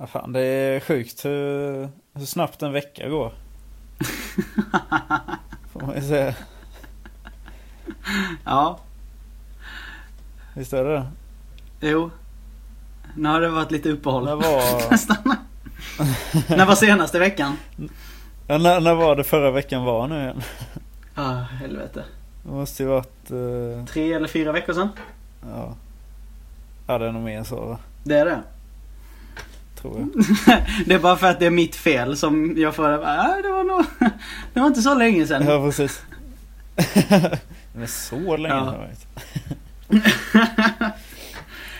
Ja, 0.00 0.06
fan, 0.06 0.32
det 0.32 0.40
är 0.40 0.80
sjukt 0.80 1.24
hur, 1.24 1.88
hur 2.14 2.26
snabbt 2.26 2.62
en 2.62 2.72
vecka 2.72 3.08
går. 3.08 3.32
Får 5.72 5.80
man 5.80 5.94
ju 5.94 6.02
säga. 6.02 6.34
Ja, 8.44 8.78
Visst 10.54 10.72
är 10.72 10.84
det 10.84 10.92
det? 10.92 11.06
jo. 11.88 12.10
Nu 13.14 13.28
har 13.28 13.40
det 13.40 13.48
varit 13.48 13.70
lite 13.70 13.90
uppehåll. 13.90 14.24
När 14.24 14.36
var, 14.36 14.80
Nästan. 14.90 15.16
När 16.48 16.66
var 16.66 16.74
senaste 16.74 17.18
veckan? 17.18 17.56
ja, 18.46 18.58
när, 18.58 18.80
när 18.80 18.94
var 18.94 19.16
det 19.16 19.24
förra 19.24 19.50
veckan 19.50 19.84
var 19.84 20.08
nu 20.08 20.20
igen? 20.20 20.42
Ja, 21.14 21.32
helvete. 21.32 22.04
Det 22.42 22.50
måste 22.50 22.82
ju 22.82 22.88
varit... 22.88 23.30
eh, 23.30 23.84
Tre 23.86 24.12
eller 24.12 24.28
fyra 24.28 24.52
veckor 24.52 24.72
sedan? 24.72 24.88
ja. 25.54 25.74
ja, 26.86 26.98
det 26.98 27.06
är 27.06 27.12
nog 27.12 27.22
mer 27.22 27.44
så 27.44 27.66
va? 27.66 27.78
Det 28.04 28.18
är 28.18 28.24
det. 28.24 28.42
Tror 29.82 29.98
jag. 29.98 30.24
Det 30.86 30.94
är 30.94 30.98
bara 30.98 31.16
för 31.16 31.26
att 31.26 31.38
det 31.40 31.46
är 31.46 31.50
mitt 31.50 31.76
fel 31.76 32.16
som 32.16 32.54
jag 32.56 32.74
får... 32.74 32.92
Äh, 32.92 32.98
det 33.42 33.48
var 33.50 33.64
nog... 33.64 33.84
Det 34.54 34.60
var 34.60 34.66
inte 34.66 34.82
så 34.82 34.94
länge 34.94 35.26
sedan. 35.26 35.46
Ja, 35.46 35.62
precis. 35.64 36.02
Men 37.72 37.88
så 37.88 38.36
länge 38.36 38.54
Ja. 38.54 38.60
har 38.60 38.72
det 38.72 38.78
varit. 38.78 39.06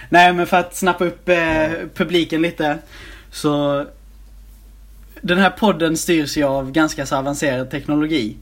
Nej 0.09 0.33
men 0.33 0.47
för 0.47 0.57
att 0.57 0.77
snappa 0.77 1.05
upp 1.05 1.29
eh, 1.29 1.69
publiken 1.95 2.43
lite. 2.43 2.79
Så 3.31 3.87
den 5.21 5.39
här 5.39 5.51
podden 5.51 5.97
styrs 5.97 6.37
ju 6.37 6.45
av 6.45 6.73
ganska 6.73 7.07
så 7.07 7.17
avancerad 7.17 7.71
teknologi. 7.71 8.37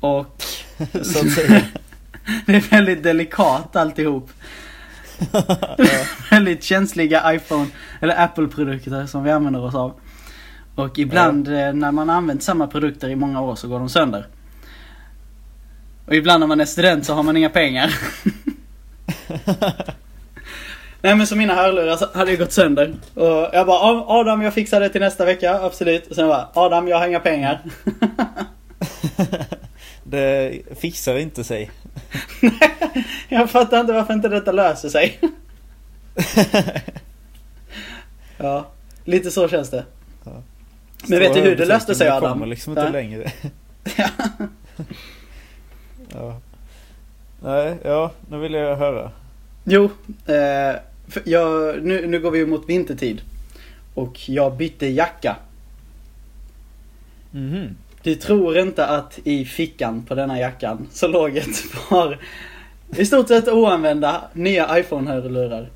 Och 0.00 0.42
Så 1.02 1.18
att 1.26 1.32
säga. 1.32 1.62
det 2.46 2.56
är 2.56 2.60
väldigt 2.70 3.02
delikat 3.02 3.76
alltihop. 3.76 4.30
väldigt 6.30 6.64
känsliga 6.64 7.34
iPhone 7.34 7.66
eller 8.00 8.24
Apple-produkter 8.24 9.06
som 9.06 9.24
vi 9.24 9.30
använder 9.30 9.64
oss 9.64 9.74
av. 9.74 9.92
Och 10.74 10.98
ibland 10.98 11.48
eh, 11.48 11.72
när 11.72 11.92
man 11.92 12.10
använt 12.10 12.42
samma 12.42 12.66
produkter 12.66 13.08
i 13.08 13.16
många 13.16 13.40
år 13.40 13.54
så 13.54 13.68
går 13.68 13.78
de 13.78 13.88
sönder. 13.88 14.26
Och 16.06 16.14
ibland 16.14 16.40
när 16.40 16.46
man 16.46 16.60
är 16.60 16.64
student 16.64 17.06
så 17.06 17.14
har 17.14 17.22
man 17.22 17.36
inga 17.36 17.50
pengar. 17.50 17.94
Nej 21.00 21.16
men 21.16 21.26
så 21.26 21.36
mina 21.36 21.54
hörlurar 21.54 22.16
hade 22.16 22.30
ju 22.30 22.36
gått 22.36 22.52
sönder. 22.52 22.94
Och 23.14 23.48
jag 23.52 23.66
bara 23.66 23.86
"Ja, 23.86 24.04
Adam 24.08 24.42
jag 24.42 24.54
fixar 24.54 24.80
det 24.80 24.88
till 24.88 25.00
nästa 25.00 25.24
vecka, 25.24 25.60
absolut. 25.62 26.06
Och 26.06 26.14
sen 26.16 26.28
bara 26.28 26.48
Adam 26.54 26.88
jag 26.88 26.98
har 26.98 27.06
inga 27.08 27.20
pengar. 27.20 27.60
Det 30.06 30.60
fixar 30.80 31.18
inte 31.18 31.44
sig. 31.44 31.70
jag 33.28 33.50
fattar 33.50 33.80
inte 33.80 33.92
varför 33.92 34.14
inte 34.14 34.28
detta 34.28 34.52
löser 34.52 34.88
sig. 34.88 35.20
ja, 38.36 38.66
lite 39.04 39.30
så 39.30 39.48
känns 39.48 39.70
det. 39.70 39.84
Ja. 40.24 40.42
Men 41.08 41.18
vet 41.18 41.34
du 41.34 41.40
hur 41.40 41.56
det 41.56 41.64
löste 41.64 41.94
sig 41.94 42.08
Adam? 42.08 42.22
Det 42.22 42.28
kommer 42.28 42.46
liksom 42.46 42.70
inte 42.72 42.82
Ja. 42.86 42.90
längre. 42.90 43.32
Ja. 46.08 46.40
Nej, 47.42 47.76
ja, 47.84 48.12
nu 48.30 48.38
vill 48.38 48.52
jag 48.52 48.76
höra. 48.76 49.10
Jo, 49.64 49.90
eh, 50.26 50.76
jag, 51.24 51.82
nu, 51.82 52.06
nu 52.06 52.20
går 52.20 52.30
vi 52.30 52.46
mot 52.46 52.68
vintertid. 52.68 53.20
Och 53.94 54.28
jag 54.28 54.56
bytte 54.56 54.86
jacka. 54.86 55.36
Mhm. 57.30 57.76
Du 58.04 58.14
tror 58.14 58.58
inte 58.58 58.86
att 58.86 59.18
i 59.24 59.44
fickan 59.44 60.02
på 60.02 60.14
denna 60.14 60.38
jackan 60.40 60.86
så 60.92 61.06
låg 61.08 61.36
ett 61.36 61.62
par 61.88 62.18
i 62.96 63.04
stort 63.06 63.28
sett 63.28 63.48
oanvända 63.48 64.24
nya 64.32 64.78
iPhone-hörlurar. 64.78 65.68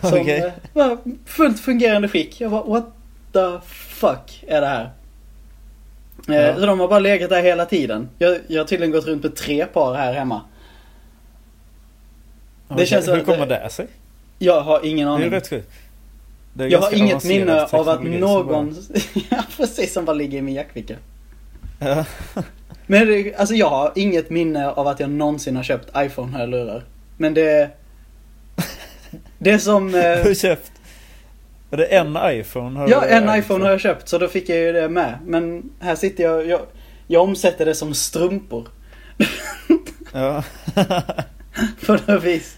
Som 0.00 0.20
Okej. 0.20 0.38
eh, 0.38 0.52
var 0.72 0.98
fullt 1.24 1.60
fungerande 1.60 2.08
skick. 2.08 2.40
Jag 2.40 2.50
bara 2.50 2.62
what 2.62 2.84
the 3.32 3.66
fuck 3.68 4.44
är 4.48 4.60
det 4.60 4.66
här? 4.66 4.84
Eh, 6.28 6.34
Ja. 6.34 6.54
Så 6.54 6.66
de 6.66 6.80
har 6.80 6.88
bara 6.88 6.98
legat 6.98 7.30
där 7.30 7.42
hela 7.42 7.66
tiden. 7.66 8.08
Jag, 8.18 8.38
jag 8.46 8.60
har 8.60 8.66
tydligen 8.66 8.92
gått 8.92 9.06
runt 9.06 9.22
med 9.22 9.36
tre 9.36 9.66
par 9.66 9.94
här 9.94 10.12
hemma. 10.12 10.40
Okej, 12.68 12.86
känns 12.86 13.08
Hur 13.08 13.20
kommer 13.20 13.46
det- 13.46 13.60
det 13.64 13.70
sig? 13.70 13.86
Jag 14.38 14.60
har 14.60 14.86
ingen 14.86 15.06
Det 15.08 15.12
är 15.12 15.16
aning. 15.16 15.30
rätt 15.30 15.48
sjukt. 15.50 15.70
Jag 16.58 16.78
har 16.78 16.94
inget 16.94 17.24
minne 17.24 17.64
av 17.64 17.88
att 17.88 18.02
någon... 18.02 18.76
ja 19.30 19.42
precis, 19.56 19.92
som 19.92 20.04
bara 20.04 20.16
ligger 20.16 20.38
i 20.38 20.42
min 20.42 20.54
jackficka. 20.54 20.96
Men 22.86 23.06
det, 23.06 23.34
alltså 23.34 23.54
jag 23.54 23.68
har 23.70 23.92
inget 23.94 24.30
minne 24.30 24.70
av 24.70 24.88
att 24.88 25.00
jag 25.00 25.10
någonsin 25.10 25.56
har 25.56 25.62
köpt 25.62 25.88
iPhone-hörlurar. 25.96 26.84
Men 27.16 27.34
det... 27.34 27.70
Det 29.38 29.50
är 29.50 29.58
som... 29.58 29.90
Du 29.92 29.98
Eh, 29.98 30.26
har 30.26 30.34
köpt... 30.34 30.72
Är 31.70 31.76
det 31.76 31.84
en 31.84 32.18
iPhone? 32.22 32.78
Har 32.78 32.88
ja, 32.88 33.00
du 33.00 33.06
en 33.06 33.38
iPhone 33.38 33.60
så? 33.60 33.64
har 33.64 33.70
jag 33.70 33.80
köpt 33.80 34.08
så 34.08 34.18
då 34.18 34.28
fick 34.28 34.48
jag 34.48 34.58
ju 34.58 34.72
det 34.72 34.88
med. 34.88 35.18
Men 35.26 35.70
här 35.80 35.94
sitter 35.94 36.24
jag... 36.24 36.46
Jag, 36.46 36.60
jag 37.06 37.22
omsätter 37.22 37.66
det 37.66 37.74
som 37.74 37.94
strumpor. 37.94 38.68
Ja. 40.12 40.44
På 41.86 41.92
något 41.92 42.24
vis. 42.24 42.56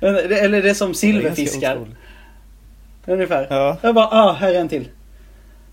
Eller 0.00 0.62
det 0.62 0.70
är 0.70 0.74
som 0.74 0.94
silverfiskar. 0.94 1.86
Ungefär. 3.08 3.46
Ja. 3.50 3.76
Jag 3.82 3.94
bara, 3.94 4.06
ah, 4.06 4.32
här 4.32 4.54
är 4.54 4.60
en 4.60 4.68
till. 4.68 4.88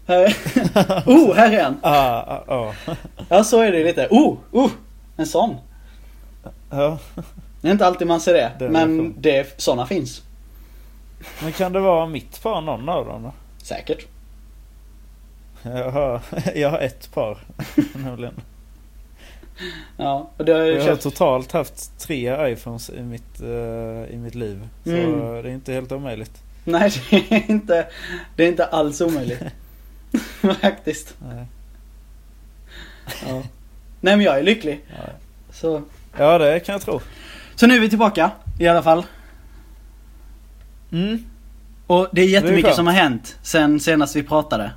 Här 0.08 0.20
är... 0.20 0.30
oh, 1.06 1.34
här 1.36 1.52
är 1.52 1.60
en. 1.60 1.78
Ah, 1.82 2.44
ah, 2.48 2.54
ah. 2.56 2.74
Ja, 3.30 3.44
så 3.44 3.62
är 3.62 3.72
det 3.72 3.84
lite. 3.84 4.08
Oh, 4.10 4.38
oh, 4.52 4.72
en 5.18 5.26
sån. 5.26 5.56
Ja. 6.70 6.98
Det 7.62 7.68
är 7.68 7.72
inte 7.72 7.88
alltid 7.88 8.08
man 8.08 8.20
ser 8.22 8.34
det, 8.34 8.52
Det 8.60 8.70
men 8.70 9.16
det, 9.22 9.62
såna 9.62 9.86
finns. 9.88 10.22
Men 11.44 11.52
kan 11.52 11.74
det 11.74 11.80
vara 11.80 12.06
mitt 12.08 12.44
par 12.44 12.62
någon 12.62 12.90
av 12.90 13.06
dem 13.06 13.24
då? 13.24 13.34
Säkert. 13.64 14.08
Jag 15.64 15.92
har, 15.92 16.22
jag 16.56 16.70
har 16.70 16.80
ett 16.80 17.14
par. 17.14 17.38
nämligen. 18.04 18.42
Ja, 19.98 20.30
och 20.38 20.46
det 20.46 20.54
har 20.54 20.60
jag 20.60 20.78
Jag 20.78 20.90
har 20.90 20.96
totalt 20.96 21.52
haft 21.52 22.00
tre 22.00 22.52
iPhones 22.52 22.90
i 22.90 23.02
mitt, 23.02 23.42
eh, 23.42 24.14
i 24.14 24.18
mitt 24.24 24.36
liv. 24.36 24.68
Så 24.84 24.90
Mm. 24.90 25.20
det 25.20 25.50
är 25.50 25.54
inte 25.54 25.74
helt 25.74 25.92
omöjligt. 25.92 26.42
Nej, 26.72 26.92
det 27.10 27.32
är 27.32 27.52
inte, 27.52 27.88
det 28.36 28.44
är 28.44 28.48
inte 28.48 28.66
alls 28.66 29.02
omöjligt. 29.02 29.42
Faktiskt. 30.62 31.16
Nej. 31.20 31.46
Ja. 33.28 33.44
Nej, 34.02 34.16
men 34.18 34.22
jag 34.22 34.40
är 34.40 34.44
lycklig. 34.44 34.82
Ja. 34.88 35.10
Så, 35.52 35.82
ja, 36.18 36.38
det 36.38 36.60
kan 36.60 36.74
jag 36.74 36.82
tro. 36.82 37.02
så 37.56 37.68
nu 37.68 37.76
är 37.76 37.80
vi 37.80 37.90
tillbaka 37.90 38.32
i 38.60 38.68
alla 38.68 38.84
fall. 38.84 39.06
Mm. 40.92 41.26
Och 41.88 42.08
det 42.12 42.22
är 42.22 42.28
jättemycket 42.28 42.66
skönt. 42.66 42.76
som 42.76 42.88
har 42.88 42.94
hänt 42.94 43.38
sen 43.42 43.80
senast 43.80 44.16
vi 44.16 44.24
pratade. 44.24 44.72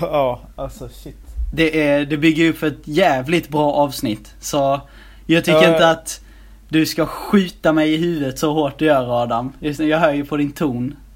Ja, 0.00 0.40
alltså 0.56 0.88
shit. 0.88 1.16
Det, 1.52 1.80
är, 1.88 2.06
det 2.06 2.16
bygger 2.16 2.48
upp 2.50 2.58
för 2.58 2.66
ett 2.66 2.80
jävligt 2.88 3.48
bra 3.48 3.72
avsnitt. 3.72 4.34
Så 4.40 4.80
jag 5.26 5.44
tycker 5.44 5.62
Ja. 5.62 5.72
inte 5.72 5.90
att 5.90 6.20
du 6.68 6.86
ska 6.86 7.06
skjuta 7.06 7.72
mig 7.72 7.94
i 7.94 7.96
huvudet 7.96 8.38
så 8.38 8.52
hårt 8.54 8.78
du 8.78 8.84
gör 8.84 9.22
Adam. 9.22 9.52
Jag 9.60 9.98
hör 9.98 10.12
ju 10.12 10.24
på 10.24 10.36
din 10.36 10.52
ton. 10.52 10.96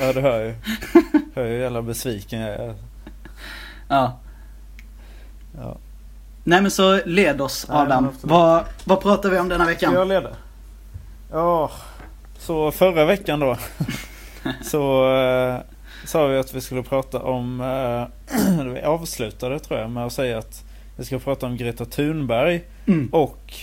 Ja, 0.00 0.12
det 0.12 0.20
hör 0.20 0.38
jag 0.38 0.46
ju. 0.46 0.54
Hör 1.34 1.44
ju 1.44 1.50
hur 1.52 1.60
jävla 1.60 1.82
besviken 1.82 2.40
jag 2.40 2.50
är. 2.50 2.74
Ja. 3.88 4.18
Ja. 5.58 5.76
Nej 6.44 6.62
men 6.62 6.70
så 6.70 7.00
led 7.06 7.40
oss 7.40 7.66
Nej, 7.68 7.78
Adam. 7.78 8.04
absolut. 8.04 8.24
vad, 8.30 8.64
vad 8.84 9.00
pratar 9.00 9.30
vi 9.30 9.38
om 9.38 9.48
denna 9.48 9.66
veckan? 9.66 9.94
jag 9.94 10.08
leda? 10.08 10.30
Ja, 11.32 11.70
så 12.38 12.70
förra 12.70 13.04
veckan 13.04 13.40
då. 13.40 13.56
så 14.64 15.14
eh, 15.16 15.56
sa 16.04 16.26
vi 16.26 16.38
att 16.38 16.54
vi 16.54 16.60
skulle 16.60 16.82
prata 16.82 17.22
om, 17.22 17.60
eh, 17.60 18.64
vi 18.74 18.80
avslutade 18.82 19.58
tror 19.58 19.80
jag 19.80 19.90
med 19.90 20.06
att 20.06 20.12
säga 20.12 20.38
att 20.38 20.64
vi 20.96 21.04
ska 21.04 21.18
prata 21.18 21.46
om 21.46 21.56
Greta 21.56 21.84
Thunberg 21.84 22.64
Mm. 22.86 23.08
och 23.12 23.54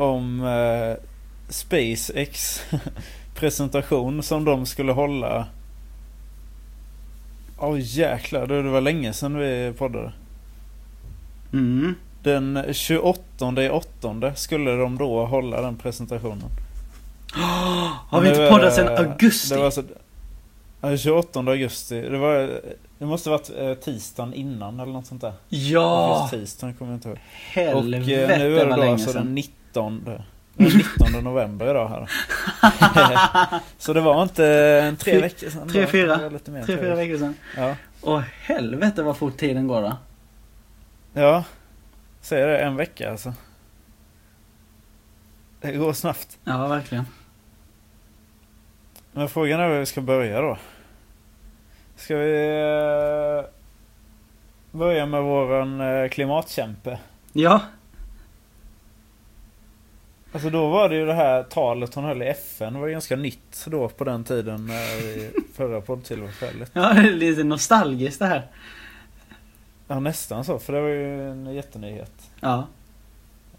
om 0.00 0.44
eh, 0.44 1.04
SpaceX 1.48 2.62
presentation 3.34 4.22
som 4.22 4.44
de 4.44 4.66
skulle 4.66 4.92
hålla. 4.92 5.46
Åh 7.58 7.76
jäklar, 7.80 8.46
det 8.46 8.62
var 8.62 8.80
länge 8.80 9.12
sedan 9.12 9.38
vi 9.38 9.72
poddade. 9.78 10.12
Mm. 11.52 11.94
Den 12.22 12.64
28 12.72 13.62
i 13.62 13.68
skulle 14.36 14.70
de 14.70 14.98
då 14.98 15.26
hålla 15.26 15.60
den 15.60 15.76
presentationen. 15.76 16.50
Har 18.08 18.20
vi 18.20 18.28
inte 18.28 18.48
poddat 18.50 18.74
sedan 18.74 19.06
augusti? 19.06 19.54
Det 19.54 19.60
var 19.60 19.70
så, 19.70 19.82
ja, 20.80 20.96
28 20.96 21.40
augusti. 21.40 22.00
Det, 22.00 22.18
var, 22.18 22.60
det 22.98 23.06
måste 23.06 23.30
varit 23.30 23.50
eh, 23.58 23.74
tisdagen 23.74 24.34
innan 24.34 24.80
eller 24.80 24.92
något 24.92 25.06
sånt 25.06 25.20
där. 25.20 25.32
Ja! 25.48 26.20
Just 26.20 26.40
tisdagen 26.40 26.74
kommer 26.74 26.92
jag 26.92 26.96
inte 26.96 27.08
ihåg. 27.08 27.18
Och 27.74 27.82
Helvete 27.82 28.34
eh, 28.34 28.38
nu 28.38 28.58
är 28.58 28.66
det 28.66 28.76
då 28.76 28.82
alltså 28.82 29.12
den 29.12 29.24
sedan. 29.24 29.34
19. 29.70 30.04
Den 30.04 30.22
19 31.08 31.24
november 31.24 31.70
idag 31.70 31.88
här. 31.88 32.10
så 33.78 33.92
det 33.92 34.00
var 34.00 34.22
inte 34.22 34.46
en 34.82 34.96
tre 34.96 35.20
veckor 35.20 35.50
sedan. 35.50 35.68
tre, 35.68 35.86
fyra. 35.86 36.16
Mer 36.16 36.62
Tre, 36.62 36.76
fyra 36.76 36.94
veckor 36.94 37.18
sedan. 37.18 37.34
Ja. 37.56 37.76
Åh 38.02 38.20
helvete 38.42 39.02
vad 39.02 39.16
fort 39.16 39.36
tiden 39.36 39.66
går 39.66 39.82
då. 39.82 39.96
ja. 41.12 41.44
Säger 42.20 42.46
det, 42.46 42.58
en 42.58 42.76
vecka 42.76 43.10
alltså. 43.10 43.34
Det 45.60 45.72
går 45.72 45.92
snabbt. 45.92 46.38
Ja, 46.44 46.66
verkligen. 46.66 47.04
Men 49.12 49.28
frågan 49.28 49.60
är 49.60 49.68
var 49.68 49.78
vi 49.78 49.86
ska 49.86 50.00
börja 50.00 50.40
då. 50.40 50.58
Ska 51.96 52.16
vi 52.16 52.32
eh, 52.32 53.44
börja 54.78 55.06
med 55.06 55.22
våran 55.22 55.80
eh, 55.80 56.08
klimatkämpe? 56.08 56.98
Ja, 57.32 57.60
Alltså 60.32 60.50
då 60.50 60.68
var 60.68 60.88
det 60.88 60.96
ju 60.96 61.06
det 61.06 61.14
här 61.14 61.42
talet 61.42 61.94
hon 61.94 62.04
höll 62.04 62.22
i 62.22 62.26
FN 62.26 62.80
var 62.80 62.88
ganska 62.88 63.16
nytt 63.16 63.66
då 63.66 63.88
på 63.88 64.04
den 64.04 64.24
tiden 64.24 64.70
eh, 64.70 65.00
i 65.00 65.30
förra 65.54 65.80
poddtillfället. 65.80 66.70
ja 66.72 66.92
det 66.92 67.00
är 67.00 67.12
lite 67.12 67.44
nostalgiskt 67.44 68.18
det 68.18 68.26
här. 68.26 68.46
Ja 69.88 70.00
nästan 70.00 70.44
så, 70.44 70.58
för 70.58 70.72
det 70.72 70.80
var 70.80 70.88
ju 70.88 71.30
en 71.30 71.54
jättenyhet. 71.54 72.30
Ja. 72.40 72.66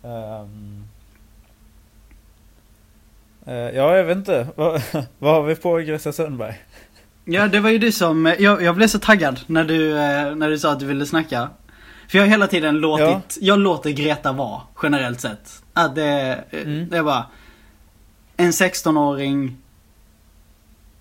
Ehm. 0.03 0.83
Eh, 3.45 3.53
ja, 3.55 3.97
jag 3.97 4.03
vet 4.03 4.17
inte. 4.17 4.47
Vad, 4.55 4.81
vad 5.19 5.33
har 5.33 5.43
vi 5.43 5.55
på 5.55 5.77
Greta 5.77 6.11
Thunberg? 6.11 6.61
Ja, 7.25 7.47
det 7.47 7.59
var 7.59 7.69
ju 7.69 7.77
du 7.77 7.91
som, 7.91 8.35
jag, 8.39 8.61
jag 8.61 8.75
blev 8.75 8.87
så 8.87 8.99
taggad 8.99 9.39
när 9.47 9.63
du, 9.63 9.91
eh, 9.91 10.35
när 10.35 10.49
du 10.49 10.59
sa 10.59 10.71
att 10.71 10.79
du 10.79 10.85
ville 10.85 11.05
snacka. 11.05 11.49
För 12.11 12.17
jag 12.17 12.25
har 12.25 12.29
hela 12.29 12.47
tiden 12.47 12.77
låtit, 12.77 13.05
Ja. 13.07 13.21
jag 13.41 13.59
låter 13.59 13.89
Greta 13.89 14.31
vara, 14.31 14.61
generellt 14.83 15.21
sett. 15.21 15.63
Att 15.73 15.95
det, 15.95 16.39
Mm. 16.51 16.89
det 16.89 16.97
är 16.97 17.03
bara, 17.03 17.25
en 18.37 18.51
16-åring 18.53 19.57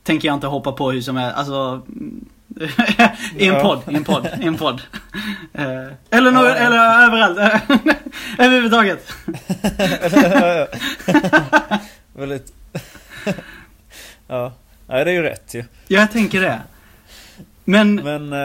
tänker 0.02 0.28
jag 0.28 0.34
inte 0.36 0.46
hoppa 0.46 0.72
på 0.72 0.90
hur 0.90 1.00
som 1.00 1.16
helst, 1.16 1.36
alltså 1.38 1.82
I 3.36 3.46
en 3.48 3.54
Ja. 3.54 3.62
podd, 3.62 3.80
i 3.94 3.96
en 3.96 4.04
podd, 4.04 4.28
i 4.40 4.44
en 4.46 4.56
podd. 4.56 4.82
Eh, 5.52 5.64
eller, 6.10 6.30
nå- 6.30 6.44
Ja. 6.44 6.54
eller 6.54 7.04
överallt, 7.04 7.38
överhuvudtaget. 8.38 9.12
Väldigt... 12.14 12.52
ja. 14.28 14.52
Nej, 14.86 15.04
det 15.04 15.10
är 15.10 15.14
ju 15.14 15.22
rätt 15.22 15.54
ju. 15.54 15.64
Ja, 15.86 16.00
jag 16.00 16.12
tänker 16.12 16.40
det. 16.40 16.60
Men 17.64 17.94
Men, 17.94 18.32
eh, 18.32 18.38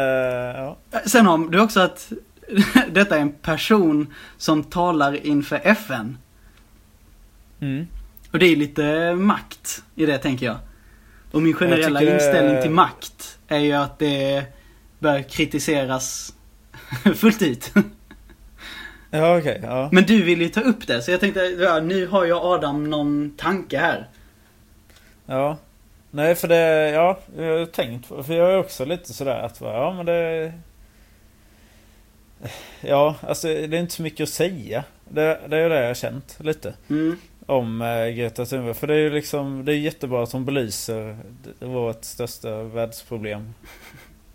ja. 0.62 0.78
Sen 1.06 1.26
har 1.26 1.38
du 1.52 1.60
också 1.60 1.80
att 1.80 2.12
detta 2.92 3.18
är 3.18 3.22
en 3.22 3.32
person 3.32 4.14
som 4.38 4.64
talar 4.64 5.26
inför 5.26 5.62
FN. 5.64 6.18
Mm. 7.60 7.88
Och 8.32 8.40
det 8.40 8.46
är 8.46 8.56
lite 8.56 9.16
makt 9.16 9.84
i 9.96 10.06
det 10.06 10.18
tänker 10.18 10.46
jag. 10.46 10.58
Och 11.32 11.42
min 11.42 11.54
generella 11.54 12.00
tycker 12.00 12.14
inställning 12.14 12.62
till 12.62 12.72
makt 12.72 13.40
är 13.48 13.60
ju 13.60 13.74
att 13.74 14.00
det 14.00 14.46
bör 15.00 15.22
kritiseras 15.22 16.34
fullt 17.16 17.42
ut. 17.42 17.74
Ja, 19.10 19.38
okej. 19.38 19.60
ja. 19.64 19.90
Men 19.92 20.04
du 20.04 20.24
vill 20.24 20.42
ju 20.42 20.50
ta 20.50 20.62
upp 20.62 20.88
det, 20.88 21.02
så 21.02 21.12
jag 21.12 21.20
tänkte, 21.20 21.40
ja, 21.40 21.80
nu 21.80 22.08
har 22.08 22.26
jag 22.26 22.46
Adam 22.46 22.90
någon 22.90 23.34
tanke 23.38 23.78
här. 23.78 24.10
Ja. 25.26 25.58
Nej, 26.12 26.36
för 26.36 26.48
det, 26.48 26.90
ja, 26.90 27.20
jag 27.38 27.60
har 27.60 27.66
tänkt 27.66 28.08
För 28.08 28.34
jag 28.34 28.52
är 28.52 28.58
också 28.58 28.86
lite 28.86 29.14
sådär 29.14 29.40
att, 29.40 29.62
ja 29.62 29.94
men 29.94 30.06
det... 30.06 30.54
Ja, 32.82 33.16
alltså 33.22 33.48
det 33.48 33.78
är 33.78 33.82
inte 33.82 33.94
så 33.94 34.02
mycket 34.02 34.24
att 34.24 34.30
säga. 34.30 34.84
Det, 35.10 35.40
det 35.48 35.58
är 35.58 35.64
ju 35.64 35.70
det 35.70 35.80
jag 35.80 35.88
har 35.88 35.94
känt 35.94 36.38
lite. 36.40 36.74
Mm. 36.90 37.18
Om 37.46 37.82
eh, 37.82 38.08
Greta 38.08 38.46
Thunberg. 38.46 38.74
För 38.74 38.88
det 38.88 38.94
är 38.94 39.00
ju 39.00 39.10
liksom, 39.10 39.66
det 39.66 39.74
är 39.74 39.78
jättebra 39.78 40.24
att 40.24 40.32
hon 40.32 40.46
belyser 40.46 41.18
vårt 41.60 42.04
största 42.04 42.64
världsproblem. 42.64 43.54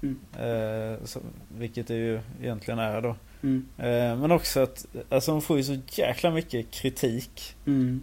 Mm. 0.02 0.18
Eh, 0.38 1.04
så, 1.04 1.20
vilket 1.58 1.88
det 1.88 1.94
ju 1.94 2.20
egentligen 2.42 2.78
är 2.78 3.00
då. 3.00 3.16
Mm. 3.42 3.66
Eh, 3.78 4.16
men 4.16 4.32
också 4.32 4.60
att, 4.60 4.86
alltså 5.08 5.32
hon 5.32 5.42
får 5.42 5.56
ju 5.56 5.64
så 5.64 5.78
jäkla 5.86 6.30
mycket 6.30 6.70
kritik. 6.70 7.56
Mm. 7.66 8.02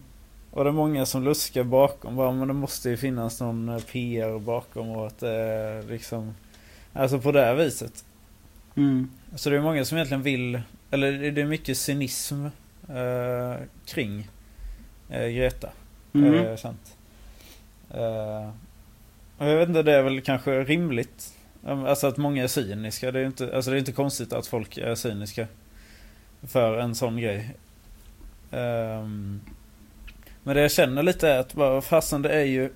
Och 0.51 0.63
det 0.63 0.69
är 0.69 0.73
många 0.73 1.05
som 1.05 1.23
luskar 1.23 1.63
bakom 1.63 2.15
bara, 2.15 2.31
men 2.31 2.47
det 2.47 2.53
måste 2.53 2.89
ju 2.89 2.97
finnas 2.97 3.41
någon 3.41 3.69
eh, 3.69 3.79
PR 3.79 4.39
bakom 4.39 4.89
och 4.89 5.07
att 5.07 5.19
det 5.19 5.83
liksom 5.89 6.33
Alltså 6.97 7.19
på 7.19 7.31
det 7.31 7.41
här 7.41 7.55
viset. 7.55 8.05
Mm. 8.75 9.09
Så 9.35 9.49
det 9.49 9.55
är 9.57 9.61
många 9.61 9.85
som 9.85 9.97
egentligen 9.97 10.23
vill, 10.23 10.61
eller 10.91 11.31
det- 11.31 11.41
är 11.41 11.45
mycket 11.45 11.77
cynism 11.77 12.45
eh, 12.89 13.55
kring 13.85 14.27
eh, 15.09 15.27
Greta. 15.27 15.69
Mm. 16.13 16.33
jag 16.33 16.59
känt. 16.59 16.97
Eh, 17.93 18.49
och 19.37 19.45
jag 19.47 19.57
vet 19.57 19.69
inte, 19.69 19.83
det 19.83 19.93
är 19.93 20.03
väl 20.03 20.21
kanske 20.21 20.63
rimligt. 20.63 21.33
Alltså 21.65 22.07
att 22.07 22.17
många 22.17 22.43
är 22.43 22.47
cyniska. 22.47 23.11
Det 23.11 23.19
är 23.19 23.25
inte, 23.25 23.55
alltså 23.55 23.71
det 23.71 23.77
är 23.77 23.79
inte 23.79 23.91
konstigt 23.91 24.33
att 24.33 24.47
folk 24.47 24.77
är 24.77 24.95
cyniska. 24.95 25.47
För 26.43 26.77
en 26.77 26.95
sån 26.95 27.17
grej. 27.17 27.55
Ehm, 28.51 29.41
men 30.43 30.55
det 30.55 30.61
jag 30.61 30.71
känner 30.71 31.03
lite 31.03 31.29
är 31.29 31.39
att 31.39 31.53
bara, 31.53 31.81
fasen 31.81 32.21
det 32.21 32.29
är 32.29 32.43
ju 32.45 32.69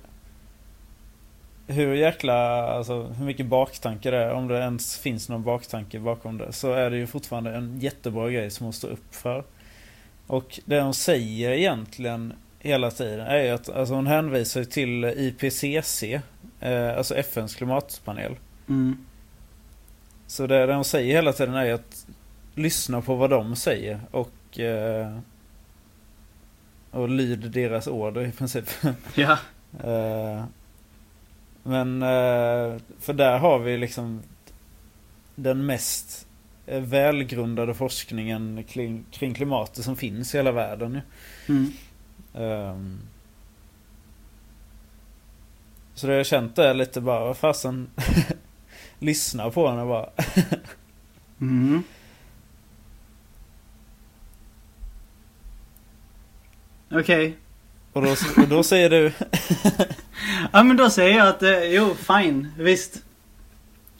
hur 1.72 1.94
jäkla, 1.94 2.62
alltså 2.62 3.02
hur 3.02 3.24
mycket 3.24 3.46
baktanke 3.46 4.10
det 4.10 4.16
är, 4.16 4.32
om 4.32 4.48
det 4.48 4.58
ens 4.58 4.98
finns 4.98 5.28
någon 5.28 5.42
baktanke 5.42 5.98
bakom 5.98 6.38
det, 6.38 6.52
så 6.52 6.72
är 6.72 6.90
det 6.90 6.96
ju 6.96 7.06
fortfarande 7.06 7.54
en 7.54 7.80
jättebra 7.80 8.30
grej 8.30 8.50
som 8.50 8.64
hon 8.64 8.72
står 8.72 8.88
upp 8.88 9.14
för. 9.14 9.44
Och 10.26 10.60
det 10.64 10.80
hon 10.80 10.94
säger 10.94 11.50
egentligen 11.50 12.32
hela 12.58 12.90
tiden 12.90 13.26
är 13.26 13.42
ju 13.42 13.50
att 13.50 13.68
alltså 13.68 13.94
hon 13.94 14.06
hänvisar 14.06 14.64
till 14.64 15.04
IPCC, 15.04 16.02
eh, 16.60 16.96
alltså 16.96 17.14
FNs 17.14 17.54
klimatpanel. 17.54 18.36
Mm. 18.68 18.96
Så 20.26 20.46
det, 20.46 20.66
det 20.66 20.74
hon 20.74 20.84
säger 20.84 21.14
hela 21.14 21.32
tiden 21.32 21.54
är 21.54 21.64
ju 21.64 21.72
att 21.72 22.06
lyssna 22.54 23.00
på 23.00 23.14
vad 23.14 23.30
de 23.30 23.56
säger 23.56 24.00
och 24.10 24.60
eh, 24.60 25.18
och 26.92 27.08
lyd 27.08 27.50
deras 27.50 27.86
order 27.86 28.26
i 28.26 28.32
princip. 28.32 28.70
Ja. 29.14 29.38
Eh, 29.84 30.44
Men 31.62 32.02
eh, 32.02 32.76
för 32.98 33.12
där 33.12 33.38
har 33.38 33.58
vi 33.58 33.76
liksom 33.76 34.22
den 35.34 35.66
mest 35.66 36.26
eh, 36.66 36.80
välgrundade 36.80 37.74
forskningen 37.74 38.64
kring, 38.68 39.04
kring 39.10 39.34
klimatet 39.34 39.84
som 39.84 39.96
finns 39.96 40.34
i 40.34 40.38
hela 40.38 40.52
världen. 40.52 41.00
Mm. 41.48 41.72
Ehm. 42.34 43.00
Så 45.94 46.06
det 46.06 46.14
jag 46.14 46.26
känt 46.26 46.58
är 46.58 46.74
lite 46.74 47.00
bara, 47.00 47.24
vad 47.24 47.36
fasen 47.36 47.90
Lyssna 48.98 49.50
på 49.50 49.68
henne 49.70 49.84
bara. 49.84 50.08
Mm. 51.40 51.82
Okej. 56.90 57.36
Och 57.92 58.02
då, 58.02 58.10
och 58.42 58.48
då 58.48 58.62
säger 58.62 58.90
du 58.90 59.12
Ja 60.52 60.62
men 60.62 60.76
då 60.76 60.90
säger 60.90 61.18
jag 61.18 61.28
att, 61.28 61.42
eh, 61.42 61.62
jo 61.64 61.94
fine, 61.94 62.52
visst. 62.58 63.02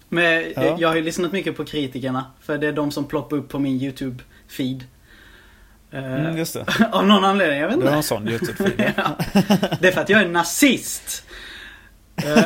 Men 0.08 0.52
Ja. 0.56 0.76
jag, 0.80 0.88
har 0.88 0.96
ju 0.96 1.02
lyssnat 1.02 1.32
mycket 1.32 1.56
på 1.56 1.64
kritikerna. 1.64 2.24
För 2.40 2.58
det 2.58 2.66
är 2.68 2.72
de 2.72 2.90
som 2.90 3.04
ploppar 3.04 3.36
upp 3.36 3.48
på 3.48 3.58
min 3.58 3.80
YouTube-feed. 3.80 4.80
Eh, 5.90 6.04
mm, 6.04 6.36
just 6.36 6.54
det. 6.54 6.66
av 6.92 7.06
någon 7.06 7.24
anledning, 7.24 7.60
jag 7.60 7.68
vet 7.68 7.76
Du 7.80 7.86
har 7.86 7.88
inte. 7.88 7.96
en 7.96 8.02
sån 8.02 8.28
Youtube-film. 8.28 8.92
ja. 8.96 9.16
Det 9.80 9.88
är 9.88 9.92
för 9.92 10.00
att 10.00 10.08
jag 10.08 10.20
är 10.20 10.28
nazist. 10.28 11.24
Eh, 12.16 12.44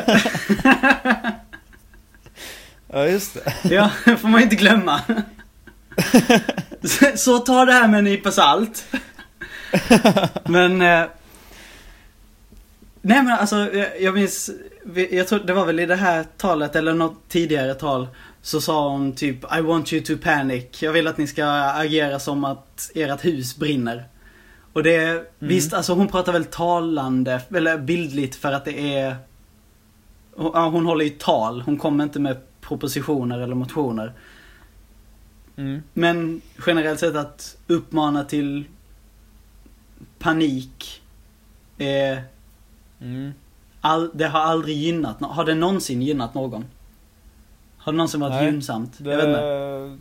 Ja 2.93 3.05
just 3.07 3.33
det. 3.33 3.53
ja, 3.75 3.91
det 4.05 4.17
får 4.17 4.27
man 4.27 4.41
inte 4.41 4.55
glömma. 4.55 5.01
Så- 6.83 7.11
Så 7.17 7.37
ta 7.39 7.65
det 7.65 7.73
här 7.73 7.87
med 7.87 7.97
en 7.97 8.03
nypa 8.03 8.31
salt. 8.31 8.85
Men... 10.45 10.81
Nej 13.07 13.23
men 13.23 13.33
alltså, 13.33 13.55
jag, 13.55 14.01
jag 14.01 14.13
minns... 14.13 14.49
Jag 15.09 15.27
tror 15.27 15.39
det 15.39 15.53
var 15.53 15.65
väl 15.65 15.79
i 15.79 15.85
det 15.85 15.95
här 15.95 16.25
talet, 16.37 16.75
eller 16.75 16.93
något 16.93 17.29
tidigare 17.29 17.73
tal. 17.73 18.07
Så 18.41 18.61
sa 18.61 18.89
hon 18.89 19.13
typ 19.13 19.57
I 19.57 19.61
want 19.61 19.93
you 19.93 20.03
to 20.03 20.13
panic. 20.23 20.81
Jag 20.81 20.91
vill 20.91 21.07
att 21.07 21.17
ni 21.17 21.27
ska 21.27 21.45
agera 21.51 22.19
som 22.19 22.43
att 22.43 22.91
ert 22.95 23.25
hus 23.25 23.57
brinner. 23.57 24.05
Och 24.73 24.83
det, 24.83 25.31
visst 25.39 25.73
alltså 25.73 25.93
hon 25.93 26.07
pratar 26.07 26.33
väl 26.33 26.45
talande, 26.45 27.41
eller 27.55 27.77
bildligt 27.77 28.35
för 28.35 28.51
att 28.51 28.65
det 28.65 28.95
är... 28.95 29.15
Hon, 30.35 30.51
ja, 30.53 30.69
hon 30.69 30.85
håller 30.85 31.05
ju 31.05 31.11
tal, 31.11 31.61
hon 31.61 31.77
kommer 31.77 32.03
inte 32.03 32.19
med 32.19 32.37
propositioner 32.61 33.39
eller 33.39 33.55
motioner. 33.55 34.13
Mm. 35.55 35.83
Men 35.93 36.41
generellt 36.67 36.99
sett 36.99 37.15
att 37.15 37.57
uppmana 37.67 38.23
till 38.23 38.65
panik 40.19 41.01
är 41.77 42.23
Mm. 43.01 43.31
all, 43.81 44.09
det 44.13 44.27
har 44.27 44.39
aldrig 44.39 44.77
gynnat 44.77 45.21
Har 45.21 45.45
det 45.45 45.55
någonsin 45.55 46.01
gynnat 46.01 46.33
någon? 46.33 46.65
Har 47.77 47.91
det 47.91 47.97
någonsin 47.97 48.19
varit 48.19 48.31
Nej, 48.33 48.45
gynnsamt? 48.45 48.99
Jag 48.99 49.05
vet 49.17 49.25
inte. 49.27 49.41
Det, 49.41 49.97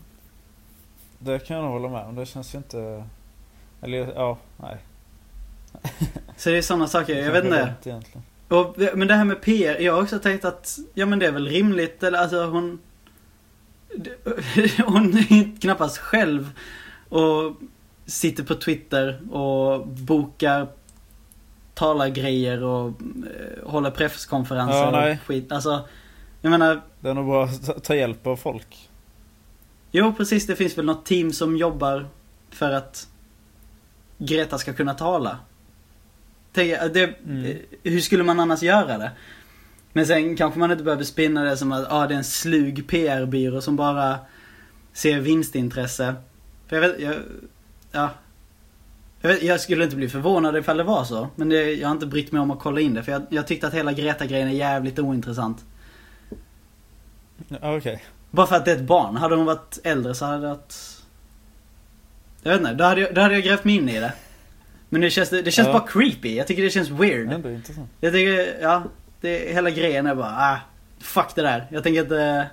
det 1.19 1.39
kan 1.39 1.57
jag 1.57 1.65
nog 1.65 1.73
hålla 1.73 1.89
med 1.89 2.05
om. 2.07 2.15
Det 2.15 2.27
känns 2.27 2.55
ju 2.55 2.59
inte... 2.59 3.05
Eller 3.83 4.13
ja, 4.15 4.39
nej. 4.57 4.77
Så 6.37 6.51
det 6.51 6.59
är 6.59 6.63
sådana 6.63 6.87
saker, 6.89 7.19
jag 7.25 7.33
vet 7.33 7.45
inte. 7.45 7.75
Och, 8.49 8.75
det- 8.79 8.95
men 8.97 9.09
det 9.09 9.15
här 9.15 9.25
med 9.25 9.41
PR, 9.41 9.81
jag 9.81 9.93
har 9.95 10.03
också 10.03 10.19
tänkt 10.19 10.45
att, 10.45 10.79
ja 10.95 11.07
men 11.07 11.19
det 11.19 11.27
är 11.27 11.33
väl 11.33 11.49
rimligt, 11.49 12.03
eller 12.03 12.19
alltså 12.19 12.45
hon... 12.47 12.79
det- 13.97 14.79
Hon 14.87 15.15
är 15.19 15.61
knappast 15.61 15.99
själv 15.99 16.51
och 17.09 17.53
sitter 18.07 18.45
på 18.45 18.55
Twitter 18.55 19.33
och 19.35 19.87
bokar 19.89 20.67
talar 21.77 22.09
grejer 22.09 22.63
och 22.63 22.89
eh, 22.89 23.69
håller 23.71 23.91
presskonferenser 23.91 24.77
Ja, 24.79 24.91
nej. 24.91 25.13
och 25.13 25.27
skit. 25.27 25.53
Alltså, 25.53 25.89
jag 26.41 26.51
menar, 26.51 26.81
Det 27.01 27.09
är 27.11 27.15
nog 27.15 27.27
bra 27.27 27.45
att 27.45 27.85
ta- 27.85 27.95
hjälp 27.95 28.27
av 28.27 28.37
folk. 28.37 28.89
jo 29.91 30.13
precis 30.17 30.47
det 30.47 30.57
finns 30.57 30.79
väl 30.79 30.85
något 30.85 31.07
team 31.07 31.33
som 31.33 31.57
jobbar 31.57 32.07
för 32.51 32.71
att 32.73 33.09
Greta 34.19 34.59
ska 34.59 34.73
kunna 34.73 34.95
tala. 34.95 35.39
Eh, 36.55 36.85
det, 36.93 37.19
Mm. 37.25 37.45
eh, 37.45 37.57
hur 37.83 38.01
skulle 38.01 38.25
man 38.25 38.41
annars 38.41 38.63
göra 38.63 38.99
det? 38.99 39.11
Men 39.93 40.07
sen 40.07 40.37
kanske 40.37 40.59
man 40.61 40.71
inte 40.73 40.85
behöver 40.85 41.05
spinna 41.05 41.45
det 41.45 41.57
som 41.57 41.73
att 41.73 41.93
ah, 41.93 42.07
det 42.07 42.15
är 42.15 42.19
en 42.19 42.25
slug 42.25 42.89
PR-byrå 42.89 43.61
som 43.61 43.77
bara 43.77 44.19
ser 44.93 45.21
vinstintresse. 45.21 46.15
För 46.67 46.77
jag 46.77 46.89
vet, 46.89 47.01
jag, 47.01 47.15
ja. 47.93 48.11
Jag, 49.21 49.29
vet, 49.29 49.43
jag 49.43 49.61
skulle 49.61 49.85
inte 49.85 49.97
bli 49.97 50.09
förvånad 50.09 50.57
ifall 50.57 50.77
det 50.77 50.83
var 50.85 51.05
så. 51.05 51.29
Men 51.37 51.49
det, 51.49 51.73
jag 51.75 51.89
har 51.89 51.93
inte 51.93 52.07
brytt 52.07 52.33
mig 52.33 52.41
om 52.41 52.51
att 52.51 52.59
kolla 52.59 52.81
in 52.81 52.95
det. 52.95 53.03
För 53.03 53.13
jag, 53.13 53.23
jag 53.31 53.47
tyckte 53.47 53.67
att 53.67 53.75
hela 53.75 53.93
Greta-grejen 53.93 54.49
är 54.49 54.53
jävligt 54.53 54.99
ointressant. 54.99 55.65
Okej. 57.63 58.05
Bara 58.31 58.47
för 58.47 58.57
att 58.57 58.65
det 58.65 58.73
är 58.73 58.77
ett 58.77 58.83
barn. 58.83 59.17
Hade 59.17 59.35
hon 59.37 59.47
varit 59.47 59.79
äldre 59.85 60.15
så 60.15 60.25
hade 60.25 60.41
det 60.41 60.49
varit... 60.49 60.75
Jag 62.43 62.51
vet 62.53 62.61
inte, 62.61 62.75
då 62.75 62.85
hade 62.85 63.01
jag, 63.01 63.15
då 63.15 63.21
hade 63.21 63.35
jag 63.35 63.45
grävt 63.45 63.65
mig 63.65 63.75
in 63.77 63.89
i 63.89 64.01
det. 64.01 64.13
Men 64.89 65.01
det 65.01 65.11
känns, 65.11 65.31
det 65.31 65.51
känns 65.51 65.69
Ja. 65.69 65.73
bara 65.73 65.87
creepy. 65.87 66.37
Jag 66.37 66.47
tycker 66.47 66.63
det 66.63 66.71
känns 66.71 66.91
weird. 66.91 67.33
Ändå 67.33 67.51
intressant. 67.51 67.91
Jag 68.01 68.13
tycker, 68.13 68.63
ja. 68.63 68.83
Det, 69.21 69.53
hela 69.55 69.71
grejen 69.71 70.07
är 70.07 70.15
bara, 70.15 70.37
ah, 70.37 70.59
fuck 70.99 71.35
det 71.35 71.43
där. 71.43 71.67
Jag 71.71 71.83
tänker 71.83 72.01
inte... 72.03 72.49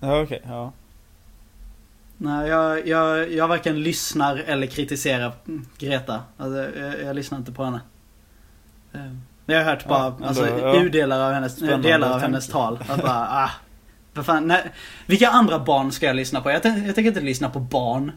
Ja, 0.00 0.22
okej. 0.22 0.42
Ja. 0.44 0.72
Nej, 2.20 2.48
jag, 2.48 2.86
jag, 2.88 3.32
jag 3.32 3.48
varken 3.48 3.82
lyssnar 3.82 4.36
eller 4.36 4.66
kritiserar 4.66 5.32
Greta. 5.78 6.20
Alltså, 6.36 6.78
jag, 6.80 7.02
jag 7.02 7.16
lyssnar 7.16 7.38
inte 7.38 7.52
på 7.52 7.64
henne. 7.64 7.80
Eh, 8.92 9.00
Jag 9.46 9.58
har 9.58 9.64
hört 9.64 9.88
bara, 9.88 10.14
alltså 10.24 10.48
ja. 10.48 10.82
U-delar 10.82 11.26
av 11.26 11.32
hennes, 11.32 11.56
Spännande 11.56 11.88
delar 11.88 12.12
av 12.12 12.20
hennes 12.20 12.48
tal. 12.48 12.78
Att 12.88 13.02
bara, 13.02 13.28
ah. 13.30 13.50
Vad 14.14 14.26
fan, 14.26 14.46
nej, 14.46 14.62
vilka 15.06 15.28
andra 15.28 15.58
barn 15.58 15.92
ska 15.92 16.06
jag 16.06 16.16
lyssna 16.16 16.40
på? 16.40 16.50
Jag, 16.50 16.62
tänk, 16.62 16.88
jag 16.88 16.94
tänker 16.94 17.08
inte 17.08 17.20
lyssna 17.20 17.50
på 17.50 17.60
barn. 17.60 18.12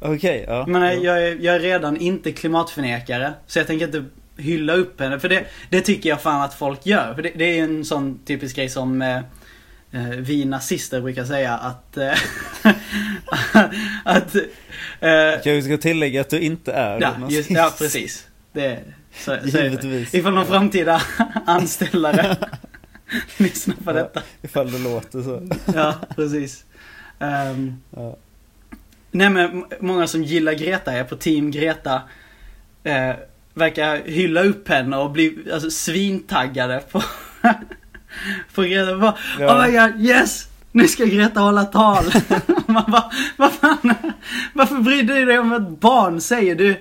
Okej, 0.00 0.44
ja. 0.48 0.64
Men 0.68 0.82
ja. 0.82 0.92
jag, 0.92 1.28
är, 1.28 1.36
jag 1.40 1.54
är 1.54 1.60
redan 1.60 1.96
inte 1.96 2.32
klimatförnekare. 2.32 3.32
Så 3.46 3.58
jag 3.58 3.66
tänker 3.66 3.86
inte 3.86 4.04
hylla 4.36 4.72
upp 4.72 5.00
henne. 5.00 5.20
För 5.20 5.28
det, 5.28 5.44
det 5.70 5.80
tycker 5.80 6.08
jag 6.08 6.20
fan 6.20 6.42
att 6.42 6.54
folk 6.54 6.86
gör. 6.86 7.14
För 7.14 7.22
det, 7.22 7.32
det 7.36 7.58
är 7.58 7.64
en 7.64 7.84
sån 7.84 8.18
typisk 8.24 8.56
grej 8.56 8.68
som 8.68 9.02
eh, 9.02 9.20
vi 10.18 10.44
nazister 10.44 11.00
brukar 11.00 11.24
säga 11.24 11.54
att... 11.56 11.96
Eh, 11.96 12.12
att 14.04 14.34
eh, 15.00 15.10
Jag 15.44 15.64
ska 15.64 15.76
tillägga 15.76 16.20
att 16.20 16.30
du 16.30 16.40
inte 16.40 16.72
är 16.72 17.00
ja, 17.00 17.18
nazist. 17.18 17.50
ja, 17.50 17.72
precis. 17.78 18.26
Det, 18.52 18.78
så, 19.14 19.36
så, 19.50 19.58
Givetvis. 19.58 20.14
ifall 20.14 20.34
någon 20.34 20.46
framtida 20.46 21.02
anställare 21.46 22.36
lyssnar 23.36 23.74
på 23.74 23.82
Ja. 23.90 23.92
detta. 23.92 24.22
Ifall 24.42 24.72
det 24.72 24.78
låter 24.78 25.22
så. 25.22 25.48
Ja, 25.74 25.94
precis. 26.16 26.64
Ehm, 27.18 27.76
Ja. 27.96 28.16
Nej 29.12 29.30
men 29.30 29.64
många 29.80 30.06
som 30.06 30.24
gillar 30.24 30.52
Greta 30.52 30.92
är 30.92 31.04
på 31.04 31.16
team 31.16 31.50
Greta 31.50 32.02
eh, 32.84 33.12
Verkar 33.54 34.00
hylla 34.04 34.42
upp 34.42 34.68
henne 34.68 34.96
och 34.96 35.10
bli 35.10 35.36
alltså, 35.52 35.70
svintaggade 35.70 36.82
på 36.90 37.02
På 38.54 38.62
Greta 38.62 38.98
bara, 38.98 39.14
Ja. 39.38 39.56
Oh 39.56 39.66
my 39.66 39.72
god, 39.78 40.06
yes! 40.06 40.46
Nu 40.72 40.88
ska 40.88 41.04
Greta 41.04 41.40
hålla 41.40 41.64
tal! 41.64 42.04
Man 42.66 42.84
bara, 42.90 43.10
vad 43.36 43.52
fan? 43.52 43.94
Varför 44.52 44.74
bryr 44.76 45.02
du 45.02 45.24
dig 45.24 45.38
om 45.38 45.50
vad 45.50 45.62
ett 45.62 45.80
barn 45.80 46.20
säger? 46.20 46.54
Du, 46.54 46.80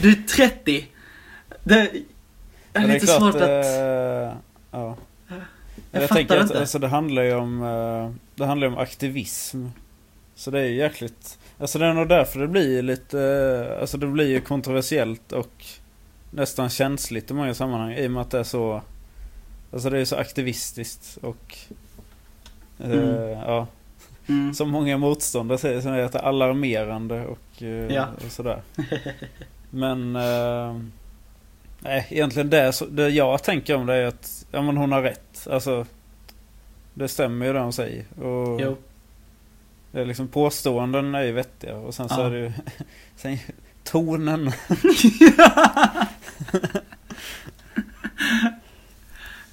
du 0.00 0.10
är 0.10 0.22
30 0.28 0.86
Det 1.64 1.74
är 1.80 1.90
Men 2.72 2.88
lite 2.88 3.06
klart, 3.06 3.18
svårt 3.20 3.34
att... 3.34 3.42
eh, 3.42 4.32
ja. 4.70 4.96
Jag, 5.90 6.02
Jag, 6.02 6.02
fattar 6.02 6.14
tänker 6.16 6.36
att 6.36 6.42
inte. 6.42 6.60
alltså, 6.60 6.78
det 6.78 6.88
handlar 6.88 7.22
ju 7.22 7.34
om 7.34 7.62
eh, 7.62 8.10
Det 8.34 8.46
handlar 8.46 8.66
om 8.68 8.78
aktivism. 8.78 9.66
Så 10.34 10.50
det 10.50 10.60
är 10.60 10.64
ju 10.64 10.74
jäkligt 10.76 11.38
Alltså 11.60 11.78
det 11.78 11.86
är 11.86 11.92
nog 11.92 12.08
därför 12.08 12.40
det 12.40 12.48
blir 12.48 12.82
lite 12.82 13.20
eh, 13.20 13.80
Alltså 13.80 13.98
det 13.98 14.06
blir 14.06 14.28
ju 14.28 14.40
kontroversiellt 14.40 15.32
och 15.32 15.64
Nästan 16.30 16.70
känsligt 16.70 17.30
i 17.30 17.34
många 17.34 17.54
sammanhang 17.54 17.92
i 17.92 18.06
och 18.06 18.10
med 18.10 18.22
att 18.22 18.30
det 18.30 18.38
är 18.38 18.42
så 18.44 18.82
Alltså 19.74 19.90
det 19.90 19.98
är 19.98 20.04
så 20.04 20.16
aktivistiskt 20.16 21.18
och 21.22 21.56
eh, 22.78 22.90
Mm. 22.90 23.30
Ja 23.30 23.66
Mm. 24.28 24.54
Som 24.54 24.70
många 24.70 24.98
motståndare 24.98 25.58
säger 25.58 25.80
som 25.80 25.92
är 25.92 25.98
att 25.98 26.12
det 26.12 26.18
är 26.18 26.22
alarmerande 26.22 27.26
och, 27.26 27.62
eh, 27.62 27.68
Ja. 27.94 28.06
och 28.26 28.32
sådär. 28.32 28.62
Men 29.70 30.16
eh, 30.16 30.76
Nej 31.80 32.06
egentligen 32.10 32.50
det, 32.50 32.72
så- 32.72 32.86
det 32.86 33.08
jag 33.08 33.42
tänker 33.42 33.74
om 33.76 33.86
det 33.86 33.94
är 33.94 34.06
att 34.06 34.46
Ja 34.52 34.62
men 34.62 34.76
hon 34.76 34.92
har 34.92 35.02
rätt. 35.02 35.46
Alltså 35.50 35.86
Det 36.94 37.08
stämmer 37.08 37.46
ju 37.46 37.52
det 37.52 37.60
hon 37.60 37.72
säger. 37.72 38.04
Och 38.22 38.60
Jo. 38.60 38.76
det 39.92 40.00
är 40.00 40.04
liksom 40.04 40.28
påståenden 40.28 41.14
är 41.14 41.22
ju 41.22 41.32
vettiga 41.32 41.76
och 41.76 41.94
sen 41.94 42.08
så 42.08 42.20
Ja. 42.20 42.26
är 42.26 42.30
det 42.30 42.38
ju 42.38 42.52
sen, 43.16 43.38
Tonen. 43.84 44.52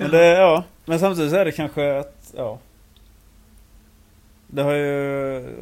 Men 0.02 0.12
det, 0.12 0.26
ja. 0.28 0.64
Men 0.86 1.00
samtidigt 1.00 1.32
så 1.32 1.38
är 1.38 1.46
det 1.46 1.52
kanske 1.52 1.98
att, 2.00 2.34
ja. 2.38 2.60
Det 4.48 4.62
har 4.62 4.74
ju, 4.74 5.56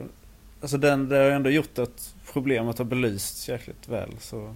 alltså 0.61 0.77
den, 0.77 1.09
det 1.09 1.15
har 1.17 1.23
ju 1.23 1.31
ändå 1.31 1.49
gjort 1.49 1.79
att 1.79 2.13
problemet 2.33 2.77
har 2.77 2.85
belysts 2.85 3.49
jäkligt 3.49 3.87
väl 3.87 4.09
så 4.19 4.55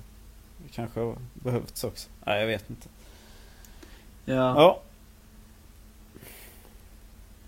det 0.57 0.73
kanske 0.73 0.99
har 0.99 1.15
behövts 1.33 1.83
också. 1.83 2.09
Nej 2.25 2.39
jag 2.39 2.47
vet 2.47 2.69
inte. 2.69 2.87
Ja. 4.25 4.35
Ja. 4.35 4.81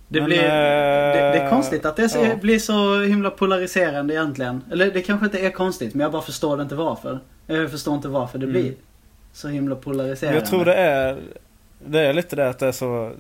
Det, 0.08 0.20
Men, 0.20 0.26
blir, 0.26 0.38
eh, 0.38 0.44
det, 0.44 1.32
det 1.32 1.40
är 1.40 1.50
konstigt 1.50 1.86
att 1.86 1.96
det 1.96 2.10
så, 2.10 2.20
ja. 2.20 2.36
blir 2.36 2.60
så 2.60 3.02
himla 3.02 3.30
polariserande 3.30 4.14
egentligen. 4.14 4.64
Eller 4.72 4.92
det 4.92 5.02
kanske 5.02 5.26
inte 5.26 5.40
är 5.40 5.50
konstigt, 5.52 5.94
men 5.94 6.02
jag 6.02 6.12
bara 6.12 6.22
förstår 6.22 6.62
inte 6.62 6.76
varför. 6.76 7.20
Jag 7.48 7.72
förstår 7.72 7.96
inte 7.96 8.08
varför 8.08 8.38
det 8.40 8.46
Mm. 8.46 8.62
blir 8.62 8.74
så 9.34 9.48
himla 9.48 9.76
polariserande. 9.76 10.40
Jag 10.40 10.48
tror 10.50 10.66
det 10.66 10.76
är, 10.76 11.18
det 11.86 12.02
är 12.02 12.14
lite 12.14 12.36
det 12.36 12.50
att 12.50 12.60
det 12.60 12.68
är 12.68 12.72
så 12.72 13.14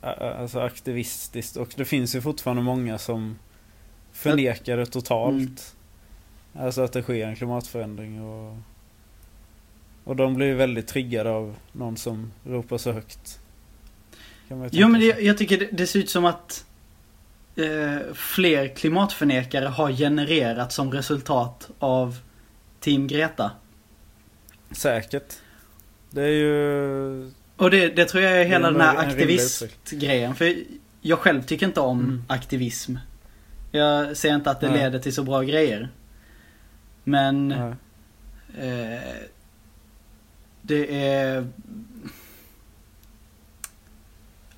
alltså 0.00 0.60
aktivistiskt 0.60 1.56
och 1.56 1.68
det 1.76 1.84
finns 1.84 2.14
ju 2.14 2.20
fortfarande 2.20 2.62
många 2.62 2.98
som 2.98 3.38
förnekar 4.12 4.76
det 4.76 4.86
totalt. 4.86 5.74
Mm. 6.54 6.66
Alltså 6.66 6.82
att 6.82 6.92
det 6.92 7.02
sker 7.02 7.26
en 7.26 7.36
klimatförändring 7.36 8.22
och 8.22 8.56
Och 10.06 10.16
de 10.16 10.34
blir 10.34 10.46
ju 10.46 10.54
väldigt 10.54 10.86
triggade 10.86 11.30
av 11.30 11.56
någon 11.72 11.96
som 11.96 12.32
ropar 12.44 12.78
så 12.78 12.92
högt. 12.92 13.38
Jo 14.48 14.88
men 14.88 15.00
sig. 15.00 15.26
jag 15.26 15.38
tycker 15.38 15.58
det, 15.58 15.68
det 15.72 15.86
ser 15.86 15.98
ut 15.98 16.10
som 16.10 16.24
att 16.24 16.66
eh, 17.56 18.14
fler 18.14 18.68
klimatförnekare 18.68 19.66
har 19.66 19.92
genererat 19.92 20.72
som 20.72 20.92
resultat 20.92 21.70
av 21.78 22.18
Team 22.80 23.06
Greta. 23.06 23.50
Säkert. 24.70 25.34
Det 26.10 26.22
är 26.22 26.32
ju... 26.32 27.32
Och 27.56 27.70
det, 27.70 27.88
det 27.88 28.04
tror 28.04 28.22
jag 28.22 28.40
är 28.40 28.44
hela 28.44 28.68
är 28.68 28.72
den 28.72 28.80
här 28.80 28.96
aktivistgrejen. 28.96 30.34
För 30.34 30.54
jag 31.00 31.18
själv 31.18 31.42
tycker 31.42 31.66
inte 31.66 31.80
om 31.80 32.00
Mm. 32.00 32.22
aktivism. 32.28 32.96
Jag 33.72 34.16
ser 34.16 34.34
inte 34.34 34.50
att 34.50 34.60
det 34.60 34.68
Nej. 34.70 34.78
leder 34.78 34.98
till 34.98 35.14
så 35.14 35.22
bra 35.22 35.42
grejer. 35.42 35.88
Men 37.04 37.52
eh, 37.52 39.00
det 40.62 41.08
är... 41.08 41.46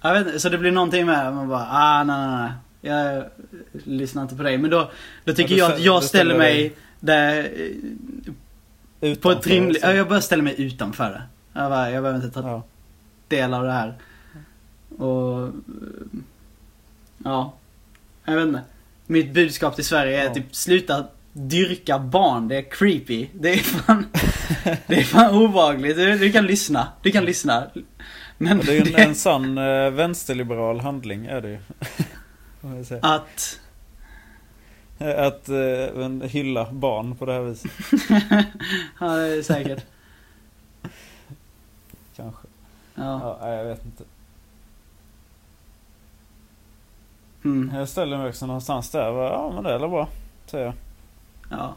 Jag 0.01 0.15
vet 0.15 0.27
inte, 0.27 0.41
så 0.41 0.49
det 0.49 0.59
blir 0.59 0.71
någonting 0.73 1.07
med 1.07 1.35
man 1.35 1.49
bara 1.49 1.67
ah 1.71 2.05
nej 2.05 2.17
nej 2.27 2.39
nej. 2.39 2.53
Jag 2.81 3.25
lyssnar 3.85 4.23
inte 4.23 4.37
på 4.37 4.43
dig. 4.43 4.59
Men 4.59 4.71
då, 4.71 4.91
då 5.25 5.33
tycker 5.35 5.55
du 5.55 5.59
jag 5.61 5.73
att 5.73 5.81
jag 5.81 6.05
ställer 6.05 6.25
ställer 6.35 6.39
mig 6.39 6.73
där 7.01 7.39
eh, 7.41 7.45
på 9.01 9.07
Utanför, 9.07 9.41
ett 9.41 9.47
rimligt... 9.47 9.83
Ja, 9.83 9.93
jag 9.93 10.09
bara 10.09 10.21
ställer 10.21 10.43
mig 10.43 10.55
utanför 10.59 11.11
det. 11.11 11.23
Jag, 11.61 11.71
bara, 11.71 11.91
jag 11.91 12.03
behöver 12.03 12.25
inte 12.25 12.43
ta 12.43 12.49
Ja. 12.49 12.63
Del 13.29 13.55
av 13.55 13.65
det 13.65 13.73
här. 13.73 13.95
Och... 14.99 15.43
eh, 15.47 15.51
Ja. 17.25 17.55
Jag 18.25 18.35
vet 18.37 18.47
inte. 18.47 18.63
Mitt 19.07 19.33
budskap 19.35 19.75
till 19.75 19.85
Sverige 19.85 20.21
är 20.23 20.25
Ja. 20.25 20.35
typ 20.35 20.55
sluta 20.55 21.07
dyrka 21.33 21.99
barn. 21.99 22.49
Det 22.49 22.57
är 22.57 22.63
creepy. 22.71 23.29
Det 23.35 23.53
är 23.53 23.57
fan... 23.59 24.07
det 24.87 24.95
är 24.99 25.03
fan 25.05 25.35
obehagligt. 25.35 25.97
Du, 25.97 26.19
du 26.19 26.33
kan 26.33 26.47
lyssna. 26.47 26.89
Du 27.03 27.11
kan 27.11 27.25
lyssna. 27.25 27.67
Men 28.39 28.59
det 28.59 28.77
är 28.77 28.81
en, 28.87 28.93
det- 28.93 29.03
en 29.03 29.15
sann 29.15 29.59
eh, 29.59 29.91
vänsterliberal 29.91 30.81
handling 30.81 31.27
är 31.27 31.41
det 31.41 31.49
ju. 31.51 31.59
Att... 33.03 33.61
Att 34.99 35.49
eh, 35.49 36.05
en 36.05 36.23
hylla 36.23 36.73
barn 36.73 37.17
på 37.17 37.27
det 37.27 37.33
här 37.33 37.41
viset. 37.41 37.71
ja, 39.01 39.07
det 39.17 39.39
är 39.39 39.43
säkert. 39.43 39.85
Kanske. 42.17 42.48
Ja. 42.99 43.39
Ja, 43.41 43.55
jag 43.55 43.65
vet 43.65 43.85
inte. 43.85 44.05
Mm. 47.45 47.75
Jag 47.75 47.89
ställer 47.89 48.19
mig 48.19 48.29
också 48.29 48.47
någonstans 48.47 48.91
där. 48.91 49.11
och, 49.11 49.25
Ja 49.25 49.53
men 49.55 49.65
det 49.65 49.73
är 49.73 49.79
bra. 49.79 50.09
Säger 50.47 50.65
jag. 50.65 50.75
Ja. 51.51 51.77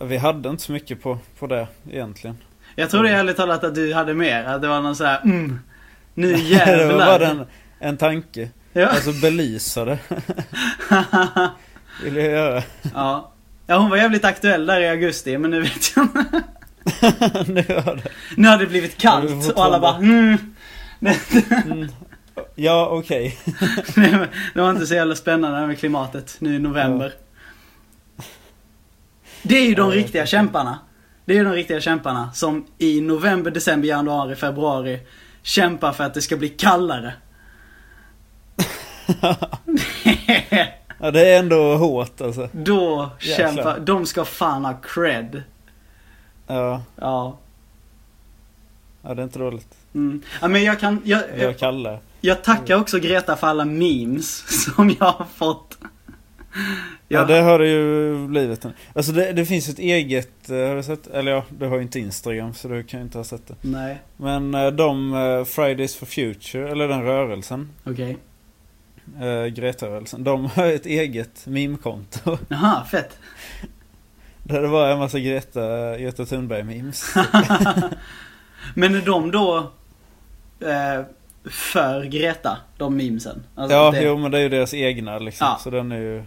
Vi 0.00 0.16
hade 0.16 0.48
inte 0.48 0.62
så 0.62 0.72
mycket 0.72 1.02
på, 1.02 1.18
på 1.38 1.46
det 1.46 1.66
egentligen. 1.90 2.36
Jag 2.74 2.90
trodde 2.90 3.10
ärligt 3.10 3.36
talat 3.36 3.64
att 3.64 3.74
du 3.74 3.94
hade 3.94 4.14
mer. 4.14 4.44
Att 4.44 4.62
det 4.62 4.68
var 4.68 4.80
någon 4.80 4.96
så 4.96 5.04
här, 5.04 5.20
mm, 5.24 5.60
nu 6.14 6.32
det 6.36 6.38
jävlar. 6.38 6.96
var 6.98 7.18
bara 7.18 7.28
en, 7.28 7.46
en 7.78 7.96
tanke. 7.96 8.50
Ja. 8.72 8.86
Alltså 8.86 9.12
belysa 9.12 9.84
det. 9.84 9.98
Vill 12.04 12.16
jag 12.16 12.30
göra. 12.30 12.62
ja. 12.94 13.32
ja, 13.66 13.78
hon 13.78 13.90
var 13.90 13.96
jävligt 13.96 14.24
aktuell 14.24 14.66
där 14.66 14.80
i 14.80 14.88
augusti, 14.88 15.38
men 15.38 15.50
nu 15.50 15.60
vet 15.60 15.96
jag 15.96 16.04
inte. 16.04 16.42
nu 17.46 17.62
var 17.68 17.96
det. 17.96 18.08
Nu 18.36 18.48
har 18.48 18.58
det 18.58 18.66
blivit 18.66 18.94
Ja, 19.02 19.20
vi 19.20 19.28
kallt 19.28 19.52
och 19.52 19.64
alla 19.64 19.80
bara, 19.80 19.96
mm. 19.96 20.38
Mm. 21.64 21.88
Ja, 22.54 22.88
okej. 22.90 23.38
Det 24.54 24.60
var 24.60 24.70
inte 24.70 24.86
så 24.86 24.94
jävla 24.94 25.14
spännande 25.14 25.66
med 25.66 25.78
klimatet 25.78 26.36
nu 26.38 26.56
i 26.56 26.58
november. 26.58 27.12
Det 29.42 29.56
är 29.56 29.68
ju 29.68 29.74
de 29.74 29.90
Ja, 29.90 29.96
riktiga 29.96 30.26
kämparna. 30.26 30.78
Det 31.24 31.32
är 31.32 31.36
ju 31.36 31.44
de 31.44 31.52
riktiga 31.52 31.80
kämparna 31.80 32.32
som 32.32 32.66
i 32.78 33.00
november, 33.00 33.50
december, 33.50 33.88
januari, 33.88 34.36
februari 34.36 35.00
kämpar 35.42 35.92
för 35.92 36.04
att 36.04 36.14
det 36.14 36.22
ska 36.22 36.36
bli 36.36 36.48
kallare. 36.48 37.12
Ja, 40.98 41.10
det 41.10 41.28
är 41.28 41.38
ändå 41.38 41.76
hårt 41.76 42.20
alltså. 42.20 42.48
Då 42.52 43.10
Jäklar. 43.20 43.46
kämpar, 43.46 43.78
de 43.78 44.06
ska 44.06 44.24
fan 44.24 44.64
ha 44.64 44.74
cred. 44.82 45.42
Ja, 46.46 46.82
Ja. 46.96 47.36
ja 49.02 49.14
det 49.14 49.22
är 49.22 49.24
inte 49.24 49.38
dåligt. 49.38 49.68
Mm. 49.94 50.22
ja 50.40 50.48
men 50.48 50.64
jag 50.64 50.80
kan, 50.80 51.02
jag, 51.04 51.22
Jag 51.30 51.38
jag, 51.38 51.58
kallar. 51.58 51.98
jag 52.20 52.44
tackar 52.44 52.76
också 52.80 52.98
Greta 52.98 53.36
för 53.36 53.46
alla 53.46 53.64
memes 53.64 54.44
som 54.74 54.96
jag 55.00 55.06
har 55.06 55.26
fått. 55.34 55.78
Ja, 57.08 57.18
Jag- 57.18 57.28
det 57.28 57.40
har 57.40 57.58
det 57.58 57.68
ju 57.68 58.26
blivit. 58.26 58.66
Alltså 58.94 59.12
det, 59.12 59.32
det 59.32 59.46
finns 59.46 59.68
ett 59.68 59.78
eget, 59.78 60.50
eh, 60.50 60.56
har 60.56 60.76
du 60.76 60.82
sett? 60.82 61.06
Eller 61.06 61.32
ja, 61.32 61.44
du 61.58 61.66
har 61.66 61.76
ju 61.76 61.82
inte 61.82 61.98
Instagram 62.00 62.54
så 62.54 62.68
du 62.68 62.82
kan 62.82 63.00
ju 63.00 63.04
inte 63.06 63.18
ha 63.18 63.24
sett 63.24 63.46
det. 63.46 63.54
Nej, 63.60 63.98
Men 64.16 64.54
eh, 64.54 64.66
de, 64.70 65.14
eh, 65.14 65.44
Fridays 65.44 65.96
for 65.96 66.06
Future, 66.06 66.70
eller 66.70 66.88
den 66.88 67.02
rörelsen, 67.02 67.70
okej. 67.84 68.16
eh, 69.20 69.44
Greta-rörelsen, 69.46 70.24
de 70.24 70.44
har 70.46 70.66
ett 70.66 70.86
eget 70.86 71.46
meme-konto. 71.46 72.38
Jaha, 72.48 72.84
fett. 72.84 73.18
Där 74.44 74.62
det 74.62 74.68
bara 74.68 74.88
är 74.88 74.92
en 74.92 74.98
massa 74.98 75.18
Greta, 75.18 75.96
Greta 75.98 76.24
Thunberg-memes. 76.24 77.14
Men 78.74 78.94
är 78.94 79.00
de 79.00 79.30
då 79.30 79.56
eh, 80.60 81.04
för 81.50 82.04
Greta, 82.04 82.58
de 82.78 82.96
memesen? 82.96 83.42
Alltså 83.54 83.76
ja, 83.76 83.90
det, 83.90 84.02
jo 84.02 84.18
men 84.18 84.30
det 84.30 84.38
är 84.38 84.42
ju 84.42 84.48
deras 84.48 84.74
egna 84.74 85.18
liksom. 85.18 85.46
Ja. 85.46 85.58
Så 85.62 85.70
den 85.70 85.92
är 85.92 85.96
ju... 85.98 86.22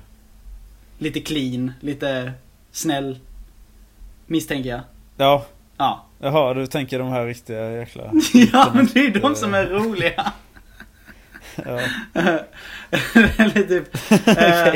Lite 0.97 1.19
clean, 1.19 1.73
lite 1.79 2.31
snäll. 2.71 3.19
Misstänker 4.25 4.69
jag. 4.69 4.81
Ja, 5.17 5.45
Ja. 5.77 6.05
jaha 6.19 6.53
du 6.53 6.67
tänker 6.67 6.99
de 6.99 7.09
här 7.09 7.25
riktiga 7.25 7.71
jäkla... 7.71 8.03
ja, 8.53 8.71
men 8.73 8.89
det 8.93 8.99
är 8.99 9.19
de 9.19 9.35
som 9.35 9.53
är 9.53 9.65
roliga. 9.65 10.31
Ja. 11.65 11.79
Eller 13.37 13.63
typ... 13.67 13.95
Eh, 14.27 14.67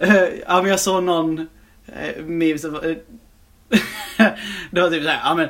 eh, 0.00 0.28
ja 0.46 0.62
men 0.62 0.70
jag 0.70 0.80
såg 0.80 1.02
någon 1.02 1.48
eh, 1.86 2.24
meme 2.24 2.58
som 2.58 2.72
var- 2.72 2.84
eh, 2.84 2.96
Det 4.70 4.80
var 4.80 4.90
typ 4.90 5.02
såhär, 5.02 5.20
ja 5.24 5.34
men 5.34 5.48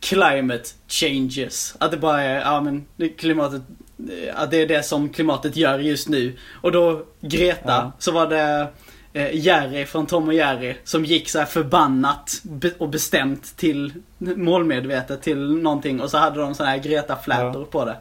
Climate 0.00 0.64
changes. 0.88 1.74
Att 1.78 1.90
det 1.90 1.96
bara 1.96 2.22
är, 2.22 2.40
ja 2.40 2.60
men 2.60 2.84
klimatet 3.18 3.62
eh, 4.10 4.40
Att 4.40 4.50
det 4.50 4.56
är 4.62 4.66
det 4.66 4.82
som 4.82 5.08
klimatet 5.08 5.56
gör 5.56 5.78
just 5.78 6.08
nu. 6.08 6.36
Och 6.62 6.72
då 6.72 7.02
Greta, 7.20 7.60
Ja. 7.66 7.92
så 7.98 8.12
var 8.12 8.26
det 8.26 8.68
eh, 9.12 9.36
Jerry 9.36 9.86
från 9.86 10.06
Tom 10.06 10.28
och 10.28 10.34
Jerry 10.34 10.74
som 10.84 11.04
gick 11.04 11.28
så 11.28 11.38
här 11.38 11.46
förbannat 11.46 12.42
och 12.78 12.88
bestämt 12.88 13.56
till 13.56 13.92
målmedvetet 14.18 15.22
till 15.22 15.38
någonting 15.56 16.00
och 16.00 16.10
så 16.10 16.18
hade 16.18 16.40
de 16.40 16.54
såna 16.54 16.68
här 16.68 16.78
Greta-flätor 16.78 17.64
på 17.64 17.84
det. 17.84 17.96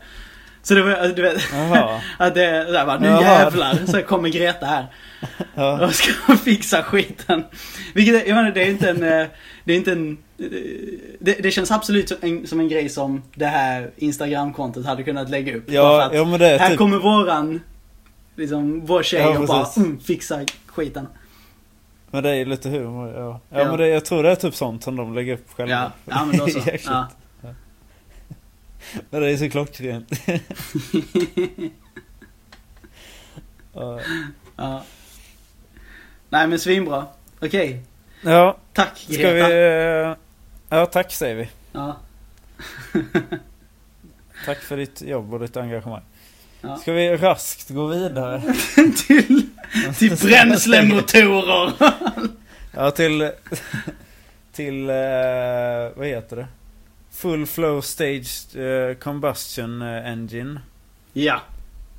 Så 0.69 0.75
det 0.75 0.81
var, 0.81 1.07
du 1.15 1.21
vet, 1.21 1.35
att 2.17 2.33
det 2.33 2.45
är 2.45 2.65
såhär 2.65 2.85
bara, 2.85 2.99
nu 2.99 3.07
Jaha. 3.07 3.21
jävlar 3.21 3.75
så 3.85 4.01
kommer 4.01 4.29
Greta 4.29 4.65
här 4.65 4.87
Ja. 5.55 5.85
och 5.85 5.93
ska 5.93 6.37
fixa 6.43 6.83
skiten. 6.83 7.43
Vilket, 7.93 8.27
jag 8.27 8.35
menar, 8.35 8.51
det 8.51 8.63
är 8.63 8.69
inte 8.69 8.89
en, 8.89 9.03
eh, 9.03 9.27
det 9.63 9.73
är 9.73 9.77
inte 9.77 9.91
en, 9.91 10.17
eh, 10.37 10.45
det, 11.19 11.33
det 11.43 11.51
känns 11.51 11.71
absolut 11.71 12.09
som 12.09 12.17
en, 12.21 12.47
som 12.47 12.59
en 12.59 12.69
grej 12.69 12.89
som 12.89 13.23
det 13.35 13.45
här 13.45 13.91
Instagramkontot 13.97 14.85
hade 14.85 15.03
kunnat 15.03 15.29
lägga 15.29 15.55
upp. 15.57 15.71
Ja, 15.71 16.03
att 16.03 16.13
ja 16.13 16.25
men 16.25 16.39
det 16.39 16.47
är 16.47 16.59
här 16.59 16.69
typ... 16.69 16.77
kommer 16.77 16.97
våran, 16.97 17.61
liksom 18.35 18.85
vår 18.85 19.03
tjej 19.03 19.21
Ja, 19.21 19.39
och 19.39 19.47
bara 19.47 19.65
mm, 19.77 19.99
fixa 19.99 20.39
skiten. 20.65 21.07
Men 22.11 22.23
det 22.23 22.35
är 22.35 22.45
lite 22.45 22.69
humor, 22.69 23.13
ja. 23.15 23.39
Ja, 23.49 23.59
Ja. 23.59 23.67
men 23.67 23.77
det, 23.77 23.87
jag 23.87 24.05
tror 24.05 24.23
det 24.23 24.31
är 24.31 24.35
typ 24.35 24.55
sånt 24.55 24.83
som 24.83 24.95
de 24.95 25.15
lägger 25.15 25.33
upp 25.33 25.51
själva. 25.55 25.73
Ja, 25.73 25.91
ja 26.05 26.25
men 26.25 26.37
då 26.37 26.47
så. 26.47 26.59
Ja. 26.85 27.07
Men 29.09 29.21
det 29.21 29.29
är 29.31 29.37
så 29.37 29.49
klockrent. 29.49 30.11
Ja. 33.73 33.99
ja. 34.55 34.83
Nej 36.29 36.47
men 36.47 36.59
svinbra. 36.59 37.05
Okej. 37.41 37.81
ja, 38.23 38.57
Tack 38.73 38.97
ska 38.97 39.13
Greta. 39.13 39.47
vi... 39.47 39.53
eh, 40.09 40.15
Ja, 40.69 40.85
tack 40.85 41.11
säger 41.11 41.35
vi. 41.35 41.49
Ja. 41.71 41.97
Tack 44.45 44.57
för 44.57 44.77
ditt 44.77 45.01
jobb 45.01 45.33
och 45.33 45.39
ditt 45.39 45.57
engagemang. 45.57 46.01
Ja. 46.61 46.77
Ska 46.77 46.91
vi 46.91 47.17
raskt 47.17 47.69
gå 47.69 47.87
vidare? 47.87 48.41
till, 49.07 49.49
till 49.97 50.15
bränslemotorer. 50.17 51.73
Ja, 52.71 52.91
till... 52.91 53.31
Till... 54.53 54.89
eh, 54.89 54.95
vad 55.95 56.07
heter 56.07 56.35
det? 56.35 56.47
Full 57.19 57.45
Flow 57.45 57.81
Staged 57.81 58.55
eh, 58.55 58.95
Combustion 58.97 59.81
eh, 59.81 60.11
Engine. 60.11 60.59
ja. 61.13 61.41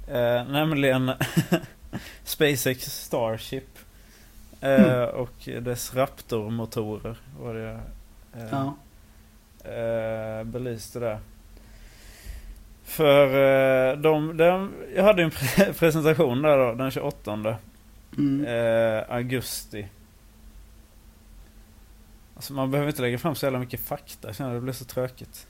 Eh, 0.09 0.44
nämligen 0.48 1.11
SpaceX 2.24 2.85
Starship. 3.04 3.64
Eh, 4.61 4.85
Mm. 4.85 5.09
Och 5.09 5.48
dess 5.62 5.94
Raptor-motorer 5.94 7.16
var 7.40 7.54
det 7.54 7.80
eh, 8.35 8.48
Ja. 8.50 8.74
belyste 10.44 10.98
där. 10.98 11.18
För 12.85 13.26
de, 13.96 14.37
de, 14.37 14.72
jag 14.96 15.04
hade 15.04 15.22
en 15.22 15.30
pre- 15.30 15.72
presentation 15.78 16.42
där 16.42 16.59
då, 16.59 16.72
den 16.74 16.90
28 16.90 17.56
Mm. 18.18 18.46
augusti. 19.09 19.87
Alltså 22.40 22.53
man 22.53 22.70
behöver 22.70 22.90
inte 22.90 23.03
lägga 23.03 23.18
fram 23.18 23.35
så 23.35 23.46
jävla 23.46 23.59
mycket 23.59 23.81
fakta, 23.81 24.29
jag 24.29 24.37
känner 24.37 24.55
det 24.55 24.61
blir 24.61 24.72
så 24.72 24.85
tråkigt. 24.85 25.46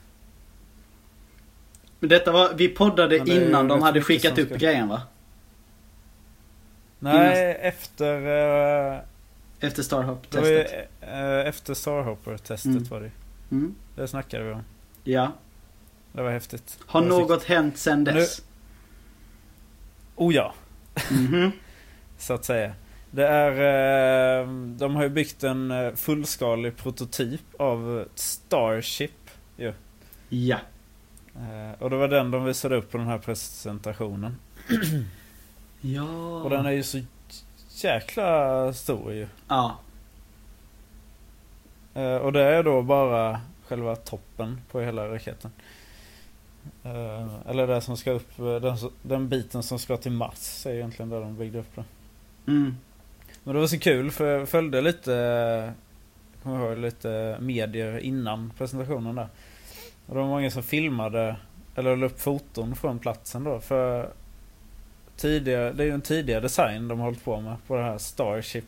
Men 2.01 2.09
detta 2.09 2.33
var, 2.33 2.55
vi 2.55 2.69
poddade 2.69 3.17
innan 3.31 3.69
de 3.69 3.83
hade 3.83 4.03
skickat 4.03 4.39
upp 4.39 4.49
ska- 4.49 4.57
grejen 4.57 4.89
va? 4.89 5.03
Nej, 6.99 7.59
efter... 7.61 8.15
Eh, 8.15 8.99
Efter 9.61 9.61
det 9.61 9.67
var 9.67 9.69
ju, 9.71 9.83
Starhop-testet. 9.83 10.89
eh, 11.01 11.47
efter 11.49 11.75
Starhopper-testet 11.75 12.67
Mm. 12.67 12.85
var 12.85 13.01
det 13.01 13.11
Mm. 13.51 13.75
Det 13.97 14.09
snackade 14.09 14.45
vi 14.45 14.53
om. 14.53 14.63
Ja. 15.05 15.33
Det 16.13 16.23
var 16.23 16.31
häftigt. 16.31 16.79
Har 16.87 17.03
var 17.03 17.09
något 17.09 17.45
hänt 17.45 17.79
sen 17.79 18.03
Nu- 18.05 18.13
dess? 18.13 18.43
Oh 20.17 20.35
ja, 20.35 20.55
Mhm. 21.11 21.53
så 22.19 22.35
att 22.35 22.45
säga. 22.45 22.73
Det 23.11 23.27
är... 23.27 23.53
Eh, 24.41 24.49
de 24.53 24.97
har 24.97 25.03
ju 25.03 25.09
byggt 25.09 25.45
en 25.45 25.71
eh, 25.71 25.95
fullskalig 25.95 26.77
prototyp 26.77 27.41
av 27.59 28.05
Starship. 28.15 29.31
Ju. 29.57 29.73
Ja. 30.29 30.59
Eh, 31.37 31.83
och 31.83 31.91
det 31.91 31.97
var 31.97 32.09
den 32.09 32.31
de 32.31 32.45
visade 32.45 32.77
upp 32.77 32.91
på 32.91 32.99
den 32.99 33.07
här 33.07 33.19
presentationen. 33.19 34.37
Ja. 35.83 36.37
Och 36.43 36.51
den 36.51 36.67
är 36.67 36.71
ju 36.71 36.83
så 36.83 37.01
jäkla 37.71 38.73
stor 38.73 39.13
ju. 39.13 39.29
Ja. 39.49 39.79
Och 42.23 42.33
det 42.33 42.43
är 42.43 42.63
då 42.63 42.83
bara 42.83 43.41
själva 43.67 43.97
toppen 43.97 44.61
på 44.71 44.81
hela 44.81 45.09
raketen. 45.09 45.51
Eller 47.47 47.67
det 47.67 47.81
som 47.81 47.97
ska 47.97 48.11
upp, 48.11 48.37
den, 48.37 48.77
den 49.03 49.29
biten 49.29 49.63
som 49.63 49.79
ska 49.79 49.97
till 49.97 50.13
Mars 50.13 50.67
är 50.67 50.75
egentligen 50.75 51.09
där 51.09 51.21
de 51.21 51.37
byggde 51.37 51.59
upp 51.59 51.75
den. 51.77 51.85
Mm. 52.47 52.77
Men 53.45 53.55
det 53.55 53.61
var 53.61 53.67
så 53.67 53.79
kul 53.79 54.11
för 54.11 54.39
jag 54.39 54.49
följde 54.49 54.81
lite, 54.81 55.73
kommer 56.43 56.67
ihåg 56.69 56.79
lite 56.79 57.37
medier 57.41 57.99
innan 57.99 58.53
presentationen 58.59 59.15
där. 59.15 59.29
Och 60.07 60.15
det 60.15 60.21
var 60.21 60.29
många 60.29 60.51
som 60.51 60.63
filmade, 60.63 61.37
eller 61.77 61.97
la 61.97 62.07
upp 62.07 62.21
foton 62.21 62.77
från 62.77 62.99
platsen 62.99 63.45
då. 63.45 63.61
För 63.61 64.09
tidigare, 65.17 65.73
det 65.73 65.83
är 65.83 65.87
ju 65.87 65.93
en 65.95 66.01
tidigare 66.01 66.41
design 66.41 66.89
de 66.89 66.99
har 66.99 67.07
hållit 67.07 67.25
på 67.25 67.41
med 67.41 67.57
på 67.67 67.77
det 67.77 67.83
här 67.83 67.99
Starship. 67.99 68.65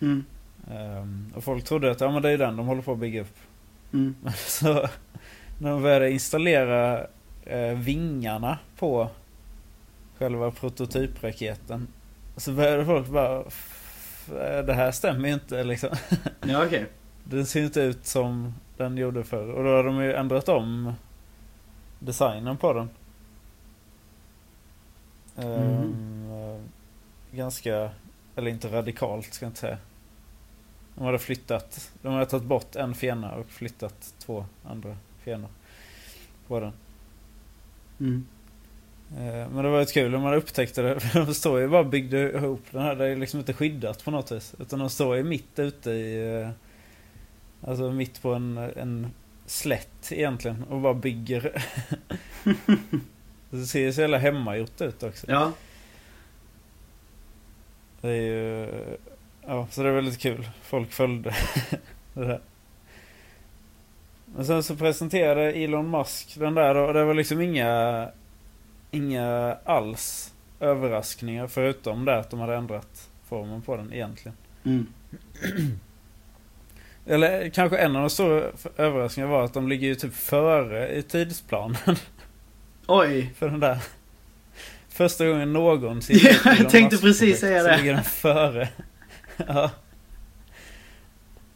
Mm. 0.00 0.24
Ehm, 0.70 1.32
och 1.36 1.44
folk 1.44 1.64
trodde 1.64 1.90
att 1.90 2.00
ja, 2.00 2.10
men 2.10 2.22
det 2.22 2.30
är 2.30 2.38
den 2.38 2.56
de 2.56 2.66
håller 2.66 2.82
på 2.82 2.92
att 2.92 2.98
bygga 2.98 3.20
upp. 3.20 3.36
Mm. 3.92 4.14
Men 4.22 4.32
så 4.36 4.88
när 5.58 5.70
de 5.70 5.82
började 5.82 6.10
installera 6.10 7.06
eh, 7.44 7.74
vingarna 7.74 8.58
på 8.78 9.08
själva 10.18 10.50
prototypraketen. 10.50 11.86
Så 12.36 12.52
började 12.52 12.84
folk 12.84 13.08
bara 13.08 13.42
"F- 13.46 13.77
det 14.66 14.74
här 14.74 14.90
stämmer 14.90 15.28
ju 15.28 15.34
inte 15.34 15.64
liksom. 15.64 15.90
Ja 16.40 16.66
okej. 16.66 16.86
Den 17.24 17.46
ser 17.46 17.64
inte 17.64 17.80
ut 17.80 18.06
som 18.06 18.54
den 18.76 18.96
gjorde 18.96 19.24
förr. 19.24 19.50
Och 19.50 19.64
då 19.64 19.70
har 19.70 19.84
de 19.84 20.02
ju 20.02 20.14
ändrat 20.14 20.48
om 20.48 20.92
designen 21.98 22.56
på 22.56 22.72
den. 22.72 22.88
Ehm, 25.36 26.30
eh, 26.32 26.60
ganska, 27.36 27.90
eller 28.36 28.50
inte 28.50 28.68
radikalt 28.68 29.34
ska 29.34 29.44
jag 29.44 29.50
inte 29.50 29.60
säga. 29.60 29.78
De 30.94 31.04
hade 31.04 31.18
flyttat, 31.18 31.92
de 32.02 32.12
hade 32.12 32.26
tagit 32.26 32.46
bort 32.46 32.76
en 32.76 32.94
fena 32.94 33.34
och 33.34 33.46
flyttat 33.46 34.14
två 34.18 34.44
andra 34.64 34.96
fenor 35.24 35.48
på 36.46 36.60
den. 36.60 36.72
Mm. 38.00 38.26
Eh, 39.16 39.48
Men 39.50 39.64
det 39.64 39.70
var 39.70 39.80
ett 39.80 39.92
kul 39.92 40.10
när 40.10 40.18
man 40.18 40.34
upptäckte 40.34 40.82
det. 40.82 41.00
För 41.00 41.20
de 41.26 41.34
står 41.34 41.60
ju 41.60 41.68
bara 41.68 41.84
byggde 41.84 42.32
ihop 42.32 42.62
den 42.70 42.82
här. 42.82 42.94
Det 42.94 43.06
är 43.08 43.16
liksom 43.16 43.40
inte 43.40 43.52
skyddat 43.52 44.04
på 44.04 44.10
något 44.10 44.32
vis. 44.32 44.54
Utan 44.60 44.78
de 44.78 44.90
står 44.90 45.16
ju 45.16 45.22
mitt 45.22 45.58
ute 45.58 45.90
i... 45.90 46.40
eh, 46.42 46.48
Alltså 47.68 47.90
mitt 47.92 48.22
på 48.22 48.34
en, 48.34 48.58
en 48.58 49.06
slätt 49.46 50.12
egentligen. 50.12 50.62
Och 50.70 50.80
bara 50.80 50.94
bygger. 50.94 51.64
det 53.50 53.66
ser 53.66 53.80
ju 53.80 53.92
så 53.92 54.00
jävla 54.00 54.18
hemmagjort 54.18 54.80
ut 54.80 55.02
också. 55.02 55.26
Ja. 55.30 55.52
Det 58.00 58.08
är 58.08 58.22
ju... 58.22 58.68
Ja, 59.46 59.66
så 59.70 59.82
det 59.82 59.88
är 59.88 59.92
väldigt 59.92 60.18
kul. 60.20 60.48
Folk 60.62 60.92
följde 60.92 61.34
det 62.14 62.24
där. 62.24 62.40
Men 64.26 64.46
sen 64.46 64.62
så 64.62 64.76
presenterade 64.76 65.52
Elon 65.52 65.90
Musk 65.90 66.36
den 66.38 66.54
där 66.54 66.74
och 66.74 66.94
det 66.94 67.04
var 67.04 67.14
liksom 67.14 67.40
inga... 67.40 68.08
Inga 68.90 69.56
alls 69.64 70.34
överraskningar 70.60 71.46
förutom 71.46 72.04
det 72.04 72.18
att 72.18 72.30
de 72.30 72.40
hade 72.40 72.54
ändrat 72.56 73.08
formen 73.28 73.62
på 73.62 73.76
den 73.76 73.92
egentligen. 73.92 74.36
Mm. 74.64 74.86
Eller 77.06 77.48
kanske 77.48 77.76
en 77.78 77.96
av 77.96 78.02
de 78.02 78.10
stora 78.10 78.42
överraskningarna 78.76 79.32
var 79.32 79.44
att 79.44 79.54
de 79.54 79.68
ligger 79.68 79.88
ju 79.88 79.94
typ 79.94 80.14
före 80.14 80.88
i 80.96 81.02
tidsplanen 81.02 81.76
Oj. 82.86 83.34
för 83.36 83.48
den 83.48 83.60
där. 83.60 83.78
Första 84.88 85.26
gången 85.26 85.52
någonsin. 85.52 86.18
Ja, 86.44 86.54
jag 86.58 86.70
tänkte 86.70 86.98
precis 86.98 87.40
säga 87.40 87.62
så 87.62 87.68
det. 87.68 87.76
ligger 87.76 87.94
den 87.94 88.04
före. 88.04 88.68
ja. 89.36 89.70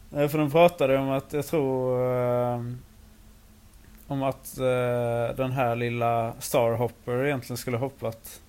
Nej, 0.09 0.29
För 0.29 0.37
de 0.37 0.51
pratade 0.51 0.97
om 0.97 1.09
att, 1.09 1.33
jag 1.33 1.47
tror... 1.47 1.99
om 4.07 4.23
att 4.23 4.57
eh, 4.57 5.35
den 5.35 5.51
här 5.51 5.75
lilla 5.75 6.33
Starhopper 6.39 7.25
egentligen 7.25 7.57
skulle 7.57 7.77
hoppat 7.77 8.41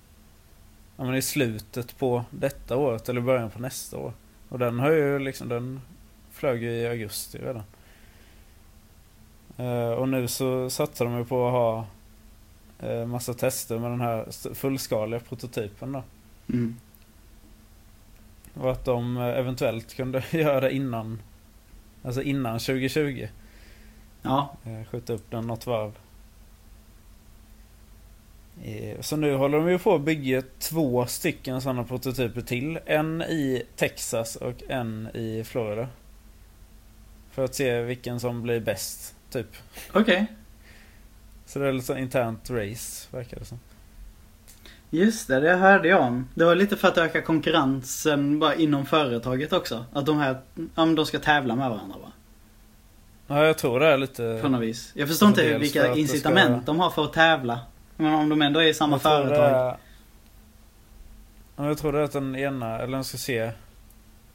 ja, 0.97 1.03
men 1.03 1.15
i 1.15 1.21
slutet 1.21 1.97
på 1.97 2.23
detta 2.29 2.77
året 2.77 3.09
eller 3.09 3.21
början 3.21 3.49
på 3.49 3.59
nästa 3.59 3.97
år. 3.97 4.13
Och 4.49 4.59
den 4.59 4.79
har 4.79 4.91
ju 4.91 5.19
liksom, 5.19 5.49
den 5.49 5.81
flög 6.31 6.63
ju 6.63 6.71
i 6.71 6.87
augusti 6.87 7.37
redan. 7.37 7.63
Eh, 9.57 9.91
och 9.91 10.09
nu 10.09 10.27
så 10.27 10.69
satsar 10.69 11.05
de 11.05 11.17
ju 11.17 11.25
på 11.25 11.47
att 11.47 11.53
ha 11.53 11.85
eh, 12.89 13.05
massa 13.05 13.33
tester 13.33 13.79
med 13.79 13.91
den 13.91 14.01
här 14.01 14.53
fullskaliga 14.53 15.19
prototypen 15.19 15.91
då. 15.91 16.03
Mm. 16.49 16.75
Och 18.53 18.71
att 18.71 18.85
de 18.85 19.17
eh, 19.17 19.23
eventuellt 19.23 19.95
kunde 19.95 20.23
göra 20.31 20.59
det 20.59 20.75
innan 20.75 21.19
Alltså 22.05 22.21
innan 22.21 22.59
2020 22.59 23.27
Ja. 24.25 24.55
eh, 24.63 24.85
Skjuta 24.91 25.13
upp 25.13 25.31
den 25.31 25.47
något 25.47 25.67
varv 25.67 25.91
Eh, 28.63 29.01
Så 29.01 29.15
nu 29.17 29.35
håller 29.35 29.57
de 29.57 29.69
ju 29.69 29.79
på 29.79 29.95
att 29.95 30.01
bygga 30.01 30.43
två 30.59 31.05
stycken 31.05 31.61
sådana 31.61 31.83
prototyper 31.83 32.41
till 32.41 32.79
En 32.85 33.21
i 33.21 33.63
Texas 33.75 34.35
och 34.35 34.63
en 34.69 35.09
i 35.13 35.43
Florida 35.43 35.87
För 37.31 37.43
att 37.43 37.55
se 37.55 37.81
vilken 37.81 38.19
som 38.19 38.41
blir 38.41 38.59
bäst 38.59 39.15
Typ 39.29 39.47
Okej. 39.93 40.25
Så 41.45 41.59
det 41.59 41.67
är 41.67 41.73
lite 41.73 41.85
så 41.85 41.97
internt 41.97 42.49
race 42.49 43.07
verkar 43.17 43.39
det 43.39 43.45
som 43.45 43.59
Just 44.89 45.27
det, 45.27 45.39
det 45.39 45.55
hörde 45.55 45.87
jag 45.87 46.01
om. 46.01 46.27
Det 46.35 46.45
var 46.45 46.55
lite 46.55 46.77
för 46.77 46.87
att 46.87 46.97
öka 46.97 47.21
konkurrensen 47.21 48.39
bara 48.39 48.55
inom 48.55 48.85
företaget 48.85 49.53
också. 49.53 49.85
Att 49.93 50.05
de 50.05 50.17
här, 50.17 50.37
ja 50.55 50.85
men 50.85 50.95
de 50.95 51.05
ska 51.05 51.19
tävla 51.19 51.55
med 51.55 51.69
varandra 51.69 51.97
va? 51.97 52.11
Ja 53.27 53.45
jag 53.45 53.57
tror 53.57 53.79
det 53.79 53.85
är 53.87 53.97
lite 53.97 54.39
På 54.41 54.47
något 54.49 54.61
vis. 54.61 54.91
Jag 54.95 55.07
förstår 55.07 55.29
inte 55.29 55.57
vilka 55.57 55.95
incitament 55.95 56.63
ska- 56.63 56.71
de 56.71 56.79
har 56.79 56.89
för 56.89 57.03
att 57.05 57.13
tävla. 57.13 57.59
Men 57.97 58.13
om 58.13 58.29
de 58.29 58.41
ändå 58.41 58.59
är 58.59 58.67
i 58.67 58.73
samma 58.73 58.95
Jag 58.95 59.01
företag. 59.01 59.49
är- 59.51 59.77
Ja, 61.57 61.67
jag 61.67 61.77
tror 61.77 61.93
det 61.93 61.99
är 61.99 62.03
att 62.03 62.11
den 62.11 62.35
ena, 62.35 62.79
eller 62.79 62.93
de 62.97 63.03
ska 63.03 63.17
se 63.17 63.51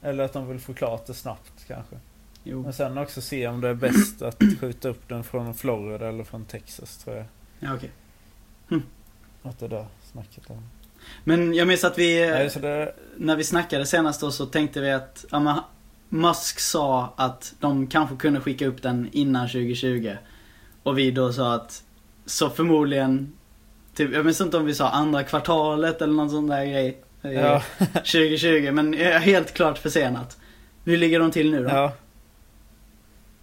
Eller 0.01 0.23
att 0.23 0.33
de 0.33 0.47
vill 0.47 0.59
få 0.59 0.73
klart 0.73 1.05
det 1.05 1.13
snabbt 1.13 1.65
kanske 1.67 1.95
Jo. 2.43 2.61
Men 2.63 2.73
sen 2.73 2.97
också 2.97 3.21
se 3.21 3.47
om 3.47 3.61
det 3.61 3.67
är 3.69 3.73
bäst 3.73 4.21
att 4.21 4.37
skjuta 4.61 4.89
upp 4.89 5.07
den 5.09 5.23
från 5.23 5.53
Florida 5.53 6.07
eller 6.07 6.23
från 6.23 6.45
Texas 6.45 6.97
tror 6.97 7.15
jag 7.15 7.25
Ja, 7.59 7.73
okej. 7.75 7.91
Att 9.43 9.59
det 9.59 9.67
där 9.67 9.85
snacket 10.11 10.49
om 10.49 10.63
Men 11.23 11.53
jag 11.53 11.67
minns 11.67 11.83
att 11.83 11.97
vi, 11.97 12.29
Nej 12.29 12.49
det 12.61 12.93
när 13.17 13.35
vi 13.35 13.43
snackade 13.43 13.85
senast 13.85 14.21
då 14.21 14.31
så 14.31 14.45
tänkte 14.45 14.81
vi 14.81 14.91
att, 14.91 15.25
ja 15.31 15.65
Musk 16.13 16.59
sa 16.59 17.13
att 17.15 17.53
de 17.59 17.87
kanske 17.87 18.15
kunde 18.15 18.39
skicka 18.41 18.67
upp 18.67 18.81
den 18.81 19.09
innan 19.11 19.47
2020. 19.47 20.15
Och 20.83 20.97
vi 20.97 21.11
då 21.11 21.33
sa 21.33 21.53
att, 21.53 21.83
så 22.25 22.49
förmodligen, 22.49 23.33
typ, 23.95 24.13
jag 24.13 24.25
minns 24.25 24.41
inte 24.41 24.57
om 24.57 24.65
vi 24.65 24.73
sa 24.75 24.89
andra 24.89 25.23
kvartalet 25.23 26.01
eller 26.01 26.13
någon 26.13 26.29
sån 26.29 26.47
där 26.47 26.65
grej. 26.65 26.97
eh, 27.21 27.31
Ja, 27.31 27.61
2020, 27.93 28.71
men 28.71 28.93
är 28.93 29.19
helt 29.19 29.53
klart 29.53 29.77
försenat. 29.77 30.37
Hur 30.85 30.97
ligger 30.97 31.19
de 31.19 31.31
till 31.31 31.51
nu 31.51 31.63
då? 31.63 31.69
ja 31.69 31.93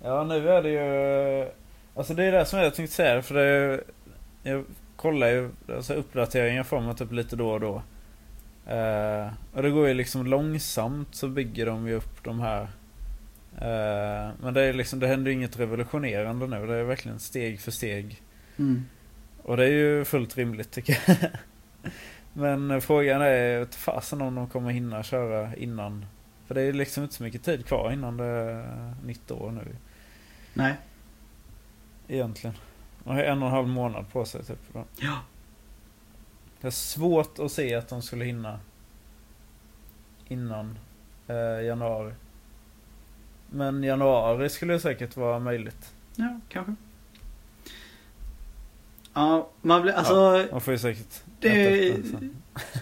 Ja 0.02 0.24
nu 0.24 0.48
är 0.48 0.62
det 0.62 0.70
ju 0.70 1.50
Alltså 1.96 2.14
det 2.14 2.24
är 2.24 2.32
det 2.32 2.44
som 2.46 2.58
jag 2.58 2.74
tänkte 2.74 2.96
säga 2.96 3.22
för 3.22 3.34
det 3.34 3.42
är, 3.42 3.84
Jag 4.42 4.64
kollar 4.96 5.28
ju 5.28 5.50
alltså 5.76 5.94
uppdateringar 5.94 6.62
får 6.62 6.80
man 6.80 6.96
typ 6.96 7.12
lite 7.12 7.36
då 7.36 7.50
och 7.50 7.60
då 7.60 7.82
eh, 8.68 9.28
Och 9.52 9.62
det 9.62 9.70
går 9.70 9.88
ju 9.88 9.94
liksom 9.94 10.26
långsamt 10.26 11.14
så 11.14 11.28
bygger 11.28 11.66
de 11.66 11.88
ju 11.88 11.94
upp 11.94 12.24
de 12.24 12.40
här 12.40 12.62
eh, 13.54 14.34
Men 14.40 14.54
det 14.54 14.62
är 14.62 14.72
liksom, 14.72 15.00
det 15.00 15.06
händer 15.06 15.30
ju 15.30 15.36
inget 15.36 15.58
revolutionerande 15.58 16.46
nu. 16.46 16.66
Det 16.66 16.74
är 16.74 16.84
verkligen 16.84 17.18
steg 17.18 17.60
för 17.60 17.70
steg. 17.70 18.22
Mm. 18.56 18.84
Och 19.42 19.56
det 19.56 19.64
är 19.64 19.70
ju 19.70 20.04
fullt 20.04 20.36
rimligt 20.36 20.70
tycker 20.70 20.98
jag. 21.06 21.16
Men 22.32 22.80
frågan 22.80 23.22
är 23.22 23.64
fasen 23.64 24.22
om 24.22 24.34
de 24.34 24.48
kommer 24.48 24.70
hinna 24.70 25.02
köra 25.02 25.56
innan. 25.56 26.06
För 26.46 26.54
det 26.54 26.62
är 26.62 26.72
liksom 26.72 27.02
inte 27.02 27.14
så 27.14 27.22
mycket 27.22 27.44
tid 27.44 27.66
kvar 27.66 27.92
innan 27.92 28.16
det 28.16 28.24
är 28.24 28.94
nytt 29.04 29.30
år 29.30 29.50
nu. 29.50 29.76
Nej. 30.54 30.74
Egentligen. 32.08 32.56
Man 33.04 33.16
har 33.16 33.22
en 33.22 33.42
och 33.42 33.48
en 33.48 33.54
halv 33.54 33.68
månad 33.68 34.12
på 34.12 34.24
sig 34.24 34.44
typ. 34.44 34.58
Ja. 35.00 35.18
Det 36.60 36.66
är 36.66 36.70
svårt 36.70 37.38
att 37.38 37.52
se 37.52 37.74
att 37.74 37.88
de 37.88 38.02
skulle 38.02 38.24
hinna 38.24 38.60
innan 40.28 40.78
eh, 41.26 41.66
januari. 41.66 42.12
Men 43.50 43.82
januari 43.82 44.48
skulle 44.48 44.80
säkert 44.80 45.16
vara 45.16 45.38
möjligt. 45.38 45.92
Ja, 46.16 46.40
kanske. 46.48 46.74
Ja, 49.14 49.48
man 49.62 49.82
blir, 49.82 49.92
alltså, 49.92 50.46
Man 50.52 50.60
får 50.60 50.72
ju 50.72 50.78
säkert 50.78 51.22
Det- 51.40 51.90
upp 51.92 52.06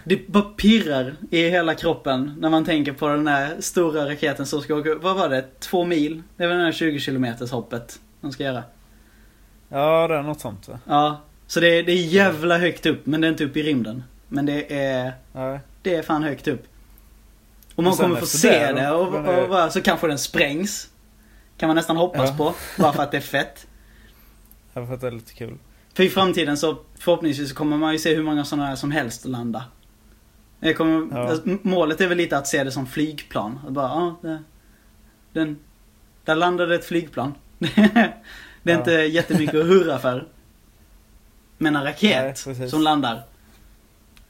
det 0.05 0.29
bara 0.29 0.43
pirrar 0.45 1.17
i 1.31 1.49
hela 1.51 1.75
kroppen 1.75 2.35
när 2.39 2.51
man 2.51 2.65
tänker 2.65 2.93
på 2.93 3.09
den 3.09 3.27
här 3.27 3.61
stora 3.61 4.09
raketen 4.11 4.47
som 4.47 4.61
ska 4.61 4.75
åka, 4.75 4.95
vad 4.95 5.17
var 5.17 5.29
det, 5.29 5.61
två 5.61 5.85
mil? 5.85 6.23
Det 6.37 6.47
väl 6.47 6.59
det 6.59 6.65
här 6.65 6.73
20 6.73 7.01
kilometers 7.01 7.51
hoppet 7.51 8.01
de 8.21 8.33
ska 8.33 8.45
göra. 8.45 8.63
Ja, 9.69 10.09
det 10.09 10.15
är 10.15 10.23
något 10.23 10.41
sånt 10.41 10.69
va? 10.69 10.79
Ja, 10.87 11.21
så 11.47 11.61
det 11.61 11.69
är, 11.79 11.83
det 11.83 11.93
är 11.93 11.97
jävla 12.07 12.59
högt 12.59 12.87
upp, 12.87 13.07
men 13.07 13.21
det 13.21 13.27
är 13.27 13.31
inte 13.31 13.45
upp 13.45 13.57
i 13.57 13.63
rymden. 13.63 14.03
Men 14.29 14.47
det 14.47 14.81
är, 14.81 15.13
Nej. 15.33 15.61
det 15.83 15.95
är 15.95 16.03
fan 16.03 16.23
högt 16.23 16.49
upp. 16.49 16.65
Och 17.75 17.85
man 17.85 17.95
sen 17.95 18.05
kommer 18.05 18.21
få 18.21 18.27
se 18.27 18.73
det 18.73 18.81
det 18.81 18.91
och, 18.91 19.15
och, 19.15 19.23
det- 19.23 19.49
bara, 19.49 19.71
så 19.71 19.81
kanske 19.83 20.07
den 20.09 20.19
sprängs. 20.19 20.91
Kan 21.59 21.67
man 21.67 21.77
nästan 21.77 21.97
hoppas 21.97 22.31
Ja. 22.31 22.37
på, 22.37 22.55
bara 22.83 22.93
för 22.93 23.03
att 23.03 23.11
det 23.11 23.17
är 23.17 23.21
fett. 23.21 23.67
Jag 24.73 24.87
för 24.87 24.95
att 24.95 25.01
det 25.01 25.07
är 25.07 25.11
lite 25.11 25.35
kul. 25.35 25.59
För 25.95 26.03
i 26.03 26.09
framtiden 26.09 26.57
så 26.57 26.77
förhoppningsvis 26.99 27.49
så 27.49 27.55
kommer 27.55 27.77
man 27.77 27.93
ju 27.93 27.99
se 27.99 28.15
hur 28.15 28.23
många 28.23 28.45
sådana 28.45 28.67
här 28.67 28.77
som 28.77 28.91
helst 28.91 29.25
landa. 29.25 29.65
Kommer, 30.77 31.17
Ja. 31.17 31.29
alltså, 31.29 31.43
målet 31.63 32.01
är 32.01 32.07
väl 32.09 32.19
lite 32.19 32.39
att 32.39 32.47
se 32.47 32.65
det 32.65 32.71
som 32.71 32.87
flygplan. 32.87 33.61
Att 33.67 33.73
bara, 33.73 33.89
ja, 33.89 34.17
det, 34.23 34.43
den, 35.33 35.59
där 36.25 36.35
landade 36.35 36.75
ett 36.75 36.85
flygplan. 36.85 37.35
det 37.59 37.67
är 37.83 38.13
Ja. 38.63 38.79
inte 38.79 38.93
jättemycket 38.93 39.55
att 39.61 39.67
hurra 39.67 39.99
för. 39.99 40.27
Men 41.59 41.77
en 41.77 41.85
Nej, 41.85 41.93
raket 41.93 42.45
precis. 42.45 42.71
som 42.71 42.81
landar. 42.83 43.23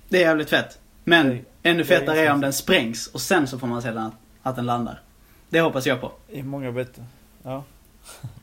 Det 0.09 0.17
är 0.19 0.21
jävligt 0.29 0.51
fett. 0.51 0.79
Men 1.05 1.29
Det- 1.29 1.45
ännu 1.71 1.83
det 1.83 1.95
är 1.95 1.99
fettare 2.01 2.21
är 2.21 2.33
om 2.33 2.41
den 2.41 2.53
sprängs 2.53 3.07
och 3.07 3.21
sen 3.21 3.47
så 3.47 3.59
får 3.59 3.67
man 3.67 3.83
se 3.83 3.91
den, 3.91 4.11
att 4.43 4.57
den 4.57 4.67
landar. 4.67 5.01
Det 5.49 5.61
hoppas 5.61 5.87
jag 5.87 6.01
på. 6.01 6.12
I 6.29 6.43
många 6.43 6.73
bitar. 6.73 7.05
Ja. 7.43 7.65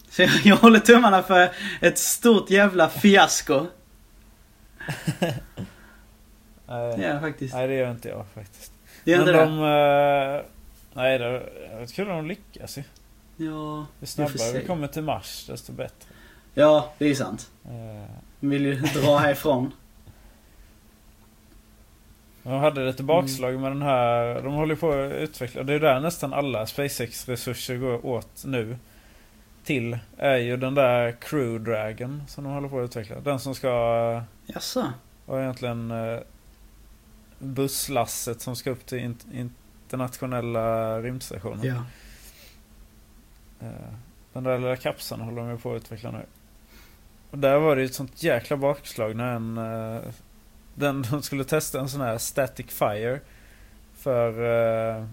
Så 0.10 0.22
jag, 0.22 0.32
jag 0.44 0.56
håller 0.56 0.80
tummarna 0.80 1.24
för 1.24 1.52
ett 1.82 1.98
stort 1.98 2.50
jävla 2.50 2.90
fiasko. 2.90 3.66
Nej, 6.68 6.98
Det 6.98 7.04
är 7.06 7.20
faktiskt. 7.20 7.54
nej, 7.54 7.68
det 7.68 7.74
gör 7.74 7.92
inte 7.92 8.10
jag 8.10 8.26
faktiskt. 8.34 8.72
Det 9.04 9.12
Men 9.12 9.20
inte 9.20 9.32
det. 9.32 9.38
de... 9.46 9.54
eh, 9.60 10.42
nej, 10.94 11.18
det 11.20 11.26
är 11.26 11.86
kul 11.96 12.10
om 12.10 12.16
de 12.16 12.28
lyckas 12.28 12.78
ju. 12.78 12.84
Ja, 13.38 13.86
Ju 14.00 14.06
snabbare 14.08 14.60
vi 14.60 14.66
kommer 14.66 14.88
till 14.88 15.04
Mars, 15.04 15.46
desto 15.50 15.72
bättre. 15.72 16.10
Ja, 16.54 16.94
det 16.98 17.06
är 17.06 17.16
sant. 17.16 17.50
Eh, 17.66 18.16
vill 18.50 18.66
ju 18.66 18.76
dra 18.76 19.18
härifrån. 19.18 19.72
De 22.44 22.54
hade 22.60 22.86
lite 22.86 23.04
bakslag 23.04 23.60
med 23.60 23.72
den 23.72 23.82
här, 23.82 24.42
de 24.42 24.54
håller 24.54 24.76
på 24.76 24.92
att 24.92 25.12
utveckla, 25.12 25.64
det 25.64 25.74
är 25.74 25.80
där 25.80 26.00
nästan 26.00 26.34
alla 26.34 26.66
SpaceX-resurser 26.66 27.78
går 27.78 28.06
åt 28.06 28.44
nu. 28.46 28.78
Till, 29.64 29.98
är 30.18 30.38
ju 30.38 30.58
den 30.58 30.76
där 30.76 31.12
Crew 31.22 31.72
Dragon 31.72 32.24
som 32.28 32.44
de 32.44 32.54
håller 32.54 32.70
på 32.70 32.80
att 32.80 32.86
utveckla. 32.86 33.20
Den 33.20 33.40
som 33.40 33.56
ska 33.56 34.22
Jaså? 34.46 34.94
vara 35.26 35.42
egentligen 35.42 35.92
eh, 35.92 36.20
busslasset 37.40 38.42
som 38.42 38.56
ska 38.56 38.70
upp 38.72 38.86
till 38.86 38.98
in- 39.00 39.18
internationella 39.34 41.00
rymdstationen. 41.02 41.66
Ja. 41.66 41.84
Eh, 43.68 43.94
Den 44.34 44.44
där 44.44 44.60
lilla 44.60 44.76
kapseln 44.76 45.22
håller 45.22 45.50
de 45.50 45.58
på 45.58 45.72
att 45.76 45.82
utveckla 45.82 46.12
nu. 46.12 46.26
Och 47.34 47.40
där 47.40 47.58
var 47.60 47.76
det 47.76 47.82
ju 47.82 47.86
ett 47.86 47.94
sånt 47.94 48.24
jäkla 48.24 48.58
bakslag 48.58 49.16
när 49.16 49.36
en... 49.36 49.58
eh, 49.58 50.02
Den, 50.76 51.02
de 51.12 51.22
skulle 51.22 51.44
testa 51.44 51.80
en 51.80 51.90
sån 51.90 52.02
här 52.02 52.18
static 52.18 52.66
fire. 52.70 53.20
För... 53.94 54.30
eh, 55.00 55.06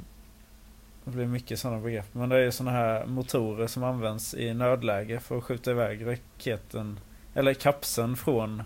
Det 1.04 1.10
blir 1.10 1.26
mycket 1.26 1.58
sådana 1.58 1.80
begrepp. 1.80 2.06
Men 2.14 2.28
det 2.28 2.36
är 2.36 2.40
ju 2.40 2.50
såna 2.52 2.70
här 2.70 3.06
motorer 3.06 3.66
som 3.66 3.84
används 3.84 4.34
i 4.34 4.54
nödläge 4.54 5.20
för 5.20 5.38
att 5.38 5.44
skjuta 5.44 5.70
iväg 5.70 6.06
raketen. 6.06 7.00
Eller 7.34 7.54
kapseln 7.54 8.16
från 8.16 8.62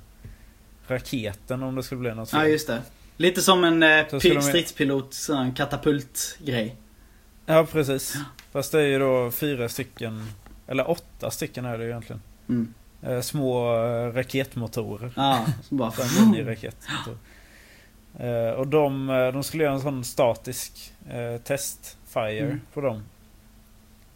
raketen 0.87 1.63
om 1.63 1.75
det 1.75 1.83
skulle 1.83 2.01
bli 2.01 2.15
något 2.15 2.33
Ja, 2.33 2.41
fel. 2.41 2.51
just 2.51 2.67
det. 2.67 2.83
Lite 3.17 3.43
som 3.43 3.65
en 3.65 3.83
eh, 3.83 4.19
stridspilot, 4.41 5.17
här 5.29 5.53
katapultgrej. 5.57 6.77
Ja, 7.47 7.67
precis. 7.73 8.15
Fast 8.53 8.73
det 8.73 8.81
är 8.81 8.87
ju 8.87 8.99
då 8.99 9.31
fyra 9.31 9.69
stycken, 9.69 10.27
eller 10.67 10.91
åtta 10.91 11.31
stycken 11.31 11.65
är 11.65 11.79
det 11.79 11.85
ju 11.85 11.91
egentligen. 11.91 12.23
Mm. 12.49 12.75
Eh, 13.07 13.21
små 13.21 13.77
eh, 13.87 14.13
raketmotorer. 14.13 15.13
Ja, 15.17 15.47
så 15.63 15.75
bara... 15.75 15.93
En 16.21 16.31
miniraket. 16.31 16.77
Eh, 18.19 18.51
och 18.51 18.67
de, 18.67 19.07
de 19.35 19.43
skulle 19.43 19.65
göra 19.65 19.75
en 19.75 19.81
sån 19.81 20.05
statisk 20.05 20.93
eh, 21.11 21.41
testfire 21.41 22.39
Mm. 22.45 22.61
på 22.75 22.81
dem. 22.81 23.03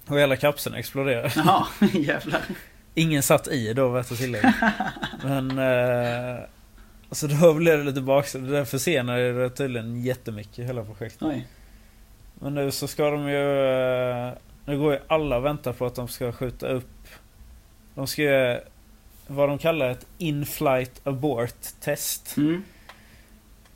Och 0.07 0.19
hela 0.19 0.37
kapseln 0.37 0.75
exploderade. 0.75 1.33
Jaha, 1.37 1.67
jävlar. 1.93 2.41
Ingen 2.95 3.23
satt 3.23 3.49
i 3.49 3.73
då, 3.73 3.89
vet 3.89 4.11
jag 4.11 4.19
tillägga. 4.19 4.55
Men... 5.25 5.59
Eh, 5.59 6.41
så 7.11 7.27
då 7.27 7.55
blev 7.55 7.79
det 7.79 7.85
lite 7.85 8.01
baksidan. 8.01 8.47
Det 8.47 8.53
där 8.57 8.65
försenade 8.65 9.33
det 9.43 9.51
tydligen 9.51 10.03
jättemycket 10.03 10.67
hela 10.69 10.85
projektet. 10.85 11.23
Oj. 11.23 11.47
Men 12.35 12.55
nu 12.55 12.71
så 12.71 12.89
ska 12.89 13.11
de 13.11 13.29
ju... 13.29 13.45
Nu 14.65 14.79
går 14.79 14.93
ju 14.93 14.99
alla 15.07 15.37
och 15.37 15.45
väntar 15.45 15.73
på 15.73 15.87
att 15.87 15.95
de 15.95 16.09
ska 16.09 16.33
skjuta 16.33 16.67
upp... 16.69 17.09
De 17.95 18.07
ska 18.07 18.23
göra 18.23 18.61
vad 19.29 19.49
de 19.49 19.59
kallar 19.59 19.91
ett 19.91 20.07
in-flight 20.19 21.07
abort-test. 21.07 22.37
Mm. 22.37 22.63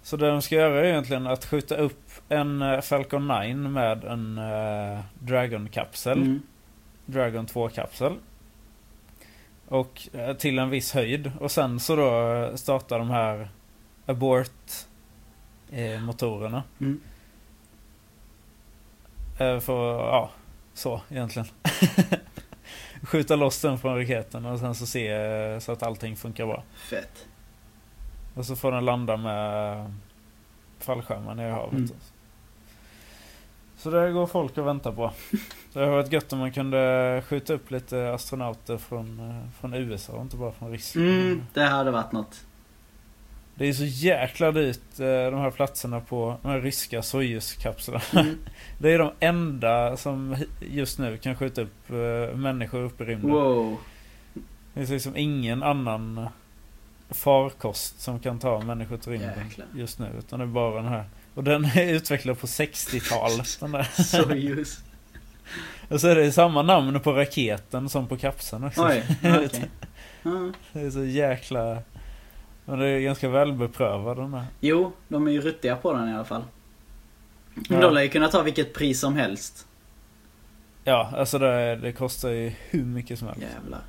Så 0.03 0.17
det 0.17 0.29
de 0.29 0.43
ska 0.43 0.55
göra 0.55 0.81
är 0.81 0.85
egentligen 0.85 1.27
att 1.27 1.45
skjuta 1.45 1.77
upp 1.77 2.11
en 2.29 2.63
eh, 2.63 2.81
Falcon 2.81 3.29
9 3.29 3.55
med 3.55 4.05
en 4.05 4.39
eh, 4.39 5.01
Dragon-kapsel. 5.19 6.23
Mm. 6.23 6.43
Dragon 7.07 7.47
2-kapsel. 7.47 8.17
Och 9.69 10.09
eh, 10.13 10.37
till 10.37 10.59
en 10.59 10.71
viss 10.71 10.93
höjd. 10.93 11.33
Och 11.41 11.51
sen 11.51 11.81
så 11.81 11.97
då 11.97 12.33
eh, 12.33 12.55
startar 12.55 12.99
de 12.99 13.11
här 13.11 13.49
abort-motorerna. 14.07 16.63
Mm. 16.81 17.01
Eh, 19.39 19.61
för, 19.61 19.99
ja, 19.99 20.31
så 20.75 21.01
egentligen. 21.11 21.49
Skjuta 23.03 23.37
loss 23.37 23.61
den 23.61 23.79
från 23.79 23.97
raketen 23.97 24.47
och 24.47 24.59
sen 24.59 24.75
så 24.75 24.87
se 24.87 25.09
eh, 25.09 25.59
så 25.59 25.73
att 25.73 25.83
allting 25.83 26.17
funkar 26.17 26.47
bra. 26.47 26.63
Fett. 26.91 27.27
Och 28.35 28.47
så 28.47 28.57
får 28.57 28.73
den 28.73 28.85
landa 28.85 29.17
med 29.17 29.95
fallskärmar 30.79 31.35
nere 31.35 31.49
i 31.49 31.53
havet. 31.53 31.73
Mm. 31.73 31.91
Så 33.77 33.91
det 33.91 34.13
går 34.13 34.27
folk 34.27 34.59
och 34.59 34.67
väntar 34.67 34.93
på. 34.93 35.13
Det 35.73 35.81
hade 35.81 35.93
varit 35.93 36.13
gött 36.13 36.33
om 36.33 36.39
man 36.39 36.53
kunde 36.53 37.23
skjuta 37.27 37.53
upp 37.55 37.71
lite 37.71 38.15
astronauter 38.15 38.79
från, 38.79 39.31
eh, 39.31 39.61
från 39.61 39.75
USA 39.75 40.13
och 40.13 40.23
inte 40.23 40.37
bara 40.37 40.53
från 40.53 40.71
Ryssland. 40.71 41.09
Mm, 41.09 41.47
det 41.53 41.65
hade 41.65 41.91
varit 41.91 42.13
något. 42.13 42.45
Det 43.55 43.69
är 43.69 43.73
så 43.73 43.85
jäkla 43.85 44.53
dyrt 44.53 45.01
eh, 45.01 45.07
de 45.07 45.35
här 45.41 45.51
platserna 45.51 46.01
på 46.01 46.37
de 46.43 46.49
här 46.49 46.61
ryska 46.61 47.03
Sojus-kapslarna. 47.03 48.03
Mm. 48.13 48.39
Det 48.79 48.93
är 48.93 48.99
de 48.99 49.13
enda 49.21 49.97
som 49.97 50.37
just 50.61 50.99
nu 50.99 51.17
kan 51.17 51.37
skjuta 51.37 51.63
upp 51.63 51.91
eh, 51.91 52.37
människor 52.37 52.81
upp 52.83 53.01
i 53.01 53.05
rymden. 53.05 53.31
Wow. 53.31 53.77
Det 54.75 54.81
finns 54.81 54.91
liksom 54.91 55.17
ingen 55.17 55.63
annan 55.63 56.29
farkost 57.11 58.01
som 58.01 58.21
kan 58.21 58.39
ta 58.39 58.61
människor 58.61 58.97
till 58.97 59.13
rymden 59.13 59.49
Jäklar. 59.49 59.67
just 59.75 59.99
nu. 59.99 60.09
Utan 60.19 60.39
det 60.39 60.45
är 60.45 60.47
bara 60.47 60.75
den 60.83 60.93
här. 60.93 61.05
Och 61.35 61.45
den 61.45 61.65
är 61.65 61.93
utvecklad 61.93 62.39
på 62.39 62.47
60-talet. 62.47 63.57
Den 63.61 63.73
där. 63.73 64.03
Sojus. 64.03 64.79
Och 65.89 66.01
så 66.01 66.09
är 66.09 66.15
det 66.15 66.33
samma 66.33 66.63
namn 66.63 67.01
på 67.01 67.13
raketen 67.13 67.89
som 67.89 68.07
på 68.07 68.17
kapseln 68.17 68.65
också. 68.65 68.87
Oj. 68.87 69.05
Ja. 69.23 70.53
Det 70.73 70.81
är 70.81 70.91
så 70.91 71.05
jäkla... 71.05 71.79
Men 72.65 72.79
det 72.79 72.87
är 72.87 73.01
ganska 73.01 73.29
välbeprövad 73.29 74.17
den 74.17 74.35
här. 74.35 74.47
Jo, 74.61 74.93
de 75.09 75.27
är 75.27 75.31
ju 75.33 75.41
ruttiga 75.41 75.77
på 75.77 75.93
den 75.93 76.09
i 76.09 76.15
alla 76.15 76.25
fall. 76.25 76.45
Ja. 77.69 77.81
de 77.81 77.95
lär 77.95 78.03
ju 78.03 78.09
kunna 78.09 78.29
ta 78.29 78.43
vilket 78.43 78.75
pris 78.75 79.01
som 79.01 79.17
helst. 79.17 79.67
Ja, 80.85 81.13
alltså 81.17 81.39
det, 81.39 81.77
det 81.77 81.93
kostar 81.93 82.29
ju 82.29 82.53
hur 82.71 82.85
mycket 82.85 83.19
som 83.19 83.29
helst. 83.29 83.43
Jävlar. 83.43 83.81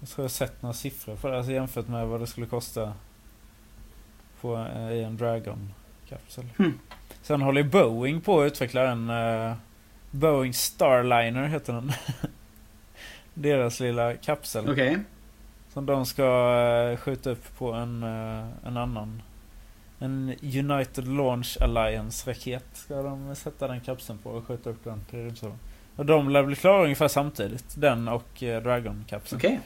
Jag 0.00 0.08
tror 0.08 0.24
jag 0.24 0.30
sett 0.30 0.62
några 0.62 0.72
siffror 0.72 1.16
på 1.16 1.28
det. 1.28 1.36
Alltså 1.36 1.52
jämfört 1.52 1.88
med 1.88 2.06
vad 2.06 2.20
det 2.20 2.26
skulle 2.26 2.46
kosta 2.46 2.92
på, 4.40 4.56
eh, 4.56 4.92
i 4.92 5.02
en 5.02 5.16
Dragon-kapsel. 5.16 6.44
Hmm. 6.56 6.78
Sen 7.22 7.42
håller 7.42 7.62
ju 7.62 7.68
Boeing 7.68 8.20
på 8.20 8.40
att 8.40 8.46
utveckla 8.46 8.90
en 8.90 9.10
uh, 9.10 9.54
Boeing 10.10 10.54
Starliner 10.54 11.48
heter 11.48 11.72
den. 11.72 11.92
Deras 13.34 13.80
lilla 13.80 14.14
kapsel. 14.14 14.70
Okej. 14.70 14.98
Som 15.72 15.86
de 15.86 16.06
ska 16.06 16.24
eh, 16.92 16.96
skjuta 16.96 17.30
upp 17.30 17.58
på 17.58 17.72
en, 17.72 18.02
eh, 18.02 18.66
en 18.66 18.76
annan. 18.76 19.22
En 19.98 20.34
United 20.42 21.08
Launch 21.08 21.56
Alliance 21.60 22.30
raket. 22.30 22.64
Ska 22.72 23.02
de 23.02 23.34
sätta 23.36 23.68
den 23.68 23.80
kapseln 23.80 24.18
på 24.18 24.30
och 24.30 24.46
skjuta 24.46 24.70
upp 24.70 24.84
den 24.84 25.04
till 25.10 25.18
rymdstationen. 25.18 25.58
Och 25.96 26.06
de 26.06 26.28
lär 26.28 26.42
bli 26.42 26.56
klara 26.56 26.82
ungefär 26.82 27.08
samtidigt. 27.08 27.64
Den 27.74 28.08
och 28.08 28.42
eh, 28.42 28.62
Dragon-kapseln. 28.62 29.38
Okej. 29.38 29.60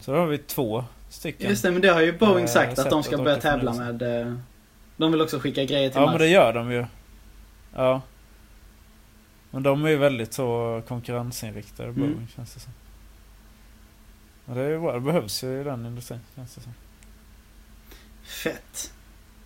Så 0.00 0.12
då 0.12 0.18
har 0.18 0.26
vi 0.26 0.38
två 0.38 0.84
stycken. 1.08 1.50
Just 1.50 1.62
det, 1.62 1.70
men 1.70 1.82
det 1.82 1.88
har 1.88 2.00
ju 2.00 2.18
Boeing 2.18 2.48
sagt 2.48 2.78
att 2.78 2.90
de 2.90 2.98
att 2.98 3.04
ska 3.04 3.14
åka 3.14 3.24
börja 3.24 3.36
tävla 3.36 3.72
med. 3.72 4.02
De 4.96 5.12
vill 5.12 5.20
också 5.20 5.38
skicka 5.38 5.64
grejer 5.64 5.90
till 5.90 6.00
Ja 6.00 6.04
Mars. 6.06 6.12
men 6.12 6.20
det 6.20 6.28
gör 6.28 6.52
de 6.52 6.72
ju. 6.72 6.86
Ja. 7.74 8.00
Men 9.50 9.62
de 9.62 9.84
är 9.84 9.88
ju 9.88 9.96
väldigt 9.96 10.32
så 10.32 10.82
konkurrensinriktade 10.88 11.88
Mm. 11.88 12.00
Boeing 12.00 12.28
känns 12.36 12.54
det 12.54 12.60
som. 12.60 12.72
Det 14.46 14.60
är 14.60 14.78
bra. 14.78 14.92
Det 14.92 15.00
behövs 15.00 15.44
ju 15.44 15.60
i 15.60 15.64
den 15.64 15.86
industrin. 15.86 16.20
Fett. 18.22 18.92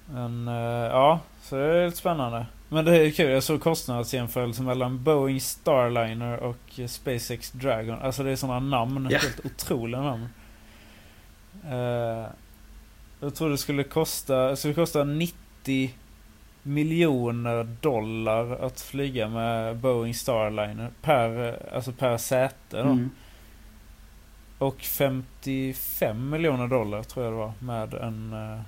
Men 0.07 0.49
eh, 0.49 0.55
ja, 0.87 1.21
så 1.43 1.57
det 1.57 1.63
är 1.63 1.87
lite 1.87 1.97
spännande. 1.99 2.47
Men 2.69 2.85
det 2.85 2.97
är 2.97 3.11
kul. 3.11 3.31
Jag 3.31 3.43
såg 3.43 3.61
kostnadsjämförelse 3.61 4.63
mellan 4.63 5.05
Boeing 5.05 5.41
Starliner 5.41 6.37
och 6.37 6.81
SpaceX 6.87 7.51
Dragon. 7.51 7.99
Alltså 7.99 8.23
det 8.23 8.31
är 8.31 8.37
sådana 8.37 8.61
namn. 8.61 9.09
Ja. 9.11 9.19
Helt 9.19 9.47
otroliga 9.47 10.01
namn. 10.01 10.29
Eh, 11.69 12.27
jag 13.21 13.35
tror 13.35 13.51
det 13.51 13.59
skulle 13.59 13.85
kosta, 13.85 14.49
det 14.49 14.57
skulle 14.57 14.75
kosta 14.75 15.05
90 15.05 15.95
miljoner 16.63 17.65
dollar 17.81 18.65
att 18.67 18.81
flyga 18.81 19.29
med 19.29 19.77
Boeing 19.77 20.15
Starliner 20.15 20.91
per, 21.03 21.49
eh, 21.49 21.75
alltså 21.77 21.93
per 21.93 22.17
säte 22.17 22.77
då. 22.77 22.79
Mm. 22.79 23.11
Och 24.61 24.83
55 24.83 26.31
miljoner 26.31 26.69
dollar 26.69 27.03
tror 27.03 27.25
jag 27.25 27.35
det 27.35 27.39
var 27.39 27.53
med 27.59 27.95
en 27.95 28.33
uh, 28.33 28.61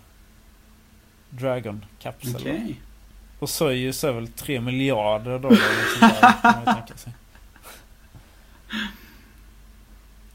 Dragon-kapsel. 1.31 2.37
Okej. 2.37 2.81
Och 3.39 3.51
Soyuz 3.51 4.05
är 4.05 4.13
väl 4.13 4.29
3 4.29 4.61
miljarder 4.61 5.39
dollar 5.39 5.59
där, 6.01 6.43
kan 6.43 6.65
man 6.65 6.75
tänka 6.75 6.97
sig. 6.97 7.13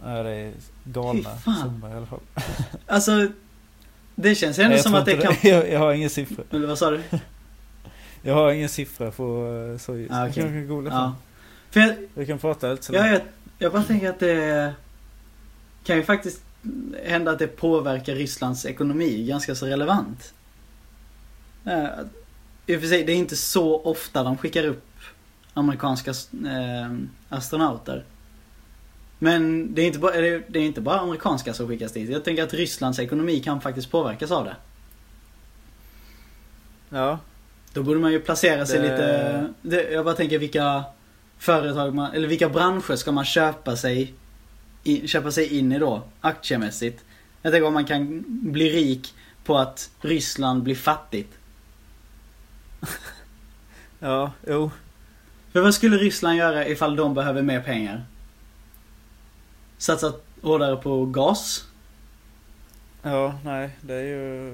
Nej, 0.03 0.23
det 0.23 0.29
är 0.29 0.53
galna 0.83 1.37
summor 1.37 1.91
i 1.91 1.93
alla 1.93 2.05
fall. 2.05 2.19
Alltså, 2.87 3.27
det 4.15 4.35
känns 4.35 4.59
ändå 4.59 4.69
Nej, 4.69 4.77
jag 4.77 4.83
som 4.83 4.95
att 4.95 5.05
det 5.05 5.11
inte 5.11 5.27
kan... 5.27 5.35
Jag, 5.51 5.71
jag 5.71 5.79
har 5.79 5.93
ingen 5.93 6.09
siffra. 6.09 6.43
Eller 6.51 6.67
vad 6.67 6.77
sa 6.77 6.91
du? 6.91 7.01
Jag 8.21 8.33
har 8.33 8.51
ingen 8.51 8.69
siffra 8.69 9.11
på 9.11 9.23
uh, 9.23 9.77
Soyuz. 9.77 10.11
Ah, 10.11 10.19
Jag 10.19 10.29
okej. 10.29 10.43
kan 10.43 10.67
googla 10.67 10.89
Ja. 10.91 11.15
För 11.71 11.79
jag, 11.79 11.95
Vi 12.13 12.25
kan 12.25 12.39
prata 12.39 12.71
lite 12.71 12.83
så 12.83 12.93
ja, 12.93 13.07
jag, 13.07 13.21
jag 13.57 13.71
bara 13.71 13.83
tänker 13.83 14.09
att 14.09 14.19
det 14.19 14.73
kan 15.87 15.97
ju 15.97 16.03
faktiskt 16.03 16.41
hända 17.05 17.31
att 17.31 17.39
det 17.39 17.47
påverkar 17.47 18.15
Rysslands 18.15 18.65
ekonomi 18.65 19.25
ganska 19.27 19.55
så 19.55 19.65
relevant. 19.65 20.33
Eh, 21.65 21.85
I 22.65 22.75
och 22.77 22.81
för 22.81 22.87
sig, 22.87 23.03
det 23.03 23.11
är 23.11 23.15
inte 23.15 23.35
så 23.35 23.81
ofta 23.81 24.23
de 24.23 24.37
skickar 24.37 24.63
upp 24.65 24.83
amerikanska 25.53 26.11
eh, 26.47 26.91
astronauter. 27.29 28.03
Men 29.19 29.73
det 29.75 29.81
är, 29.81 29.87
inte 29.87 29.99
bara, 29.99 30.13
det 30.21 30.59
är 30.59 30.65
inte 30.65 30.81
bara 30.81 30.99
amerikanska 30.99 31.53
som 31.53 31.67
skickas 31.67 31.91
dit. 31.91 32.09
Jag 32.09 32.23
tänker 32.23 32.43
att 32.43 32.53
Rysslands 32.53 32.99
ekonomi 32.99 33.39
kan 33.39 33.61
faktiskt 33.61 33.91
påverkas 33.91 34.31
av 34.31 34.45
det. 34.45 34.55
Ja. 36.89 37.19
Då 37.73 37.83
borde 37.83 37.99
man 37.99 38.11
ju 38.11 38.19
placera 38.19 38.65
sig 38.65 38.79
Det- 38.79 38.91
lite... 39.61 39.93
Jag 39.93 40.05
bara 40.05 40.15
tänker 40.15 40.39
vilka 40.39 40.83
företag 41.37 41.95
man, 41.95 42.11
eller 42.11 42.27
vilka 42.27 42.49
branscher 42.49 42.95
ska 42.95 43.11
man 43.11 43.25
köpa 43.25 43.75
sig, 43.75 44.13
i, 44.87 45.07
köpa 45.07 45.31
sig 45.31 45.57
in 45.57 45.71
i 45.71 45.79
då, 45.79 46.03
aktiemässigt? 46.21 47.03
Jag 47.41 47.53
tänker 47.53 47.67
om 47.67 47.73
man 47.73 47.85
kan 47.85 48.23
bli 48.27 48.69
rik 48.69 49.13
på 49.43 49.57
att 49.57 49.89
Ryssland 50.01 50.63
blir 50.63 50.75
fattigt. 50.75 51.33
Ja, 53.99 54.31
jo. 54.47 54.71
För 55.51 55.61
vad 55.61 55.73
skulle 55.73 55.97
Ryssland 55.97 56.37
göra 56.37 56.67
ifall 56.67 56.95
de 56.95 57.13
behöver 57.13 57.41
mer 57.41 57.61
pengar? 57.61 58.05
Satsa 59.77 60.13
hårdare 60.41 60.75
på 60.75 61.05
gas? 61.05 61.67
Ja, 63.01 63.39
nej, 63.43 63.69
det 63.81 63.93
är 63.93 64.03
ju... 64.03 64.53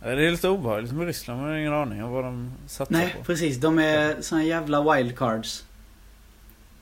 Det 0.00 0.10
är 0.10 0.30
lite 0.30 0.48
obehagligt 0.48 0.92
med 0.92 1.06
Ryssland. 1.06 1.40
Man 1.40 1.50
har 1.50 1.56
ingen 1.56 1.72
aning 1.72 2.04
om 2.04 2.12
vad 2.12 2.24
de 2.24 2.52
satsar 2.66 2.94
Nej, 2.94 3.14
på. 3.18 3.24
precis. 3.24 3.56
De 3.56 3.78
är 3.78 4.20
såna 4.20 4.44
jävla 4.44 4.94
wildcards. 4.94 5.64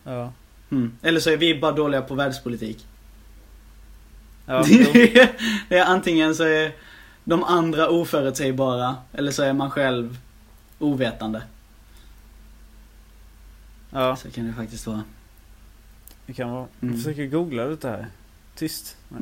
Ja. 0.04 0.32
Mm. 0.72 0.92
Eller 1.02 1.20
så 1.20 1.30
är 1.30 1.36
vi 1.36 1.60
bara 1.60 1.72
dåliga 1.72 2.02
på 2.02 2.14
världspolitik. 2.14 2.86
Ja, 4.46 4.64
det 5.68 5.78
är 5.78 5.84
antingen 5.84 6.34
så 6.34 6.44
är 6.44 6.72
de 7.24 7.44
andra 7.44 7.88
oförutsägbara, 7.88 8.96
eller 9.12 9.32
så 9.32 9.42
är 9.42 9.52
man 9.52 9.70
själv 9.70 10.18
ovetande. 10.78 11.42
ja, 13.90 14.16
Så 14.16 14.30
kan 14.30 14.46
det 14.46 14.52
faktiskt 14.52 14.86
vara. 14.86 15.02
det 16.26 16.32
kan 16.32 16.50
vara. 16.50 16.66
Mm. 16.80 16.94
Jag 16.94 17.02
försöker 17.02 17.26
googla 17.26 17.64
lite 17.66 17.88
här. 17.88 18.06
Tyst. 18.54 18.96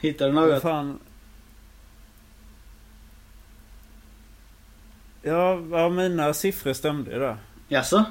Hittar 0.00 0.26
du 0.26 0.32
något? 0.32 0.62
fan. 0.62 0.98
Ja, 5.22 5.60
ja, 5.70 5.88
mina 5.88 6.34
siffror 6.34 6.72
stämde 6.72 7.10
ju 7.12 7.18
där. 7.18 7.36
Jaså? 7.68 8.04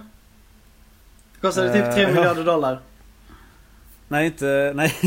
Kostade 1.42 1.74
typ 1.74 1.94
3 1.94 2.04
Eh, 2.04 2.14
miljarder 2.16 2.44
dollar. 2.44 2.80
Nej, 4.08 4.26
inte... 4.26 4.72
Nej. 4.76 4.94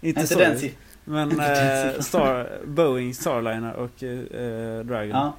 inte 0.00 0.20
Inte 0.20 0.34
den 0.34 0.58
siffran. 0.58 0.78
Men 1.04 1.40
eh. 1.40 2.00
Star, 2.00 2.58
Boeing 2.66 3.14
Starliner 3.14 3.72
och 3.72 4.02
eh, 4.02 4.84
Dragon 4.84 5.08
Ja. 5.10 5.34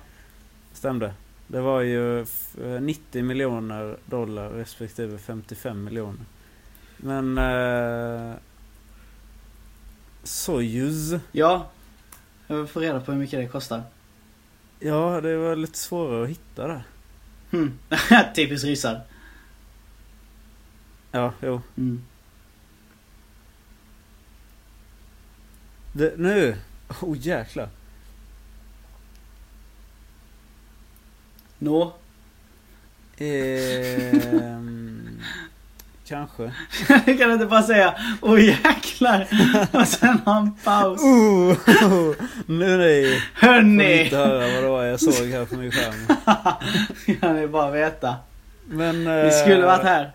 stämde. 0.73 1.13
Det 1.47 1.61
var 1.61 1.81
ju 1.81 2.21
f- 2.21 2.55
eh, 2.63 2.81
90 2.81 3.23
miljoner 3.23 3.97
dollar 4.05 4.49
respektive 4.49 5.17
55 5.17 5.83
miljoner. 5.83 6.25
Men 6.97 7.37
eh, 7.37 8.33
Soyuz. 10.23 11.13
Ja. 11.31 11.67
Jag 12.47 12.55
vill 12.57 12.67
få 12.67 12.79
reda 12.79 12.99
på 12.99 13.11
hur 13.11 13.19
mycket 13.19 13.39
det 13.39 13.47
kostar. 13.47 13.83
Ja, 14.79 15.21
det 15.21 15.37
var 15.37 15.55
lite 15.55 15.77
svårare 15.77 16.23
att 16.23 16.29
hitta 16.29 16.67
där. 16.67 16.83
Hmm. 17.51 17.79
Typiskt 18.35 18.65
ryssar. 18.65 19.01
Ja, 21.11 21.33
jo. 21.41 21.61
Mm. 21.77 22.03
Det, 25.93 26.13
nu! 26.17 26.57
Oh 27.01 27.17
jäklar. 27.17 27.69
Nå. 31.59 31.93
Ehm, 33.17 34.68
kanske. 36.09 36.51
kan 37.17 37.31
inte 37.31 37.45
bara 37.45 37.63
säga 37.63 37.95
Åh 38.21 38.45
jäklar. 38.45 39.27
Och 39.81 39.87
sen 39.87 40.19
ha 40.19 40.37
en 40.37 40.53
paus. 40.53 41.01
Oh, 41.01 41.51
oh, 41.67 42.15
nu 42.45 42.77
nej. 42.77 43.23
Hörni. 43.33 44.03
inte 44.03 44.17
höra 44.17 44.53
vad 44.53 44.63
det 44.63 44.69
var 44.69 44.83
jag 44.83 44.99
såg 44.99 45.27
här 45.27 45.45
på 45.45 45.55
min 45.55 45.71
skärm. 45.71 46.17
Jag 47.21 47.33
vill 47.33 47.49
bara 47.49 47.71
veta. 47.71 48.15
Men... 48.65 48.99
Vi 48.99 49.27
eh, 49.27 49.31
skulle 49.31 49.65
varit 49.65 49.83
här. 49.83 50.11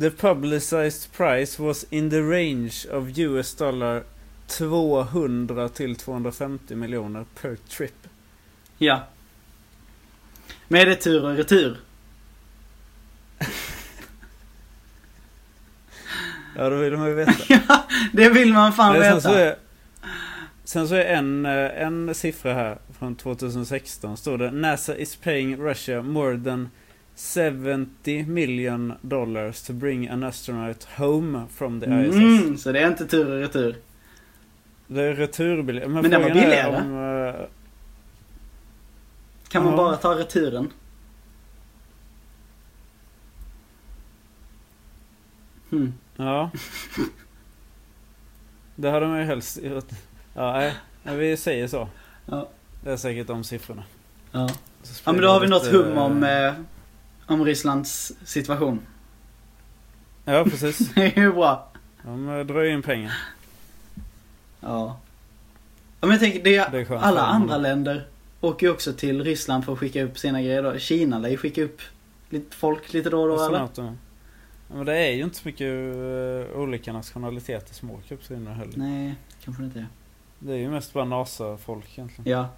The 0.00 0.10
publicized 0.10 1.12
price 1.16 1.62
was 1.62 1.86
in 1.90 2.10
the 2.10 2.20
range 2.20 2.74
of 2.92 3.18
US 3.18 3.54
dollar 3.54 4.02
200 4.46 5.68
till 5.68 5.96
250 5.96 6.74
miljoner 6.74 7.24
per 7.40 7.56
trip. 7.56 8.08
Ja. 8.78 9.06
Men 10.68 10.80
är 10.80 10.86
det 10.86 10.96
tur 10.96 11.24
och 11.24 11.36
retur? 11.36 11.76
Ja, 16.56 16.70
då 16.70 16.76
vill 16.76 16.96
man 16.96 17.08
ju 17.08 17.14
veta. 17.14 17.32
Ja, 17.68 17.84
det 18.12 18.28
vill 18.30 18.52
man 18.52 18.72
fan 18.72 18.92
Men 18.92 19.02
sen, 19.02 19.20
så 19.20 19.28
veta. 19.28 19.40
är, 19.44 19.56
sen 20.64 20.88
så 20.88 20.94
är 20.94 21.04
en, 21.04 21.46
eh, 21.46 21.82
en 21.82 22.14
siffra 22.14 22.54
här 22.54 22.78
från 22.98 23.14
2016. 23.16 24.16
Står 24.16 24.38
det 24.38 24.50
NASA 24.50 24.96
is 24.96 25.16
paying 25.16 25.56
Russia 25.56 26.02
more 26.02 26.38
than 26.44 26.68
70 27.16 28.24
million 28.26 28.92
dollars 29.00 29.62
to 29.62 29.72
bring 29.72 30.08
an 30.08 30.22
astronaut 30.22 30.84
home 30.96 31.42
from 31.54 31.80
the 31.80 31.86
ISS. 31.86 32.14
Mm, 32.16 32.56
så 32.58 32.72
det 32.72 32.80
är 32.80 32.86
inte 32.88 33.06
tur 33.06 33.30
och 33.32 33.40
retur. 33.40 33.76
Det 34.86 35.02
är 35.02 35.14
returbiljett. 35.14 35.90
Men 35.90 36.10
den 36.10 36.22
var 36.22 36.30
billigare. 36.30 36.76
Om, 36.76 37.24
eh, 37.26 37.46
Kan 39.48 39.62
man 39.64 39.72
Ja. 39.72 39.76
bara 39.76 39.96
ta 39.96 40.14
returen? 40.18 40.70
Hmm. 45.70 45.92
Ja. 46.16 46.50
Det 48.76 48.90
hade 48.90 49.06
man 49.06 49.18
ju 49.18 49.24
helst. 49.24 49.58
Ja, 50.34 50.72
nej. 51.02 51.16
Vi 51.16 51.36
säger 51.36 51.68
så. 51.68 51.88
Ja. 52.26 52.48
Det 52.84 52.90
är 52.92 52.96
säkert 52.96 53.26
de 53.26 53.44
siffrorna. 53.44 53.82
Ja. 54.32 54.48
Ja 55.04 55.12
men 55.12 55.20
då 55.22 55.28
har 55.28 55.40
vi 55.40 55.46
något 55.46 55.64
lite- 55.64 55.76
hum 55.76 55.98
om, 55.98 56.24
eh, 56.24 56.52
om 57.26 57.44
Rysslands 57.44 58.12
situation. 58.24 58.80
Ja, 60.24 60.44
precis. 60.44 60.78
Det 60.94 61.16
är 61.16 61.20
ju 61.20 61.32
bra. 61.32 61.68
De 62.02 62.28
eh, 62.28 62.44
drar 62.46 62.64
in 62.64 62.82
pengar. 62.82 63.12
Ja. 64.60 65.00
Ja 66.00 66.06
men 66.06 66.10
jag 66.10 66.20
tänker, 66.20 66.42
det 66.44 66.56
är, 66.56 66.70
Det 66.70 66.90
alla 66.98 67.20
andra 67.22 67.56
länder 67.56 68.06
åker 68.40 68.66
ju 68.66 68.72
också 68.72 68.92
till 68.92 69.24
Ryssland 69.24 69.64
för 69.64 69.72
att 69.72 69.78
skicka 69.78 70.02
upp 70.04 70.18
sina 70.18 70.42
grejer 70.42 70.62
då. 70.62 70.78
Kina 70.78 71.18
lär 71.18 71.28
ju 71.28 71.36
skicka 71.36 71.62
upp 71.62 71.80
lite 72.30 72.56
folk 72.56 72.92
lite 72.92 73.10
då 73.10 73.22
och 73.22 73.28
då 73.28 73.34
eller? 73.46 73.58
Men 74.68 74.86
det 74.86 74.96
är 74.96 75.10
ju 75.12 75.22
inte 75.22 75.36
så 75.36 75.42
mycket 75.48 75.66
uh, 75.66 76.60
olika 76.60 76.92
nationaliteter 76.92 77.74
som 77.74 77.90
åker 77.90 78.16
på 78.16 78.24
sina 78.24 78.54
heller. 78.54 78.72
Nej, 78.76 79.14
kanske 79.44 79.62
inte 79.64 79.78
är. 79.78 79.86
Det 80.38 80.52
är 80.52 80.56
ju 80.56 80.70
mest 80.70 80.92
bara 80.92 81.04
NASA-folk 81.04 81.84
egentligen. 81.98 82.30
Ja. 82.30 82.48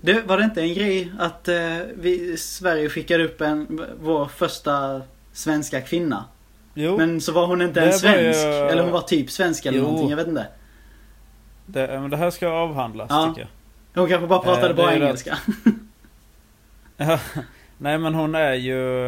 Det, 0.00 0.22
var 0.22 0.38
det 0.38 0.44
inte 0.44 0.60
en 0.62 0.74
grej 0.74 1.12
att 1.18 1.48
eh, 1.48 1.78
vi, 1.96 2.36
Sverige 2.36 2.88
skickade 2.88 3.24
upp 3.24 3.40
en, 3.40 3.84
vår 4.00 4.26
första 4.26 5.02
svenska 5.32 5.80
kvinna? 5.80 6.24
Jo, 6.74 6.96
Men 6.96 7.20
så 7.20 7.32
var 7.32 7.46
hon 7.46 7.62
inte 7.62 7.80
Det 7.80 7.86
en 7.86 7.92
svensk. 7.92 8.40
ju- 8.40 8.46
Eller 8.46 8.82
hon 8.82 8.92
var 8.92 9.00
typ 9.00 9.30
svensk 9.30 9.66
eller 9.66 9.78
Jo. 9.78 9.84
någonting, 9.84 10.10
jag 10.10 10.16
vet 10.16 10.28
inte. 10.28 10.46
det, 11.66 12.00
men 12.00 12.10
det 12.10 12.16
här 12.16 12.30
ska 12.30 12.48
avhandlas 12.48 13.06
Ja. 13.10 13.26
tycker 13.28 13.40
jag. 13.94 14.00
Hon 14.02 14.08
kanske 14.10 14.26
bara 14.26 14.38
pratade 14.42 14.82
Eh, 14.82 14.96
ju 14.98 15.02
engelska. 15.04 15.38
Nej 17.82 17.98
men 17.98 18.14
hon 18.14 18.34
är 18.34 18.54
ju 18.54 19.06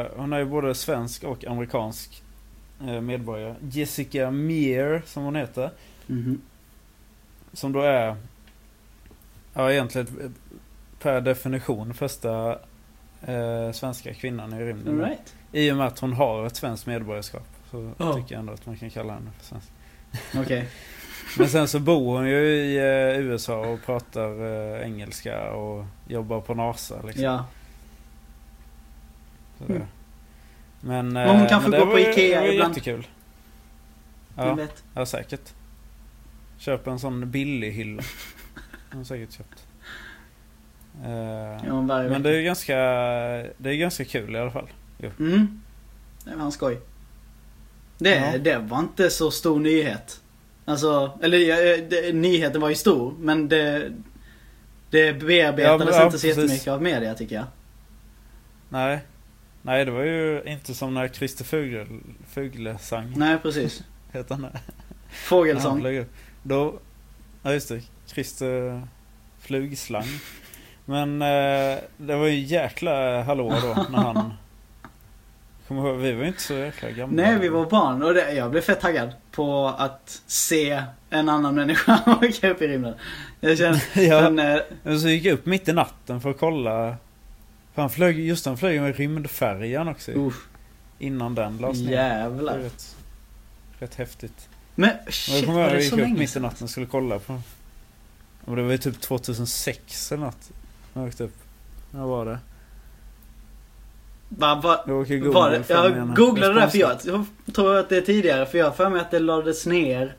eh, 0.00 0.06
Hon 0.16 0.32
är 0.32 0.38
ju 0.38 0.44
både 0.44 0.74
svensk 0.74 1.24
och 1.24 1.44
amerikansk 1.44 2.22
eh, 2.86 3.00
medborgare. 3.00 3.54
Jessica 3.60 4.30
Meir 4.30 5.02
som 5.06 5.22
hon 5.24 5.36
heter. 5.36 5.70
Mhm. 6.06 6.40
Som 7.52 7.72
då 7.72 7.80
är 7.80 8.16
Ja 9.54 9.72
egentligen 9.72 10.34
per 11.02 11.20
definition 11.20 11.94
första 11.94 12.58
eh, 13.26 13.72
svenska 13.72 14.14
kvinnan 14.14 14.52
i 14.52 14.64
rymden. 14.64 14.98
Right. 15.04 15.34
I 15.52 15.72
och 15.72 15.76
med 15.76 15.86
att 15.86 15.98
hon 15.98 16.12
har 16.12 16.46
ett 16.46 16.56
svenskt 16.56 16.86
medborgarskap. 16.86 17.46
Så 17.70 17.90
Ja. 17.98 18.12
tycker 18.14 18.34
jag 18.34 18.40
ändå 18.40 18.52
att 18.52 18.66
man 18.66 18.76
kan 18.76 18.90
kalla 18.90 19.12
henne 19.12 19.30
för 19.38 19.44
svensk. 19.46 19.68
Okej. 20.36 20.68
Men 21.38 21.48
sen 21.48 21.68
så 21.68 21.78
bor 21.80 22.16
hon 22.16 22.28
ju 22.28 22.36
i 22.46 22.76
eh, 22.76 23.20
USA 23.20 23.58
och 23.66 23.82
pratar 23.86 24.44
eh, 24.76 24.82
engelska 24.82 25.50
och 25.52 25.84
jobbar 26.08 26.40
på 26.40 26.54
NASA 26.54 27.02
liksom. 27.02 27.24
Ja. 27.24 27.44
Mm. 29.68 29.82
Men, 30.80 31.12
Men 31.12 31.28
hon 31.28 31.42
eh, 31.42 31.48
kanske 31.48 31.70
men 31.70 31.80
går 31.80 31.86
på 31.86 31.98
ju- 31.98 32.10
Ikea 32.10 32.40
det 32.40 32.46
var 32.46 32.52
ibland. 32.52 32.76
jättekul. 32.76 33.06
Ja, 34.36 34.54
vet? 34.54 34.84
ja, 34.94 35.06
säkert. 35.06 35.52
Köp 36.58 36.86
en 36.86 36.98
sån 36.98 37.30
billig 37.30 37.72
hylla. 37.72 38.02
Hon 38.90 38.98
har 38.98 39.04
säkert 39.04 39.32
köpt. 39.32 39.66
Eh, 41.04 41.66
Ja, 41.66 41.82
men 41.82 42.22
det 42.22 42.36
är 42.36 42.42
ganska, 42.42 42.76
det 43.58 43.70
är 43.70 43.74
ganska 43.76 44.04
kul 44.04 44.36
i 44.36 44.38
alla 44.38 44.50
fall. 44.50 44.68
Mm. 45.18 45.60
Det 46.24 46.36
var 46.36 46.44
en 46.44 46.52
skoj. 46.52 46.80
Det, 47.98 48.32
Ja. 48.32 48.38
det 48.38 48.58
var 48.58 48.78
inte 48.78 49.10
så 49.10 49.30
stor 49.30 49.60
nyhet. 49.60 50.20
Alltså, 50.64 51.18
eller 51.22 51.38
ja, 51.38 51.56
det, 51.90 52.12
nyheten 52.14 52.60
var 52.60 52.68
ju 52.68 52.74
stor 52.74 53.14
men 53.18 53.48
det, 53.48 53.92
det 54.90 55.12
bearbetades 55.12 55.62
Ja, 55.64 55.78
men- 55.78 55.94
ja, 55.94 56.04
inte 56.06 56.18
så 56.18 56.26
precis. 56.26 56.36
jättemycket 56.42 56.68
av 56.68 56.82
media 56.82 57.14
tycker 57.14 57.34
jag. 57.36 57.44
Nej. 58.68 59.00
Nej, 59.66 59.84
det 59.84 59.90
var 59.90 60.02
ju 60.02 60.42
inte 60.46 60.74
som 60.74 60.94
när 60.94 61.08
Christer 61.08 61.44
Fugle, 61.44 61.86
Fuglesang, 62.28 63.12
Nej 63.16 63.38
precis. 63.42 63.82
heter 64.12 64.34
han 64.34 64.42
det? 64.42 64.60
Fågelsång. 65.10 66.04
Då, 66.42 66.74
ja 67.42 67.52
just 67.52 67.68
det, 67.68 67.82
Christer 68.06 68.82
Flugslang. 69.38 70.06
Men 70.84 71.22
eh, 71.22 71.78
det 71.96 72.16
var 72.16 72.26
ju 72.26 72.38
jäkla 72.38 73.22
hallå 73.22 73.54
då 73.62 73.86
när 73.90 73.98
han... 73.98 74.32
Kommer 75.68 75.88
ihåg, 75.88 75.96
vi 75.96 76.12
var 76.12 76.22
ju 76.22 76.28
inte 76.28 76.42
så 76.42 76.54
jäkla 76.54 76.90
gamla. 76.90 77.22
Nej 77.22 77.38
vi 77.38 77.48
var 77.48 77.66
barn 77.66 78.02
och 78.02 78.14
det, 78.14 78.32
jag 78.32 78.50
blev 78.50 78.60
fett 78.60 78.80
taggad 78.80 79.12
på 79.32 79.66
att 79.78 80.22
se 80.26 80.82
en 81.10 81.28
annan 81.28 81.54
människa 81.54 82.00
åka 82.22 82.50
upp 82.50 82.62
i 82.62 82.68
rymden. 82.68 82.94
Jag 83.40 83.58
känner, 83.58 83.82
ja, 84.08 84.20
den, 84.20 84.38
eh, 84.38 84.60
men 84.82 85.00
så 85.00 85.08
gick 85.08 85.24
jag 85.24 85.32
upp 85.32 85.46
mitt 85.46 85.68
i 85.68 85.72
natten 85.72 86.20
för 86.20 86.30
att 86.30 86.38
kolla. 86.38 86.96
För 87.76 87.82
han 87.82 87.90
flög, 87.90 88.18
just 88.18 88.46
han 88.46 88.56
flög 88.56 88.80
med 88.80 88.96
rymdfärjan 88.96 89.88
också. 89.88 90.12
usch, 90.12 90.34
Innan 90.98 91.34
den 91.34 91.58
lades 91.58 91.80
ner. 91.80 91.92
Jävlar. 91.92 92.58
rätt, 92.58 92.96
rätt 93.78 93.94
häftigt. 93.94 94.48
Men 94.74 94.90
Men 95.04 95.12
shit 95.12 95.34
jag 95.34 95.44
kommer 95.44 95.58
var 95.58 95.64
ihåg 95.66 95.74
jag 95.74 95.82
gick 95.82 95.90
så 95.90 96.00
upp 96.00 96.18
mitt 96.18 96.36
i 96.36 96.40
natten 96.40 96.64
och 96.64 96.70
skulle 96.70 96.86
kolla 96.86 97.18
på 97.18 97.40
Och 98.44 98.56
det 98.56 98.62
var 98.62 98.70
ju 98.72 98.78
typ 98.78 99.00
2006 99.00 100.12
eller 100.12 100.24
något. 100.24 100.50
När 100.92 101.02
jag 101.02 101.08
åkte 101.08 101.24
upp. 101.24 101.36
När 101.90 102.00
var 102.00 102.26
det? 102.26 102.38
Va, 104.28 104.60
va, 104.62 104.84
Jag 104.86 104.94
var 104.94 105.50
det? 105.50 105.64
Jag 105.68 106.14
googlade 106.16 106.54
det 106.54 106.70
för 106.70 106.78
Respons- 106.78 107.08
jag, 107.08 107.24
jag 107.44 107.54
tror 107.54 107.76
att 107.76 107.88
det 107.88 107.96
är 107.96 108.00
tidigare 108.02 108.46
för 108.46 108.58
jag 108.58 108.66
har 108.66 108.72
för 108.72 108.90
mig 108.90 109.00
att 109.00 109.10
det 109.10 109.18
lades 109.18 109.66
ner 109.66 110.16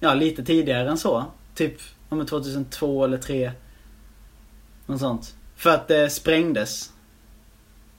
Ja 0.00 0.14
lite 0.14 0.44
tidigare 0.44 0.90
än 0.90 0.98
så. 0.98 1.24
Typ 1.54 1.74
om 2.08 2.26
2002 2.26 3.04
eller 3.04 3.16
2003. 3.18 3.52
Något 4.86 5.00
sånt. 5.00 5.34
För 5.58 5.70
att 5.70 5.88
det 5.88 6.10
sprängdes. 6.10 6.92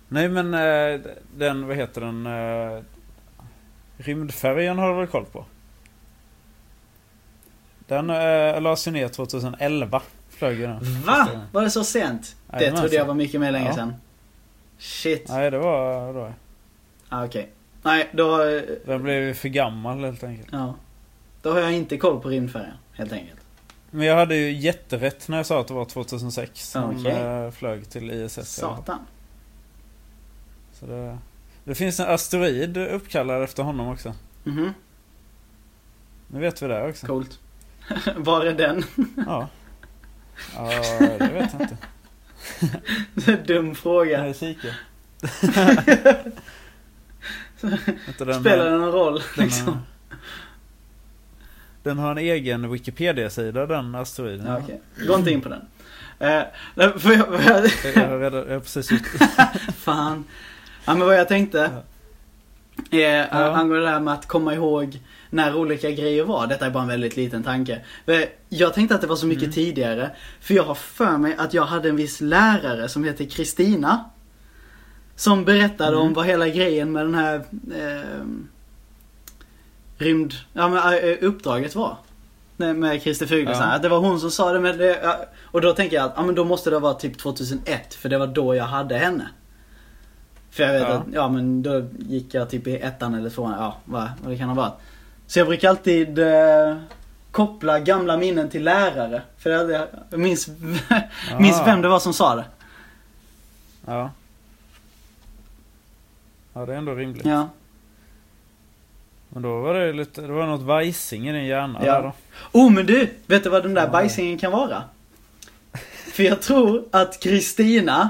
Nej 0.08 0.30
men 0.30 0.54
eh, 0.54 1.00
den, 1.38 1.68
vad 1.68 1.78
heter 1.78 2.02
den? 2.02 2.26
Eh, 2.26 2.84
rymdfärjan 3.98 4.78
har 4.78 4.90
du 4.90 4.96
väl 4.96 5.08
koll 5.08 5.26
på? 5.26 5.46
Den 7.88 8.10
eh, 8.10 8.62
lades 8.62 8.88
ju 8.88 8.92
ner 8.92 9.08
2011. 9.08 10.02
Flög 10.30 10.60
den. 10.60 10.80
Va? 11.06 11.28
Var 11.52 11.62
det 11.62 11.70
så 11.70 11.84
sent? 11.84 12.36
Det 12.48 12.56
Jajamensan. 12.56 12.82
trodde 12.84 12.96
jag 12.96 13.06
var 13.06 13.14
mycket 13.14 13.42
mer 13.42 13.52
länge 13.52 13.68
Ja. 13.68 13.76
sedan. 13.76 13.94
Shit. 14.78 15.26
Nej 15.30 15.52
det 15.52 15.58
var 15.60 16.14
då. 16.14 16.34
Ah, 17.10 17.26
Okej. 17.26 17.50
Nej, 17.84 18.10
då... 18.14 18.38
Den 18.86 19.04
blev 19.04 19.24
ju 19.24 19.34
för 19.34 19.50
gammal 19.50 20.00
helt 20.04 20.24
enkelt. 20.24 20.48
Ja. 20.52 20.76
Då 21.42 21.52
har 21.52 21.60
jag 21.60 21.74
inte 21.74 21.98
koll 21.98 22.20
på 22.22 22.30
rymdfärjan, 22.30 22.74
helt 22.94 23.12
enkelt. 23.12 23.39
Men 23.92 24.08
jag 24.08 24.16
hade 24.16 24.36
ju 24.36 24.52
jätterätt 24.52 25.28
när 25.28 25.38
jag 25.38 25.46
sa 25.46 25.62
att 25.62 25.68
det 25.68 25.74
var 25.74 25.86
2006 25.86 26.70
som 26.70 27.00
Okej. 27.00 27.12
eh, 27.12 27.52
flög 27.52 27.90
till 27.90 28.12
ISS. 28.12 28.50
Satan. 28.56 29.00
Så 30.74 30.86
det, 30.86 31.18
det 31.64 31.76
finns 31.76 32.00
en 32.00 32.08
asteroid 32.10 32.78
uppkallad 32.78 33.44
efter 33.44 33.64
honom 33.64 33.88
också. 33.88 34.14
Mhm, 34.44 34.74
Nu 36.28 36.40
vet 36.40 36.62
vi 36.62 36.68
det 36.68 36.84
också. 36.90 37.08
coolt. 37.08 37.40
Var 38.16 38.46
är 38.46 38.54
den? 38.54 38.84
Ja. 39.28 39.48
Ja, 40.56 40.72
det 41.20 41.30
vet 41.34 41.54
jag 41.54 41.62
inte. 41.62 41.78
Dum 43.54 43.76
fråga. 43.76 44.28
Jag 44.28 44.36
kikar. 44.36 44.74
Spelar 48.40 48.66
det 48.72 48.78
någon 48.78 48.92
roll? 48.92 49.22
liksom? 49.38 49.68
har, 49.68 49.78
den 51.84 51.98
har 51.98 52.12
en 52.12 52.18
egen 52.18 52.72
Wikipedia-sida 52.72 53.66
den 53.66 53.96
asteroiden. 53.96 54.46
Ja, 54.48 54.58
Okej, 54.64 54.82
gå 55.08 55.16
inte 55.16 55.32
in 55.32 55.42
på 55.42 55.50
den. 55.50 55.62
Eh, 56.20 56.44
för 56.98 57.12
jag, 57.12 57.28
jag, 57.34 57.70
Jag, 57.96 58.10
har 58.10 58.20
redan, 58.20 58.44
jag 58.48 58.54
har 58.54 58.60
precis 58.60 58.92
gjort 58.92 59.08
fan. 59.78 60.24
Ja 60.86 60.96
men 60.96 61.08
vad 61.08 61.16
jag 61.20 61.28
tänkte. 61.28 61.70
Är, 62.92 63.28
Ja. 63.32 63.56
Angående 63.56 63.86
det 63.86 63.90
här 63.92 64.00
med 64.00 64.14
att 64.14 64.28
komma 64.28 64.54
ihåg 64.54 65.00
när 65.30 65.56
olika 65.56 65.92
grejer 65.92 66.24
var. 66.24 66.48
Detta 66.48 66.66
är 66.66 66.70
bara 66.70 66.84
en 66.84 66.90
väldigt 66.90 67.16
liten 67.18 67.44
tanke. 67.44 67.82
För 68.06 68.26
Jag 68.50 68.74
tänkte 68.74 68.96
att 68.96 69.02
det 69.02 69.08
var 69.08 69.16
så 69.16 69.26
mycket 69.28 69.44
Mm. 69.44 69.54
tidigare. 69.54 70.10
För 70.42 70.54
jag 70.54 70.64
har 70.64 70.76
för 70.76 71.18
mig 71.18 71.36
att 71.38 71.54
jag 71.54 71.64
hade 71.66 71.90
en 71.90 71.96
viss 71.96 72.22
lärare 72.22 72.90
som 72.90 73.04
heter 73.04 73.26
Kristina. 73.26 74.06
Som 75.16 75.46
berättade 75.46 75.90
Mm. 75.92 76.00
om 76.08 76.14
vad 76.14 76.26
hela 76.26 76.48
grejen 76.48 76.92
med 76.92 77.06
den 77.06 77.16
här 77.16 77.36
eh, 77.76 78.26
rymd, 80.00 80.34
ja 80.54 80.68
men 80.70 80.94
eh, 80.94 81.16
uppdraget 81.22 81.76
var. 81.76 81.98
Med 82.58 83.02
Christer 83.02 83.26
Fuglesang. 83.26 83.70
Ja. 83.70 83.76
Att 83.76 83.82
det 83.82 83.90
var 83.90 84.00
hon 84.00 84.20
som 84.20 84.32
sa 84.32 84.52
det 84.54 84.60
men 84.60 84.78
det, 84.78 85.00
ja, 85.04 85.18
Och 85.42 85.62
då 85.62 85.74
tänker 85.74 85.96
jag 85.96 86.06
att 86.06 86.14
ja, 86.16 86.24
men 86.24 86.36
då 86.36 86.46
måste 86.46 86.70
det 86.70 86.80
vara 86.80 86.94
typ 86.94 87.18
2001 87.18 87.94
för 87.94 88.10
det 88.10 88.18
var 88.18 88.28
då 88.28 88.56
jag 88.56 88.64
hade 88.64 88.98
henne. 88.98 89.30
För 90.52 90.64
jag 90.64 90.74
vet 90.74 90.82
Ja. 90.82 90.88
att, 90.88 91.04
ja 91.14 91.30
men 91.30 91.64
då 91.64 91.84
gick 92.00 92.34
jag 92.34 92.50
typ 92.50 92.68
i 92.68 92.76
ettan 92.78 93.14
eller 93.16 93.30
tvåan, 93.30 93.52
ja 93.60 93.78
vad, 93.86 94.10
vad 94.24 94.32
det 94.34 94.38
kan 94.38 94.50
ha 94.50 94.56
varit. 94.56 94.74
Så 95.28 95.40
jag 95.40 95.48
brukar 95.48 95.70
alltid 95.70 96.20
eh, 96.20 96.78
koppla 97.32 97.80
gamla 97.80 98.18
minnen 98.18 98.50
till 98.50 98.64
lärare. 98.64 99.22
För 99.38 99.50
jag, 99.50 99.72
jag 100.10 100.20
minns, 100.20 100.48
minns 101.40 101.60
Ah. 101.60 101.66
vem 101.66 101.82
det 101.82 101.88
var 101.88 102.00
som 102.00 102.14
sa 102.14 102.36
det. 102.36 102.46
Ja. 103.86 104.12
Ja, 106.54 106.66
det 106.66 106.74
är 106.74 106.78
ändå 106.78 106.96
rimligt. 106.96 107.26
Ja. 107.26 107.50
Men 109.30 109.42
då 109.44 109.60
var 109.62 109.74
det 109.74 109.94
lite, 109.94 110.22
det 110.22 110.28
var 110.34 110.46
något 110.48 110.62
vajsing 110.62 111.30
i 111.30 111.32
din 111.32 111.46
hjärna 111.46 111.80
Ja. 111.86 111.94
där 111.94 112.02
då. 112.02 112.14
Oh 112.52 112.72
men 112.72 112.86
du, 112.86 113.10
vet 113.28 113.44
du 113.44 113.50
vad 113.50 113.64
den 113.64 113.74
där 113.74 113.84
Ja. 113.84 113.90
bajsingen 113.90 114.38
kan 114.38 114.52
vara? 114.52 114.84
För 116.14 116.24
jag 116.24 116.42
tror 116.42 116.84
att 116.92 117.20
Kristina, 117.24 118.10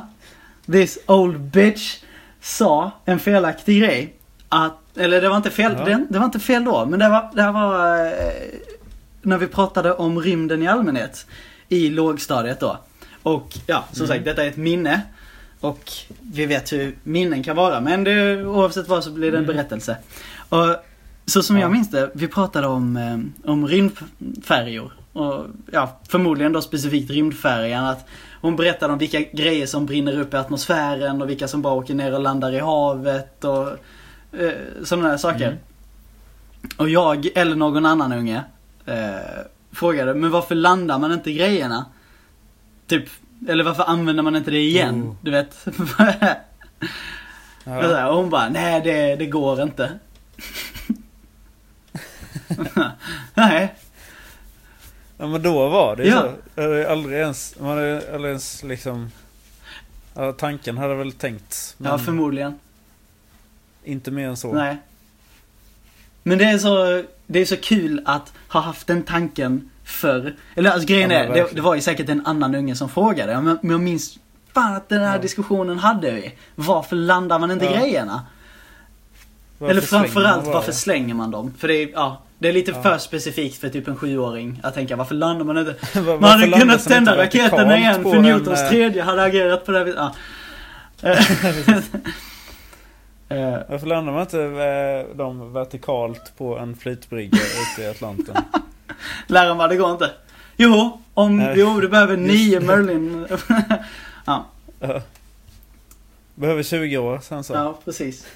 this 0.71 0.99
old 1.05 1.39
bitch, 1.39 1.97
sa 2.41 2.91
en 3.05 3.19
felaktig 3.19 3.79
grej. 3.81 4.13
Att, 4.49 4.97
eller 4.97 5.21
det 5.21 5.29
var 5.29 5.37
inte 5.37 5.49
fel, 5.51 5.75
Ja. 5.77 5.85
det, 5.85 6.05
det 6.09 6.19
var 6.19 6.25
inte 6.25 6.39
fel 6.39 6.63
då, 6.63 6.85
men 6.85 6.99
det 6.99 7.09
var, 7.09 7.29
det 7.35 7.41
här 7.41 7.51
var 7.51 8.05
eh, 8.05 8.33
när 9.21 9.37
vi 9.37 9.47
pratade 9.47 9.93
om 9.93 10.19
rymden 10.21 10.63
i 10.63 10.67
allmänhet. 10.67 11.25
I 11.69 11.89
lågstadiet 11.89 12.59
då. 12.59 12.77
Och 13.23 13.57
ja, 13.67 13.83
som 13.91 14.05
Mm. 14.05 14.07
sagt 14.15 14.25
detta 14.25 14.43
är 14.43 14.47
ett 14.47 14.57
minne. 14.57 15.01
Och 15.59 15.91
vi 16.21 16.45
vet 16.45 16.73
hur 16.73 16.95
minnen 17.03 17.43
kan 17.43 17.55
vara, 17.55 17.81
men 17.81 18.03
det, 18.03 18.45
oavsett 18.45 18.87
vad 18.87 19.03
så 19.03 19.11
blir 19.11 19.31
det 19.31 19.37
en 19.37 19.43
Mm. 19.43 19.55
berättelse. 19.55 19.97
Och 20.49 20.75
så 21.29 21.43
som 21.43 21.55
Ja. 21.55 21.61
jag 21.61 21.71
minns 21.71 21.89
det, 21.91 22.11
vi 22.13 22.27
pratade 22.27 22.67
om, 22.67 22.97
eh, 22.97 23.49
om 23.51 23.67
rymdfärjor. 23.67 24.93
Och 25.13 25.45
ja, 25.71 25.99
förmodligen 26.09 26.53
då 26.53 26.61
specifikt 26.61 27.11
rymdfärjan. 27.11 27.85
Att 27.85 28.07
hon 28.41 28.55
berättade 28.55 28.93
om 28.93 28.99
vilka 28.99 29.19
grejer 29.21 29.65
som 29.65 29.85
brinner 29.85 30.19
upp 30.19 30.33
i 30.33 30.37
atmosfären 30.37 31.21
och 31.21 31.29
vilka 31.29 31.47
som 31.47 31.61
bara 31.61 31.73
åker 31.73 31.93
ner 31.93 32.13
och 32.13 32.19
landar 32.19 32.51
i 32.53 32.59
havet 32.59 33.43
och 33.43 33.67
eh, 34.39 34.53
sådana 34.83 35.09
där 35.09 35.17
saker. 35.17 35.47
Mm. 35.47 35.57
Och 36.77 36.89
jag, 36.89 37.27
eller 37.35 37.55
någon 37.55 37.85
annan 37.85 38.13
unge, 38.13 38.43
eh, 38.85 38.95
frågade, 39.71 40.13
men 40.13 40.31
varför 40.31 40.55
landar 40.55 40.99
man 40.99 41.11
inte 41.11 41.31
grejerna? 41.33 41.85
Typ, 42.87 43.09
eller 43.47 43.63
varför 43.63 43.83
använder 43.83 44.23
man 44.23 44.35
inte 44.35 44.51
det 44.51 44.59
igen? 44.59 45.03
Oh. 45.03 45.15
Du 45.21 45.31
vet? 45.31 45.67
Ja. 45.97 46.35
Och 47.77 47.83
så 47.83 47.95
här, 47.95 48.09
och 48.09 48.15
hon 48.17 48.29
bara, 48.29 48.49
nej 48.49 48.81
det, 48.83 49.15
det 49.15 49.25
går 49.25 49.61
inte. 49.61 49.99
Nej. 53.33 53.75
Ja 55.17 55.27
men 55.27 55.41
då 55.41 55.69
var 55.69 55.95
det 55.95 56.03
ju 56.03 56.09
Ja. 56.09 56.31
så. 56.55 56.91
Aldrig 56.91 57.19
ens, 57.19 57.55
man 57.59 57.69
hade 57.69 58.03
aldrig 58.13 58.29
ens 58.29 58.63
liksom 58.63 59.11
ja, 60.15 60.31
Tanken 60.31 60.77
hade 60.77 60.95
väl 60.95 61.11
tänkt 61.11 61.75
Ja, 61.77 61.97
förmodligen. 61.97 62.59
inte 63.83 64.11
mer 64.11 64.27
än 64.27 64.37
så. 64.37 64.53
Nej. 64.53 64.77
Men 66.23 66.37
det 66.37 66.45
är 66.45 66.57
så, 66.57 67.03
det 67.27 67.39
är 67.39 67.45
så 67.45 67.57
kul 67.57 68.01
att 68.05 68.33
ha 68.49 68.59
haft 68.59 68.87
den 68.87 69.03
tanken 69.03 69.69
förr. 69.83 70.35
Eller 70.55 70.71
alltså 70.71 70.87
grejen 70.87 71.11
Ja, 71.11 71.17
är, 71.17 71.33
det, 71.33 71.47
det 71.55 71.61
var 71.61 71.75
ju 71.75 71.81
säkert 71.81 72.09
en 72.09 72.25
annan 72.25 72.55
unge 72.55 72.75
som 72.75 72.89
frågade. 72.89 73.41
Men, 73.41 73.59
men 73.61 73.71
jag 73.71 73.81
minns 73.81 74.17
fan 74.53 74.73
att 74.75 74.89
den 74.89 75.01
här 75.01 75.15
Ja. 75.15 75.21
diskussionen 75.21 75.79
hade 75.79 76.11
vi. 76.11 76.31
Varför 76.55 76.95
landar 76.95 77.39
man 77.39 77.51
inte 77.51 77.65
Ja. 77.65 77.71
grejerna? 77.79 78.25
Varför 79.57 79.71
Eller 79.71 79.81
framförallt 79.81 80.45
varför 80.45 80.71
slänger 80.71 81.13
man 81.13 81.31
dem? 81.31 81.53
För 81.57 81.67
det 81.67 81.73
är, 81.75 81.89
ja, 81.93 82.21
det 82.39 82.47
är 82.49 82.53
lite 82.53 82.71
Ja. 82.71 82.81
för 82.81 82.97
specifikt 82.97 83.57
för 83.61 83.69
typ 83.69 83.87
en 83.87 83.95
sjuåring 83.95 84.59
att 84.63 84.73
tänka 84.73 84.95
varför 84.95 85.15
landar 85.15 85.45
man 85.45 85.57
inte? 85.57 85.75
Man 86.01 86.23
hade 86.23 86.59
kunnat 86.59 86.83
tända 86.87 87.17
raketerna 87.17 87.77
igen 87.77 88.03
för 88.03 88.15
en, 88.15 88.21
Newtons 88.23 88.59
eh, 88.61 88.69
tredje 88.69 89.03
hade 89.03 89.23
agerat 89.23 89.65
på 89.65 89.71
det 89.71 89.77
här 89.77 89.85
viset. 89.85 90.01
Ja. 91.01 91.15
Eh, 93.31 93.57
Varför 93.69 93.87
landar 93.87 94.13
man 94.13 94.21
inte 94.21 94.41
eh, 94.43 95.17
dem 95.17 95.53
vertikalt 95.53 96.33
på 96.37 96.57
en 96.57 96.75
flytbrygga 96.75 97.37
ute 97.37 97.81
i 97.81 97.87
Atlanten? 97.87 98.35
Läraren 99.27 99.57
bara, 99.57 99.67
det 99.67 99.75
går 99.75 99.91
inte. 99.91 100.11
Jo, 100.57 101.01
om, 101.13 101.37
Nej. 101.37 101.53
jo 101.59 101.79
du 101.79 101.87
behöver 101.89 102.17
nio. 102.17 102.59
Merlin. 102.59 103.27
Ja. 104.25 104.45
Behöver 106.35 106.63
20 106.63 106.97
år 106.97 107.19
sen 107.23 107.43
så. 107.43 107.53
ja, 107.53 107.79
precis. 107.85 108.27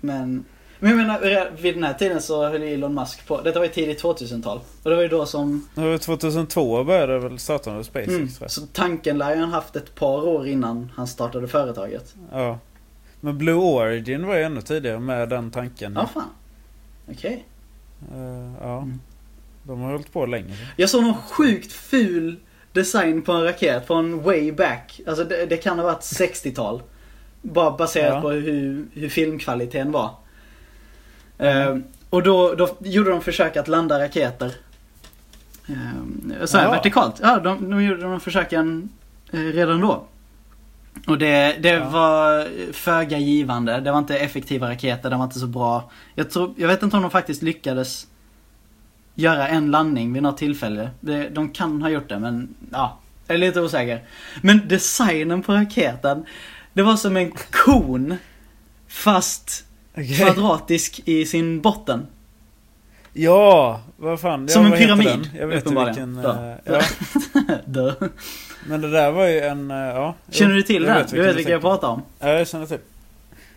Men, 0.00 0.44
Men 0.84 0.90
jag 0.90 0.98
menar, 0.98 1.50
vid 1.62 1.74
den 1.74 1.84
här 1.84 1.94
tiden 1.94 2.22
så 2.22 2.48
höll 2.48 2.62
Elon 2.62 2.94
Musk 2.94 3.26
på. 3.26 3.40
Detta 3.40 3.58
var 3.58 3.66
ju 3.66 3.72
tidigt 3.72 4.02
2000-tal. 4.02 4.60
Och 4.82 4.90
det 4.90 4.96
var 4.96 5.02
ju 5.02 5.08
då 5.08 5.26
som... 5.26 5.68
Det 5.74 5.80
var 5.80 5.98
2002 5.98 6.84
började 6.84 7.18
väl 7.18 7.38
starta 7.38 7.72
med 7.72 7.84
SpaceX 7.86 8.08
Mm, 8.08 8.28
tror 8.28 8.38
jag. 8.40 8.50
så 8.50 8.60
tanken 8.72 9.18
lär 9.18 9.34
ju 9.34 9.40
han 9.40 9.50
haft 9.52 9.76
ett 9.76 9.94
par 9.94 10.28
år 10.28 10.46
innan 10.48 10.92
han 10.96 11.06
startade 11.06 11.48
företaget. 11.48 12.14
Ja. 12.32 12.58
Men 13.20 13.38
Blue 13.38 13.54
Origin 13.54 14.26
var 14.26 14.36
ju 14.36 14.42
ännu 14.42 14.60
tidigare 14.62 14.98
med 14.98 15.28
den 15.28 15.50
tanken. 15.50 15.92
Ja, 15.96 16.06
fan. 16.14 16.28
Okej. 17.10 17.44
Eh, 18.14 18.52
ja. 18.62 18.76
Mm. 18.78 19.00
De 19.62 19.80
har 19.80 19.90
hållit 19.92 20.12
på 20.12 20.26
längre. 20.26 20.52
Jag 20.76 20.90
såg 20.90 21.02
någon 21.02 21.14
sjukt 21.14 21.72
ful 21.72 22.36
design 22.72 23.22
på 23.22 23.32
en 23.32 23.44
raket 23.44 23.86
från 23.86 24.22
way 24.22 24.52
back. 24.52 25.00
Alltså 25.06 25.24
det, 25.24 25.46
det 25.46 25.56
kan 25.56 25.78
ha 25.78 25.86
varit 25.86 26.00
60-tal. 26.00 26.82
Bara 27.42 27.70
baserat 27.76 28.14
Ja. 28.14 28.20
på 28.20 28.30
hur, 28.30 28.86
hur 28.92 29.08
filmkvaliteten 29.08 29.92
var. 29.92 30.10
Eh, 31.42 31.76
och 32.10 32.22
då, 32.22 32.54
då 32.54 32.76
gjorde 32.80 33.10
de 33.10 33.20
försök 33.22 33.56
att 33.56 33.68
landa 33.68 33.98
raketer. 34.04 34.52
Eh, 35.68 36.44
så 36.44 36.56
här 36.58 36.64
Ja. 36.64 36.70
vertikalt. 36.70 37.20
Ja, 37.22 37.38
de, 37.38 37.70
de 37.70 37.84
gjorde 37.84 38.02
de 38.02 38.20
försöken 38.20 38.88
eh, 39.32 39.38
redan 39.40 39.80
då. 39.80 40.04
Och 41.06 41.18
det, 41.18 41.56
det 41.62 41.68
Ja. 41.68 41.88
var 41.88 42.48
föga 42.72 43.18
givande. 43.18 43.80
Det 43.80 43.90
var 43.92 43.98
inte 43.98 44.18
effektiva 44.18 44.70
raketer, 44.70 45.10
det 45.10 45.16
var 45.16 45.24
inte 45.24 45.38
så 45.38 45.46
bra. 45.46 45.90
Jag, 46.14 46.30
tror, 46.30 46.54
jag 46.56 46.68
vet 46.68 46.82
inte 46.82 46.96
om 46.96 47.02
de 47.02 47.10
faktiskt 47.10 47.42
lyckades 47.42 48.06
göra 49.14 49.48
en 49.48 49.70
landning 49.70 50.12
vid 50.12 50.22
något 50.22 50.38
tillfälle. 50.38 50.90
Det, 51.00 51.28
de 51.28 51.48
kan 51.48 51.82
ha 51.82 51.88
gjort 51.88 52.08
det, 52.08 52.18
men 52.18 52.54
ja. 52.72 52.98
Jag 53.26 53.34
är 53.34 53.38
lite 53.38 53.60
osäker. 53.60 54.02
Men 54.42 54.68
designen 54.68 55.42
på 55.42 55.52
raketen, 55.54 56.24
det 56.72 56.82
var 56.82 56.96
som 56.96 57.16
en 57.16 57.32
kon. 57.50 58.14
Fast 58.88 59.64
Okej. 59.92 60.16
kvadratisk 60.16 61.00
i 61.04 61.26
sin 61.26 61.60
botten. 61.60 62.06
Ja, 63.12 63.80
vad 63.96 64.20
fan. 64.20 64.48
Som 64.48 64.64
ja, 64.66 64.72
en 64.72 64.78
pyramid? 64.78 65.30
Jag 65.38 65.46
vet 65.46 65.66
inte 65.66 65.84
vilken. 65.84 66.20
Ja. 66.24 66.50
eh, 66.50 66.56
ja. 66.64 66.80
Dö. 67.64 67.92
Men 68.66 68.80
det 68.80 68.90
där 68.90 69.10
var 69.10 69.26
ju 69.26 69.40
en, 69.40 69.70
eh, 69.70 69.76
ja. 69.76 70.14
Känner 70.30 70.54
du 70.54 70.62
till 70.62 70.84
jag 70.84 70.96
den? 70.96 71.06
Du 71.10 71.22
vet 71.22 71.36
vilka 71.36 71.50
jag 71.52 71.60
pratar 71.60 71.88
om? 71.88 72.02
Ja, 72.18 72.28
jag 72.28 72.48
känner 72.48 72.66
till. 72.66 72.78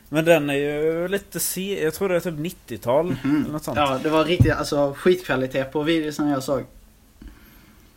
Men 0.09 0.25
den 0.25 0.49
är 0.49 0.53
ju 0.53 1.07
lite 1.07 1.39
se, 1.39 1.83
jag 1.83 1.93
tror 1.93 2.09
det 2.09 2.15
är 2.15 2.19
typ 2.19 2.33
90-tal 2.39 3.05
Mhm. 3.23 3.41
eller 3.41 3.53
något 3.53 3.63
sånt. 3.63 3.77
Ja, 3.77 3.99
det 4.03 4.09
var 4.09 4.23
riktigt, 4.25 4.53
alltså 4.53 4.93
skitkvalitet 4.97 5.71
på 5.71 5.83
videon 5.83 6.29
jag 6.29 6.43
såg. 6.43 6.63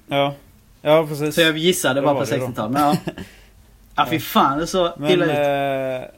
Ja, 0.06 0.34
ja 0.82 1.06
precis. 1.06 1.34
Så 1.34 1.40
jag 1.40 1.58
gissade 1.58 1.94
Det 1.94 2.02
bara 2.04 2.14
var 2.14 2.24
på 2.24 2.30
det 2.30 2.36
då. 2.38 2.46
60-tal, 2.46 2.70
men 2.70 2.82
ja. 2.82 2.96
Ja 3.96 4.06
fy 4.10 4.20
fan, 4.20 4.58
det 4.58 4.66
såg 4.66 4.90
Men, 4.98 5.10
illa 5.10 5.24
ut. 5.24 5.30
eh, 6.02 6.08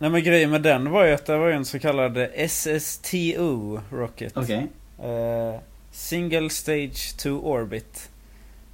nej 0.00 0.10
men 0.10 0.22
grejen 0.24 0.50
med 0.50 0.62
den 0.62 0.90
var 0.90 1.04
ju 1.04 1.12
att 1.14 1.26
det 1.26 1.36
var 1.36 1.50
en 1.50 1.64
så 1.64 1.78
kallad 1.78 2.16
SSTO 2.34 3.80
Rocket. 3.90 4.36
Okej. 4.36 4.66
Eh, 5.02 5.60
single 5.90 6.50
stage 6.50 7.16
to 7.18 7.28
orbit. 7.30 8.10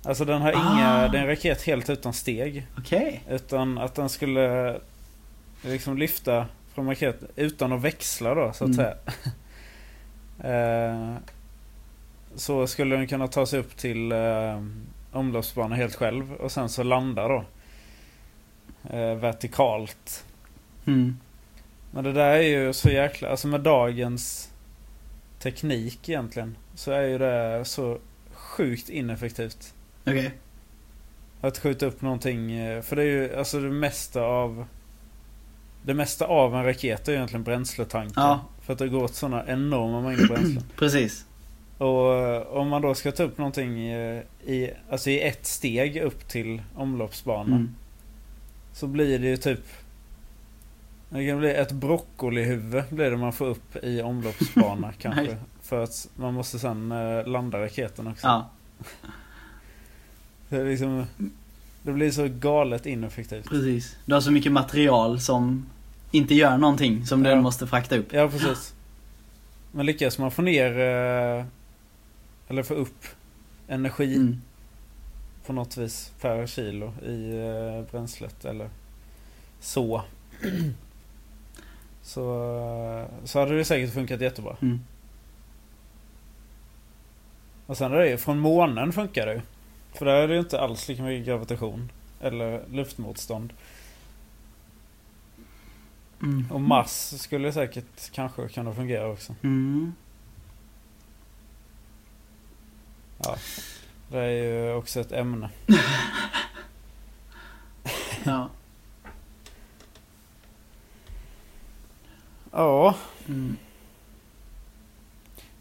Alltså 0.05 0.24
den 0.24 0.43
har 0.43 0.53
Ah. 0.53 0.72
inga, 0.77 1.09
det 1.09 1.18
är 1.18 1.22
en 1.22 1.29
raket 1.29 1.62
helt 1.62 1.91
utan 1.91 2.12
steg. 2.12 2.66
Okej. 2.79 3.22
Utan 3.31 3.79
att 3.79 3.95
den 3.95 4.09
skulle 4.09 4.77
liksom 5.62 5.99
lyfta 5.99 6.47
från 6.74 6.89
raketen 6.89 7.29
utan 7.37 7.72
att 7.72 7.81
växla 7.83 8.35
då 8.35 8.53
så 8.53 8.64
att 8.64 8.70
Mm. 8.70 8.74
säga. 8.77 8.97
eh, 10.93 11.14
så 12.37 12.66
skulle 12.66 12.97
den 12.97 13.07
kunna 13.07 13.29
ta 13.29 13.47
sig 13.47 13.59
upp 13.59 13.77
till 13.77 14.12
eh, 14.12 14.62
omloppsbanan 15.12 15.72
helt 15.79 15.95
själv 15.95 16.33
och 16.35 16.53
sen 16.53 16.68
så 16.68 16.83
landa 16.83 17.29
då. 17.29 17.45
Vertikalt. 19.20 20.24
Mm. 20.87 21.16
Men 21.91 22.05
det 22.05 22.12
där 22.12 22.30
är 22.30 22.43
ju 22.43 22.72
så 22.72 22.91
jäkla, 22.91 23.28
alltså 23.28 23.49
med 23.49 23.61
dagens 23.61 24.51
teknik 25.39 26.09
egentligen. 26.09 26.57
Så 26.74 26.91
är 26.93 27.03
ju 27.03 27.18
det 27.18 27.64
så 27.64 27.99
sjukt 28.32 28.89
ineffektivt. 28.89 29.74
Okej. 30.07 30.30
Att 31.41 31.59
skjuta 31.59 31.87
upp 31.87 32.03
någonting. 32.03 32.53
eh, 32.53 32.82
För 32.82 32.97
det 32.97 33.03
är 33.03 33.07
ju 33.07 33.37
alltså 33.37 33.61
det 33.61 33.70
mesta 33.70 34.22
av 34.22 34.64
Det 35.82 35.95
mesta 35.95 36.26
av 36.26 36.55
en 36.57 36.64
raket 36.64 37.09
är 37.09 37.12
ju 37.12 37.16
egentligen 37.16 37.45
bränsletanken. 37.45 38.12
Ja. 38.16 38.41
För 38.62 38.72
att 38.72 38.78
det 38.78 38.89
går 38.89 39.03
åt 39.05 39.14
sådana 39.14 39.45
enorma 39.47 40.01
mängder 40.01 40.26
bränsle. 40.28 40.62
Precis. 40.76 41.24
Och 41.78 42.14
eh, 42.14 42.43
om 42.43 42.68
man 42.68 42.82
då 42.82 42.95
ska 42.95 43.12
ta 43.12 43.22
upp 43.22 43.39
någonting 43.39 43.89
eh, 43.89 44.22
i, 44.47 44.70
alltså 44.91 45.11
i 45.11 45.20
ett 45.20 45.47
steg 45.47 45.97
upp 45.97 46.28
till 46.28 46.62
omloppsbanan. 46.76 47.53
Mm. 47.53 47.74
Så 48.72 48.87
blir 48.87 49.18
det 49.18 49.26
ju 49.28 49.37
typ 49.37 49.61
Det 51.09 51.27
kan 51.29 51.39
bli 51.39 51.55
ett 51.55 51.73
broccolihuvud 51.73 52.85
blir 52.91 53.11
det 53.11 53.17
man 53.17 53.33
får 53.33 53.47
upp 53.47 53.77
i 53.85 54.03
omloppsbana 54.03 54.93
kanske. 54.99 55.37
För 55.63 55.83
att 55.85 56.09
man 56.17 56.35
måste 56.35 56.59
sen 56.59 56.93
eh, 56.93 57.27
landa 57.27 57.61
raketen 57.61 58.07
också. 58.07 58.27
Ja, 58.27 58.51
Det, 60.49 60.65
liksom, 60.65 61.07
det 61.83 61.93
blir 61.93 62.11
så 62.11 62.29
galet 62.29 62.87
ineffektivt. 62.87 63.49
precis. 63.49 63.97
Du 64.05 64.15
har 64.15 64.21
så 64.21 64.31
mycket 64.31 64.53
material 64.53 65.21
som 65.21 65.67
inte 66.11 66.35
gör 66.35 66.59
någonting 66.59 67.07
som 67.07 67.25
Ja. 67.25 67.31
den 67.31 67.43
måste 67.43 67.67
frakta 67.67 67.97
upp. 67.97 68.13
Ja 68.13 68.29
precis. 68.29 68.75
Men 69.73 69.87
lyckas 69.87 70.19
man 70.19 70.31
få 70.31 70.43
ner 70.43 70.71
eh, 70.79 71.45
eller 72.49 72.63
få 72.63 72.75
upp 72.75 73.05
energi 73.69 74.17
Mm. 74.17 74.43
på 75.47 75.53
något 75.53 75.77
vis 75.77 76.13
per 76.21 76.47
kilo 76.47 76.93
i 77.07 77.31
eh, 77.39 77.91
bränslet 77.93 78.45
eller 78.45 78.69
så. 79.61 80.03
Så, 82.07 82.21
eh, 83.01 83.25
så 83.25 83.39
hade 83.39 83.57
det 83.57 83.65
säkert 83.65 83.95
funkat 83.95 84.21
jättebra. 84.21 84.57
Mm. 84.63 84.81
Och 87.67 87.77
sen 87.77 87.93
är 87.93 87.97
det 87.97 88.09
ju, 88.09 88.17
från 88.17 88.39
månen 88.39 88.93
funkar 88.93 89.27
det 89.27 89.35
ju. 89.35 89.41
För 89.93 90.07
där 90.07 90.15
är 90.15 90.29
det 90.29 90.35
ju 90.35 90.41
inte 90.41 90.61
alls 90.61 90.89
lika 90.89 91.03
mycket 91.03 91.27
gravitation. 91.27 91.93
Eller 92.21 92.63
luftmotstånd. 92.71 93.53
Mm. 96.23 96.53
Och 96.53 96.61
Mars 96.61 96.91
skulle 97.21 97.53
säkert 97.53 98.11
kanske 98.13 98.49
kunna 98.49 98.75
fungera 98.75 99.07
också. 99.09 99.35
Mm. 99.43 99.95
Ja. 103.25 103.37
Det 104.11 104.19
är 104.19 104.31
ju 104.31 104.73
också 104.73 105.01
ett 105.01 105.13
ämne. 105.13 105.51
Ja. 108.25 108.51
Ja, 112.57 112.95
Mm. 113.29 113.57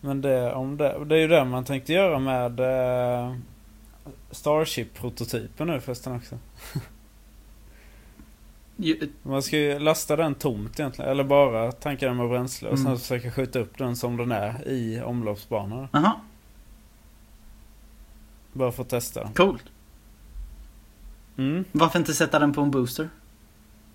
men 0.01 0.21
det, 0.21 0.53
om 0.53 0.77
det, 0.77 1.05
det 1.05 1.15
är 1.15 1.19
ju 1.19 1.27
det 1.27 1.45
man 1.45 1.65
tänkte 1.65 1.93
göra 1.93 2.19
med 2.19 2.59
eh, 2.59 3.35
Starship-prototypen 4.31 5.67
nu 5.67 5.81
förresten 5.81 6.15
också. 6.15 6.37
Man 9.23 9.41
ska 9.43 9.57
ju 9.57 9.79
lasta 9.79 10.15
den 10.15 10.35
tomt 10.35 10.79
egentligen, 10.79 11.11
eller 11.11 11.23
bara 11.23 11.71
tanka 11.71 12.07
den 12.07 12.17
med 12.17 12.29
bränsle 12.29 12.69
och 12.69 12.77
sen 12.77 12.87
Mm. 12.87 12.99
försöka 12.99 13.31
skjuta 13.31 13.59
upp 13.59 13.77
den 13.77 13.95
som 13.95 14.17
den 14.17 14.31
är 14.31 14.67
i 14.67 15.01
omloppsbanan. 15.01 15.87
Aha, 15.93 16.19
Bara 18.53 18.71
för 18.71 18.83
att 18.83 18.89
testa 18.89 19.29
coolt. 19.35 19.63
Mm. 21.37 21.65
Varför 21.71 21.99
inte 21.99 22.13
sätta 22.13 22.39
den 22.39 22.53
på 22.53 22.61
en 22.61 22.71
booster? 22.71 23.09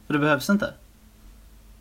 För 0.06 0.12
det 0.14 0.18
behövs 0.20 0.50
inte. 0.50 0.74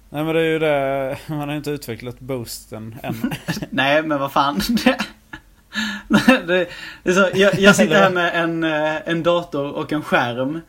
Nej 0.10 0.24
men 0.24 0.36
det 0.36 0.42
är 0.42 0.46
ju 0.46 0.60
det, 0.60 1.18
man 1.28 1.50
har 1.50 1.56
inte 1.56 1.72
utvecklat 1.72 2.20
boosten 2.20 2.96
än. 3.04 3.34
Nej, 3.70 4.04
men 4.04 4.20
vad 4.20 4.32
fan. 4.32 4.62
det, 4.86 5.00
det 6.48 6.70
är 7.04 7.14
så, 7.14 7.30
jag, 7.34 7.60
jag 7.60 7.76
sitter 7.76 7.96
här 7.96 8.10
med 8.10 8.44
en, 8.44 8.64
eh, 8.64 8.96
en 9.10 9.24
dator 9.24 9.72
och 9.72 9.94
en 9.94 10.02
skärm. 10.02 10.62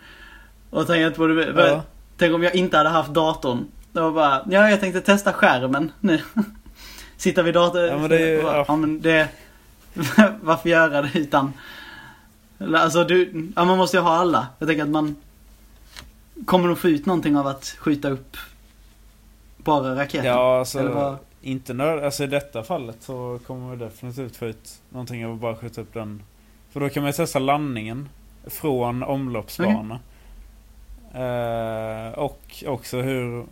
Och 0.71 0.87
tänker 0.87 1.11
på 1.11 1.27
det. 1.27 1.69
Ja. 1.71 1.83
Tänk 2.17 2.35
om 2.35 2.43
jag 2.43 2.55
inte 2.55 2.77
hade 2.77 2.89
haft 2.89 3.15
datorn. 3.15 3.67
Var 3.93 4.11
bara, 4.11 4.43
ja 4.51 4.71
jag 4.71 4.81
tänkte 4.81 5.01
testa 5.01 5.33
skärmen 5.33 5.93
nu. 6.01 6.21
Sitta 7.17 7.43
vid 7.43 7.55
datorn. 7.55 7.87
Ja, 7.87 7.99
men 7.99 8.11
det 8.11 8.17
är 8.17 8.27
ju- 8.37 8.41
ja. 8.43 8.65
ja. 8.69 8.77
men 8.77 9.01
det, 9.01 9.29
varför 10.41 10.69
göra 10.69 11.03
det 11.03 11.11
utan, 11.19 11.53
alltså 12.77 13.05
du, 13.05 13.51
ja 13.57 13.65
man 13.65 13.79
måste 13.79 13.97
ju 13.97 14.03
ha 14.03 14.17
alla. 14.17 14.47
Jag 14.59 14.69
tänker 14.69 14.83
att 14.85 14.89
man 14.91 15.17
kommer 16.45 16.69
nog 16.69 16.79
få 16.79 16.89
ut 16.89 17.07
någonting 17.07 17.37
av 17.37 17.47
att 17.47 17.77
skjuta 17.79 18.09
upp 18.11 18.37
bara 19.65 19.95
raketen. 19.97 20.27
Ja, 20.27 20.59
alltså 20.59 20.89
vad? 20.89 21.17
inte 21.43 21.75
nörd, 21.75 22.05
alltså 22.05 22.25
i 22.25 22.27
detta 22.27 22.63
fallet 22.63 22.97
så 23.03 23.39
kommer 23.47 23.67
man 23.69 23.79
definitivt 23.79 24.37
få 24.37 24.47
ut 24.47 24.81
någonting 24.91 25.27
av 25.27 25.33
att 25.33 25.41
bara 25.41 25.57
skjuta 25.57 25.81
upp 25.81 25.95
den. 25.95 26.23
För 26.71 26.81
då 26.81 26.89
kan 26.89 27.03
man 27.03 27.09
ju 27.09 27.13
testa 27.13 27.39
landningen 27.39 28.09
från 28.47 29.03
omloppsbana. 29.03 29.99
Eh, 31.15 32.13
och 32.19 32.65
också 32.67 33.01
hur, 33.01 33.47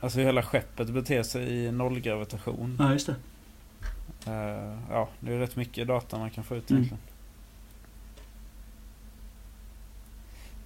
alltså 0.00 0.18
hur 0.18 0.26
hela 0.26 0.42
skeppet 0.42 0.88
beter 0.90 1.22
sig 1.22 1.48
i 1.64 1.72
nollgravitation. 1.72 2.76
Ja, 2.80 2.92
just 2.92 3.06
det. 3.06 3.14
Eh, 4.26 4.78
ja, 4.90 5.08
det 5.20 5.32
är 5.34 5.38
rätt 5.38 5.56
mycket 5.56 5.88
data 5.88 6.18
man 6.18 6.30
kan 6.30 6.44
få 6.44 6.56
ut 6.56 6.70
Mm. 6.70 6.82
egentligen. 6.82 7.02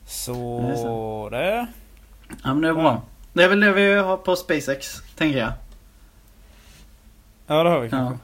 Så 0.07 0.61
Ja, 0.63 0.69
just 0.69 1.31
det. 1.31 1.67
Ja 2.45 2.55
men 2.55 2.61
det 2.61 2.69
är 2.69 2.75
bra. 2.75 2.83
Ja. 2.83 3.03
Det 3.37 3.45
är 3.45 3.49
väl 3.49 3.61
det 3.61 3.73
vi 3.73 3.95
har 3.95 4.17
på 4.17 4.37
SpaceX, 4.37 5.03
tänker 5.17 5.39
jag. 5.39 5.53
Ja 7.47 7.63
det 7.63 7.71
har 7.71 7.81
vi 7.81 7.91
kanske. 7.91 8.15
Ja. 8.15 8.19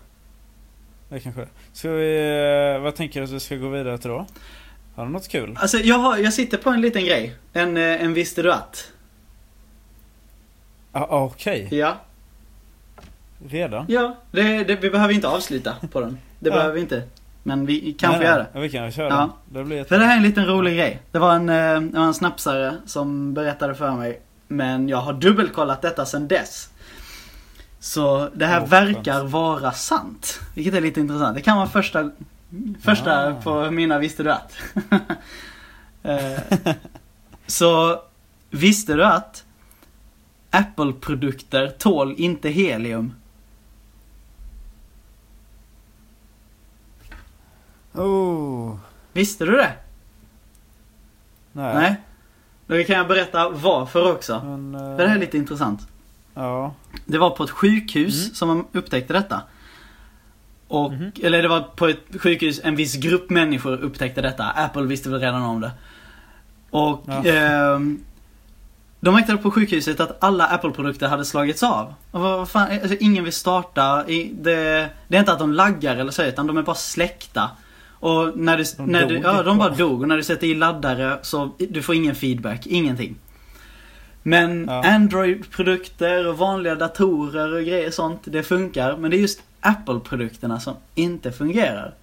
Det 1.09 1.21
kanske 1.21 1.41
det. 1.41 1.49
Ska 1.73 1.91
vi, 1.91 2.75
eh, 2.77 2.83
vad 2.83 2.95
tänker 2.95 3.21
du 3.21 3.25
att 3.25 3.31
vi 3.33 3.41
ska 3.41 3.57
gå 3.57 3.69
vidare 3.69 3.99
till 3.99 4.11
då? 4.11 4.27
Har 4.95 5.05
du 5.07 5.13
något 5.13 5.29
kul? 5.29 5.57
Alltså 5.61 5.79
jag, 5.79 5.99
har, 5.99 6.17
jag 6.17 6.33
sitter 6.33 6.59
på 6.59 6.71
en 6.71 6.81
liten 6.81 7.05
grej. 7.05 7.35
En, 7.53 7.77
eh, 7.77 7.83
en 8.03 8.15
visste 8.15 8.43
du 8.43 8.53
att? 8.53 8.93
Ah, 10.93 11.05
Okej, 11.25 11.69
Ja. 11.71 11.97
redan? 13.49 13.85
Ja, 13.89 14.17
det, 14.31 14.65
det, 14.65 14.77
vi 14.77 14.91
behöver 14.91 15.15
inte 15.15 15.29
avsluta 15.29 15.75
på 15.93 16.01
den. 16.01 16.19
Det 16.39 16.49
Ja. 16.51 16.55
behöver 16.57 16.75
vi 16.75 16.81
inte. 16.81 17.03
Men 17.43 17.67
vi 17.67 17.93
kan 17.93 18.15
få 18.17 18.23
göra 18.23 18.39
det. 18.39 18.47
Ja, 18.53 18.61
vi 18.61 18.71
kan 18.71 18.93
köra 18.93 19.09
Ja. 19.09 19.17
den. 19.17 19.59
Det 19.59 19.65
blir 19.65 19.85
För 19.85 19.99
det 19.99 20.05
här 20.05 20.13
är 20.13 20.17
en 20.17 20.23
liten 20.23 20.47
rolig 20.47 20.77
grej. 20.77 21.03
Det 21.11 21.19
var 21.19 21.35
en, 21.35 21.49
eh, 21.49 21.81
det 21.81 21.99
var 21.99 22.07
en 22.07 22.15
snapsare 22.15 22.77
som 22.87 23.35
berättade 23.35 23.75
för 23.75 23.91
mig. 23.91 24.21
Men 24.57 24.89
jag 24.89 24.99
har 24.99 25.13
dubbelkollat 25.13 25.83
detta 25.83 26.07
sedan 26.07 26.29
dess. 26.29 26.69
Så 27.81 28.29
det 28.35 28.47
här 28.47 28.61
Åh, 28.63 28.69
verkar 28.69 29.21
skönt. 29.21 29.31
vara 29.31 29.73
sant. 29.73 30.41
Vilket 30.55 30.75
är 30.75 30.81
lite 30.81 31.01
intressant. 31.01 31.35
Det 31.35 31.41
kan 31.43 31.57
vara 31.57 31.69
första, 31.69 32.11
första 32.83 33.29
Ah. 33.29 33.35
på 33.43 33.71
mina 33.71 33.99
visste 33.99 34.23
du 34.23 34.33
att. 34.33 34.53
Eh, 36.05 36.39
Så 37.47 38.03
visste 38.51 38.95
du 38.95 39.05
att 39.05 39.45
Apple-produkter 40.51 41.69
tål 41.79 42.15
inte 42.19 42.49
helium? 42.49 43.13
Oh, 47.95 48.77
Visste 49.13 49.45
du 49.45 49.53
det? 49.57 49.73
nej. 51.53 51.75
Nej. 51.75 52.01
Då 52.79 52.85
kan 52.85 52.97
jag 52.97 53.09
berätta 53.09 53.49
varför 53.49 54.13
också. 54.13 54.43
Men, 54.45 54.75
eh, 54.75 54.97
det 54.97 55.09
här 55.09 55.17
är 55.17 55.21
lite 55.21 55.37
intressant. 55.37 55.81
Ja. 56.35 56.75
Det 57.07 57.19
var 57.19 57.31
på 57.31 57.45
ett 57.45 57.51
sjukhus 57.51 58.23
Mm. 58.25 58.35
som 58.35 58.49
man 58.49 58.65
upptäckte 58.73 59.13
detta. 59.13 59.41
Och, 60.69 60.93
Mhm. 60.93 61.13
eller 61.23 61.43
det 61.43 61.49
var 61.49 61.61
på 61.61 61.87
ett 61.89 62.01
sjukhus, 62.21 62.61
en 62.65 62.77
viss 62.77 62.95
grupp 62.97 63.31
människor 63.31 63.73
upptäckte 63.83 64.23
detta. 64.23 64.45
Apple 64.45 64.83
visste 64.83 65.09
väl 65.11 65.21
redan 65.21 65.43
om 65.43 65.61
det. 65.61 65.71
Och 66.71 67.05
Ja. 67.07 67.25
ehm, 67.25 68.05
de 69.01 69.15
märkte 69.15 69.37
på 69.37 69.51
sjukhuset 69.51 70.01
att 70.01 70.25
alla 70.25 70.47
Apple-produkter 70.47 71.09
hade 71.09 71.25
slagits 71.25 71.63
av. 71.63 71.95
Och 72.11 72.21
vad 72.21 72.49
fan, 72.49 72.71
alltså, 72.71 72.97
ingen 73.01 73.25
vill 73.25 73.33
starta. 73.33 74.05
Det, 74.07 74.31
det 75.09 75.17
är 75.17 75.19
inte 75.19 75.33
att 75.33 75.39
de 75.39 75.53
laggar 75.53 75.97
eller 75.97 76.11
så, 76.13 76.23
utan 76.23 76.47
de 76.47 76.57
är 76.57 76.63
bara 76.63 76.77
släckta. 76.77 77.51
Och 78.03 78.39
när 78.39 78.57
du, 78.57 78.65
De 78.77 78.87
när 78.87 79.07
du, 79.07 79.15
dog 79.15 79.25
ja 79.25 79.43
de 79.43 79.59
bara 79.59 79.69
dog. 79.69 80.01
Och 80.01 80.09
när 80.09 80.17
du 80.17 80.23
sätter 80.23 80.47
i 80.47 80.55
laddare 80.55 81.19
så 81.23 81.51
du 81.59 81.83
får 81.83 81.95
ingen 81.95 82.15
feedback, 82.15 82.67
ingenting. 82.67 83.17
Men 84.23 84.65
Ja. 84.69 84.85
Android-produkter 84.85 86.27
och 86.27 86.39
vanliga 86.39 86.75
datorer 86.75 87.55
och 87.55 87.61
grejer 87.65 87.91
sånt, 87.91 88.21
det 88.25 88.43
funkar. 88.43 88.97
Men 88.97 89.11
det 89.11 89.17
är 89.17 89.21
just 89.21 89.43
Apple-produkterna 89.61 90.61
som 90.61 90.75
inte 90.95 91.33
fungerar. 91.33 91.95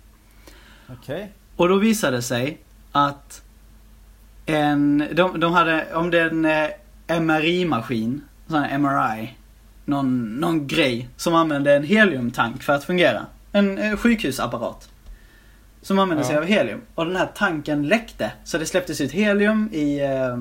Okej. 0.87 1.31
Och 1.55 1.69
då 1.69 1.75
visade 1.75 2.15
det 2.15 2.21
sig 2.21 2.57
att 2.91 3.41
en, 4.45 5.03
de, 5.13 5.39
de 5.39 5.53
hade, 5.53 5.85
om 5.93 6.11
det 6.11 6.19
är 6.19 6.29
en 6.29 6.45
eh, 6.45 7.19
MRI-maskin, 7.19 8.21
sån 8.47 8.59
här 8.63 8.77
MRI, 8.77 9.33
någon, 9.85 10.35
någon 10.35 10.67
grej 10.67 11.09
som 11.17 11.35
använde 11.35 11.75
en 11.75 11.83
heliumtank 11.83 12.63
för 12.63 12.73
att 12.73 12.83
fungera. 12.83 13.25
En 13.51 13.77
eh, 13.77 13.97
sjukhusapparat. 13.97 14.89
Som 15.81 15.99
använde 15.99 16.23
sig 16.23 16.35
Ja. 16.35 16.41
av 16.41 16.47
helium. 16.47 16.81
Och 16.95 17.05
den 17.05 17.15
här 17.15 17.29
tanken 17.35 17.87
läckte. 17.87 18.31
Så 18.43 18.57
det 18.57 18.65
släpptes 18.65 19.01
ut 19.01 19.11
helium 19.11 19.69
i, 19.73 19.99
eh, 19.99 20.37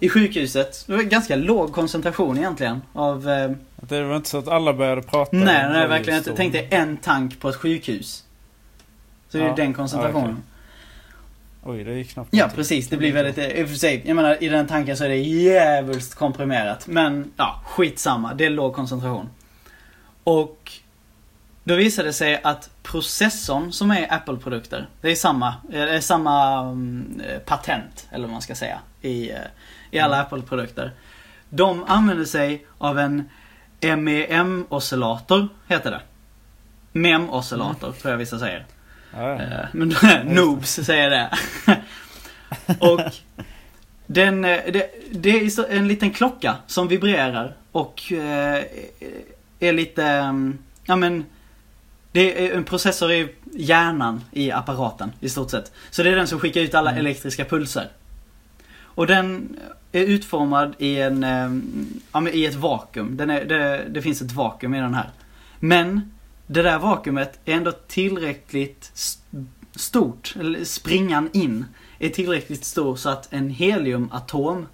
i 0.00 0.08
sjukhuset. 0.08 0.84
Det 0.86 0.92
var 0.96 1.02
ganska 1.02 1.36
låg 1.36 1.72
koncentration 1.72 2.38
egentligen 2.38 2.82
av 2.92 3.28
eh, 3.28 3.50
Det 3.80 4.02
var 4.04 4.16
inte 4.16 4.28
så 4.28 4.38
att 4.38 4.48
alla 4.48 4.72
började 4.72 5.02
prata 5.02 5.36
Nej, 5.36 5.68
nej 5.72 5.88
verkligen 5.88 6.18
inte. 6.18 6.32
Tänk 6.36 6.52
dig 6.52 6.68
en 6.70 6.96
tank 6.96 7.40
på 7.40 7.48
ett 7.48 7.56
sjukhus. 7.56 8.24
Så 9.28 9.38
det 9.38 9.44
är 9.44 9.48
Ja, 9.48 9.54
den 9.56 9.74
koncentrationen. 9.74 10.36
ja, 11.64 11.70
Oj, 11.70 11.84
det 11.84 11.92
ju 11.94 12.04
knappt 12.04 12.28
Ja, 12.32 12.50
precis. 12.54 12.88
Det 12.88 12.96
blir 12.96 13.12
väldigt, 13.12 13.38
i 13.58 13.64
och 13.64 13.68
för 13.68 13.76
sig, 13.76 14.02
jag 14.06 14.16
menar 14.16 14.42
i 14.42 14.48
den 14.48 14.66
tanken 14.66 14.96
så 14.96 15.04
är 15.04 15.08
det 15.08 15.16
jävligt 15.16 16.14
komprimerat. 16.14 16.86
Men 16.86 17.32
ja, 17.36 17.60
skitsamma. 17.66 18.34
Det 18.34 18.44
är 18.46 18.50
låg 18.50 18.74
koncentration. 18.74 19.28
Och 20.24 20.72
då 21.66 21.74
visade 21.74 22.08
det 22.08 22.12
sig 22.12 22.40
att 22.44 22.70
processorn 22.82 23.72
som 23.72 23.90
är 23.90 24.14
Apple-produkter, 24.14 24.88
det 25.00 25.10
är 25.10 25.14
samma, 25.14 25.54
det 25.68 25.78
är 25.78 26.00
samma 26.00 26.60
mm, 26.60 27.20
eh, 27.28 27.38
patent, 27.38 28.08
eller 28.10 28.24
vad 28.24 28.32
man 28.32 28.42
ska 28.42 28.54
säga, 28.54 28.78
i, 29.00 29.30
eh, 29.30 29.38
i 29.90 29.98
alla 29.98 30.20
Apple-produkter. 30.20 30.92
De 31.48 31.84
använder 31.84 32.24
sig 32.24 32.66
av 32.78 32.98
en 32.98 33.30
MEM-oscillator, 33.80 35.48
heter 35.68 35.90
det. 35.90 36.00
MEM-oscillator, 36.92 37.92
tror 37.92 38.10
jag 38.10 38.18
vissa 38.18 38.38
säger. 38.38 38.66
Ja, 39.12 39.28
ja. 39.28 39.42
Eh, 39.42 39.66
Men 39.72 39.88
noobs 40.24 40.70
säger 40.70 41.10
det. 41.10 41.38
och 42.80 43.00
den, 44.06 44.44
eh, 44.44 44.60
det, 44.72 44.90
det 45.10 45.30
är 45.30 45.70
en 45.70 45.88
liten 45.88 46.10
klocka 46.10 46.54
som 46.66 46.88
vibrerar 46.88 47.56
och 47.72 48.12
eh, 48.12 48.64
är 49.60 49.72
lite, 49.72 50.04
mm, 50.04 50.58
ja 50.84 50.96
men 50.96 51.24
det 52.16 52.48
är 52.48 52.56
en 52.56 52.64
processor 52.64 53.12
i 53.12 53.28
hjärnan 53.54 54.20
i 54.32 54.50
apparaten 54.52 55.12
i 55.20 55.28
stort 55.28 55.50
sett. 55.50 55.72
Så 55.90 56.02
det 56.02 56.10
är 56.10 56.16
den 56.16 56.26
som 56.26 56.38
skickar 56.40 56.60
ut 56.60 56.74
alla 56.74 56.90
Mm. 56.90 57.00
elektriska 57.00 57.44
pulser. 57.44 57.88
Och 58.82 59.06
den 59.06 59.56
är 59.92 60.02
utformad 60.04 60.74
i 60.78 61.00
en, 61.00 61.24
eh, 61.24 61.50
ja, 62.12 62.20
men 62.20 62.34
i 62.34 62.44
ett 62.44 62.54
vakuum. 62.54 63.16
Den 63.16 63.30
är, 63.30 63.44
det, 63.44 63.84
det 63.88 64.02
finns 64.02 64.22
ett 64.22 64.32
vakuum 64.32 64.74
i 64.74 64.80
den 64.80 64.94
här. 64.94 65.10
Men 65.60 66.12
det 66.46 66.62
där 66.62 66.78
vakuumet 66.78 67.38
är 67.44 67.54
ändå 67.54 67.72
tillräckligt 67.72 68.92
stort, 69.76 70.34
eller 70.40 70.64
springan 70.64 71.30
in 71.32 71.64
är 71.98 72.08
tillräckligt 72.08 72.64
stor 72.64 72.96
så 72.96 73.08
att 73.08 73.32
en 73.32 73.50
heliumatom 73.50 74.66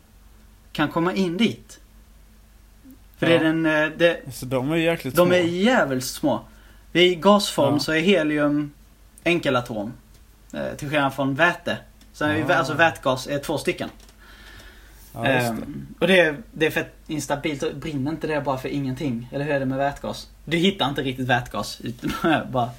kan 0.72 0.88
komma 0.88 1.12
in 1.14 1.36
dit. 1.36 1.80
För 3.18 3.26
det 3.26 3.32
är 3.32 3.36
Ja. 3.38 3.43
den, 3.45 3.66
eh, 3.66 3.88
det, 3.99 4.20
Så 4.34 4.47
de 4.47 4.70
är 4.72 4.76
jäkligt 4.76 5.16
de 5.16 5.26
små. 5.28 5.34
är 5.34 5.43
jävligt 5.43 6.05
små. 6.05 6.40
I 6.93 7.14
gasform 7.14 7.74
Ja. 7.74 7.78
så 7.80 7.93
är 7.93 8.01
helium 8.01 8.72
enkelatom. 9.24 9.93
Eh, 10.53 10.76
till 10.76 10.90
skillnad 10.90 11.14
från 11.14 11.34
väte. 11.34 11.76
Så 12.12 12.24
är 12.24 12.51
Ah. 12.51 12.55
alltså 12.55 12.74
vätgas 12.74 13.26
är 13.26 13.38
två 13.38 13.59
stycken. 13.59 13.88
Ja, 15.14 15.22
det. 15.22 15.28
Ehm, 15.28 15.86
och 16.01 16.07
det 16.07 16.20
är, 16.20 16.36
det 16.53 16.66
är 16.66 16.70
för 16.70 16.80
att 16.80 16.95
instabilt. 17.07 17.74
Brinner 17.74 18.11
inte 18.11 18.26
det 18.26 18.40
bara 18.40 18.59
för 18.59 18.68
ingenting? 18.68 19.28
Eller 19.32 19.45
hur 19.45 19.53
är 19.53 19.61
det 19.61 19.66
med 19.66 19.78
vätgas? 19.78 20.28
Du 20.45 20.57
hittar 20.57 20.88
inte 20.88 21.03
riktigt 21.03 21.26
vätgas. 21.28 21.80
Bara... 22.51 22.70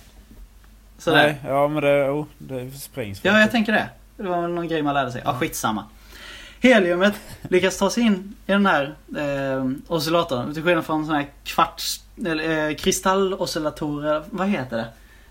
Sådär. 0.98 1.24
Nej, 1.24 1.36
ja 1.48 1.68
men 1.68 1.84
det, 1.84 2.10
oh, 2.10 2.26
det 2.38 2.72
sprängs. 2.72 3.20
Ja, 3.24 3.40
jag 3.40 3.52
tänker 3.52 3.72
det. 3.72 3.90
Det 4.18 4.24
var 4.24 4.48
någon 4.48 4.68
grej 4.68 4.82
man 4.82 4.94
lärde 4.94 5.12
sig. 5.12 5.22
Ja, 5.26 5.34
skitsamma. 5.34 5.86
Heliumet 6.64 7.14
lyckas 7.42 7.78
ta 7.78 7.90
sig 7.90 8.04
in 8.04 8.36
i 8.46 8.52
den 8.52 8.66
här 8.66 8.96
eh, 9.18 9.70
oscillatorn. 9.88 10.54
Till 10.54 10.64
skillnad 10.64 10.86
från 10.86 11.06
sån 11.06 11.16
här 11.16 11.28
kvarts... 11.44 12.04
Eller 12.26 12.70
eh, 12.70 12.76
kristalloscillatorer. 12.76 14.24
Vad 14.30 14.48
heter 14.50 14.78
det? 14.78 14.88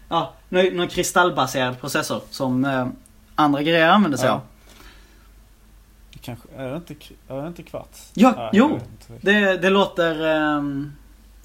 Ja, 0.09 0.33
någon, 0.49 0.89
kristallbaserad 0.89 1.81
processor 1.81 2.21
som 2.31 2.65
eh, 2.65 2.87
andra 3.35 3.63
grejer 3.63 3.89
använder 3.89 4.19
sig 4.19 4.27
Ja. 4.29 4.33
av. 4.35 4.41
Kanske, 6.21 6.49
är 6.57 6.71
det 6.71 6.77
inte, 6.77 6.95
är 7.29 7.43
det 7.43 7.49
inte 7.49 7.63
kvarts? 7.63 8.11
Ja, 8.15 8.35
jag 8.37 8.51
jo. 8.53 8.81
Det, 9.21 9.57
det 9.57 9.71
låter... 9.71 10.27
ehm, 10.27 10.93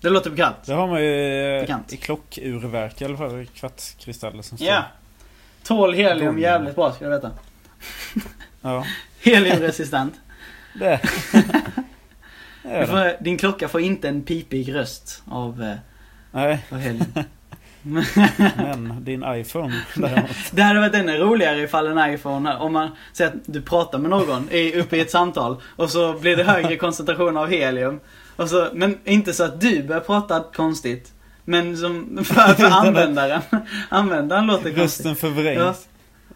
det 0.02 0.10
låter 0.10 0.30
bekant. 0.30 0.56
Det 0.66 0.74
har 0.74 0.88
man 0.88 1.02
ju 1.04 1.46
eh, 1.56 1.62
Bekant. 1.62 1.94
i 1.94 1.98
klockurverk 1.98 3.02
i 3.02 3.06
alla 3.06 3.18
fall. 3.18 3.46
Kvartskristaller 3.46 4.42
som 4.42 4.58
står. 4.58 4.68
Ja. 4.70 4.84
Tål 5.64 5.94
helium 5.94 6.40
jävligt 6.40 6.76
bra 6.76 6.92
ska 6.92 7.06
du 7.06 7.12
veta. 7.12 7.32
Ja. 8.62 8.86
Heliumresistent. 9.36 10.14
Det. 10.74 11.00
får, 12.88 13.24
din 13.24 13.38
klocka 13.38 13.68
får 13.68 13.82
inte 13.82 14.08
en 14.08 14.22
pipig 14.22 14.76
röst 14.76 15.24
av, 15.26 15.64
eh, 15.64 15.76
Nej, 16.32 16.66
av 16.70 16.78
helium. 16.78 17.06
men 18.58 19.04
din 19.04 19.24
iPhone 19.28 19.82
däremot. 19.96 20.30
Det 20.52 20.62
hade 20.62 20.80
varit 20.80 20.96
ännu 20.96 21.18
roligare 21.18 21.62
ifall 21.62 21.88
en 21.88 22.14
iPhone, 22.14 22.56
om 22.56 22.74
man 22.74 22.90
säger 23.14 23.32
att 23.32 23.38
du 23.46 23.62
pratar 23.62 24.00
med 24.00 24.10
någon 24.10 24.52
i, 24.52 24.80
uppe 24.80 24.98
i 24.98 25.00
ett 25.00 25.12
samtal 25.12 25.62
och 25.76 25.90
så 25.90 26.14
blir 26.14 26.36
det 26.36 26.44
högre 26.44 26.76
koncentration 26.76 27.38
av 27.38 27.48
helium. 27.48 28.00
Och 28.36 28.50
så, 28.50 28.70
men 28.74 28.98
inte 29.04 29.34
så 29.34 29.44
att 29.44 29.62
du 29.62 29.84
börjar 29.84 30.02
prata 30.02 30.44
konstigt. 30.56 31.12
Men 31.46 31.78
som 31.78 32.20
för, 32.26 32.54
för 32.54 32.66
användaren. 32.88 33.42
Användaren 33.90 34.48
låter 34.48 34.74
konstigt. 34.74 35.06
Rösten 35.06 35.16
förvrängs. 35.16 35.88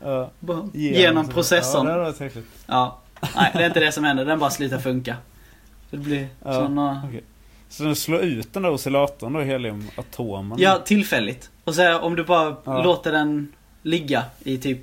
Ja. 0.04 0.32
Bara 0.39 0.68
Genom 0.74 1.26
Ja, 1.28 1.34
processorn. 1.34 1.86
det 1.86 1.97
varit 1.97 2.20
häftigt. 2.20 2.45
Ja. 2.66 2.97
Nej, 3.36 3.52
det 3.54 3.64
är 3.64 3.68
inte 3.68 3.80
det 3.80 3.91
som 3.91 4.04
händer. 4.04 4.26
Den 4.26 4.39
bara 4.39 4.49
slutar 4.49 4.80
funka. 4.80 5.16
Det 5.89 5.97
blir 5.97 6.28
Ja, 6.45 6.54
såna... 6.54 7.02
okej. 7.08 7.24
Så 7.70 7.84
du 7.84 7.95
slår 7.95 8.20
ut 8.20 8.54
den 8.54 8.64
där 8.64 8.70
oscillatorn 8.72 9.34
då, 9.34 9.39
heliumatomen? 9.39 10.60
Ja, 10.62 10.80
tillfälligt. 10.86 11.49
Och 11.64 11.76
så 11.76 11.99
om 11.99 12.16
du 12.16 12.24
bara 12.24 12.56
Ja. 12.64 12.84
låter 12.84 13.12
den 13.12 13.52
ligga 13.82 14.24
i 14.39 14.58
typ 14.58 14.82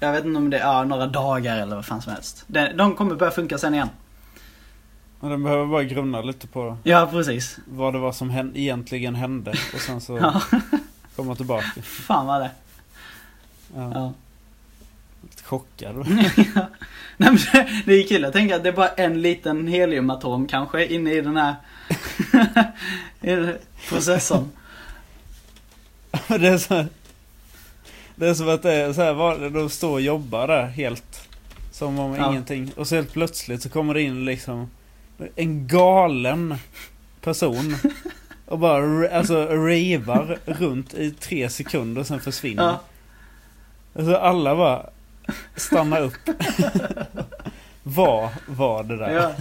Jag 0.00 0.12
vet 0.12 0.24
inte 0.24 0.38
om 0.38 0.50
det 0.50 0.58
är 0.58 0.62
ja, 0.66 0.84
några 0.84 1.06
dagar 1.06 1.58
eller 1.58 1.76
vad 1.76 1.86
fan 1.86 2.02
som 2.02 2.12
helst. 2.12 2.44
De, 2.46 2.72
de 2.76 2.94
kommer 2.94 3.14
börja 3.14 3.32
funka 3.32 3.58
sen 3.58 3.74
igen. 3.74 3.88
Och 5.20 5.28
den 5.28 5.42
behöver 5.42 5.66
bara 5.66 5.82
grunna 5.84 6.20
lite 6.22 6.46
på 6.46 6.76
Ja, 6.82 7.08
precis. 7.12 7.58
vad 7.66 7.92
det 7.92 7.98
var 7.98 8.12
som 8.12 8.30
hän- 8.30 8.52
egentligen 8.56 9.14
hände. 9.14 9.50
Och 9.74 9.80
sen 9.80 10.00
så 10.00 10.16
Ja, 10.18 10.42
komma 11.16 11.34
tillbaka. 11.34 11.66
fan 11.82 12.26
vad 12.26 12.40
det. 12.40 12.50
Ja. 13.76 13.90
Ja. 13.94 14.12
Chockad. 15.44 15.96
Nej, 16.08 17.30
men 17.30 17.36
det, 17.52 17.82
det 17.86 17.92
är 17.94 18.08
kul, 18.08 18.22
jag 18.22 18.32
tänker 18.32 18.56
att 18.56 18.62
det 18.62 18.68
är 18.68 18.72
bara 18.72 18.88
en 18.88 19.22
liten 19.22 19.68
heliumatom 19.68 20.46
kanske 20.46 20.86
inne 20.86 21.12
i 21.12 21.20
den 21.20 21.36
här 21.36 21.54
i 23.20 23.30
den 23.30 23.44
här 23.44 23.58
processorn. 23.88 24.50
det 26.28 26.48
är 26.48 26.58
så 26.58 26.84
Det 28.14 28.28
är 28.28 28.34
som 28.34 28.48
att 28.48 28.62
det 28.62 28.72
är 28.72 28.92
så 28.92 29.02
här, 29.02 29.50
de 29.50 29.70
står 29.70 29.92
och 29.92 30.00
jobbar 30.00 30.48
där 30.48 30.66
helt 30.66 31.28
Som 31.72 31.98
om 31.98 32.14
Ja. 32.14 32.30
ingenting 32.30 32.72
Och 32.76 32.88
så 32.88 32.94
helt 32.94 33.12
plötsligt 33.12 33.62
så 33.62 33.68
kommer 33.68 33.94
det 33.94 34.02
in 34.02 34.24
liksom 34.24 34.70
En 35.36 35.66
galen 35.66 36.54
person 37.20 37.76
Och 38.46 38.58
bara 38.58 39.08
alltså 39.08 39.46
ravar 39.46 40.38
runt 40.44 40.94
i 40.94 41.10
tre 41.10 41.48
sekunder 41.48 42.00
och 42.00 42.06
sen 42.06 42.20
försvinner 42.20 42.62
Ja, 42.62 42.80
Alltså 43.98 44.14
alla 44.14 44.56
bara 44.56 44.90
stannar 45.56 46.00
upp 46.02 46.14
Vad 47.82 48.30
var 48.46 48.84
det 48.84 48.96
där? 48.96 49.10
ja, 49.10 49.32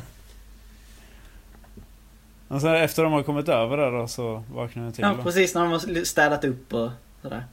Och 2.47 2.61
sen 2.61 2.75
efter 2.75 3.03
de 3.03 3.13
har 3.13 3.23
kommit 3.23 3.49
över 3.49 3.77
där 3.77 3.91
då 3.91 4.07
så 4.07 4.43
vaknar 4.53 4.83
jag 4.83 4.95
till 4.95 5.03
ja, 5.03 5.15
precis 5.23 5.55
när 5.55 5.61
de 5.61 5.71
har 5.71 6.03
städat 6.03 6.43
upp 6.43 6.73
och 6.73 6.89
sådär. 7.21 7.45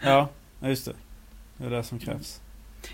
Ja, 0.00 0.28
just 0.62 0.84
det 0.84 0.92
Det 1.56 1.66
är 1.66 1.70
det 1.70 1.84
som 1.84 1.98
krävs 1.98 2.40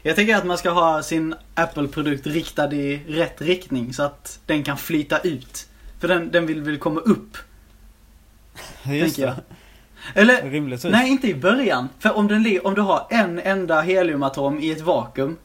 Jag 0.03 0.17
tänker 0.17 0.37
att 0.37 0.47
man 0.47 0.59
ska 0.59 0.71
ha 0.71 1.03
sin 1.03 1.35
Apple-produkt 1.55 2.27
riktad 2.27 2.73
i 2.73 3.03
rätt 3.09 3.41
riktning 3.41 3.95
så 3.95 4.03
att 4.03 4.41
den 4.47 4.65
kan 4.65 4.77
flyta 4.77 5.19
ut. 5.19 5.69
För 5.99 6.09
den, 6.09 6.31
den 6.31 6.47
vill 6.47 6.63
väl 6.63 6.79
komma 6.79 7.01
upp, 7.01 7.37
Just 8.85 9.17
tänker 9.17 9.23
jag. 9.23 9.35
Eller, 10.15 10.51
rimligtvis 10.51 10.93
nej 10.93 11.11
inte 11.11 11.29
i 11.29 11.35
början. 11.35 11.89
För 11.99 12.17
om, 12.17 12.29
den, 12.29 12.61
om 12.65 12.75
du 12.75 12.81
har 12.81 13.07
en 13.11 13.39
enda 13.39 13.81
heliumatom 13.81 14.61
i 14.61 14.71
ett 14.71 14.81
vakuum. 14.81 15.37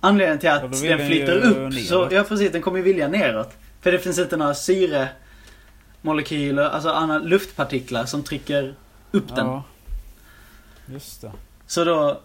Anledningen 0.00 0.38
till 0.38 0.50
att 0.50 0.60
den 0.60 0.70
den 0.70 1.06
flyter 1.06 1.34
ju 1.34 1.40
upp, 1.40 1.74
så, 1.74 2.08
ja 2.10 2.22
precis, 2.22 2.52
den 2.52 2.62
kommer 2.62 2.78
ju 2.78 2.84
vilja 2.84 3.08
neråt. 3.08 3.56
För 3.80 3.92
det 3.92 3.98
finns 3.98 4.18
inte 4.18 4.36
några 4.36 4.54
syremolekyler, 4.54 6.62
alltså 6.62 6.90
andra 6.90 7.18
luftpartiklar 7.18 8.04
som 8.04 8.22
trycker 8.22 8.74
upp 9.10 9.36
den. 9.36 9.46
Ja 9.46 9.62
Just 10.86 11.20
det 11.20 11.32
Så 11.66 11.84
då, 11.84 12.20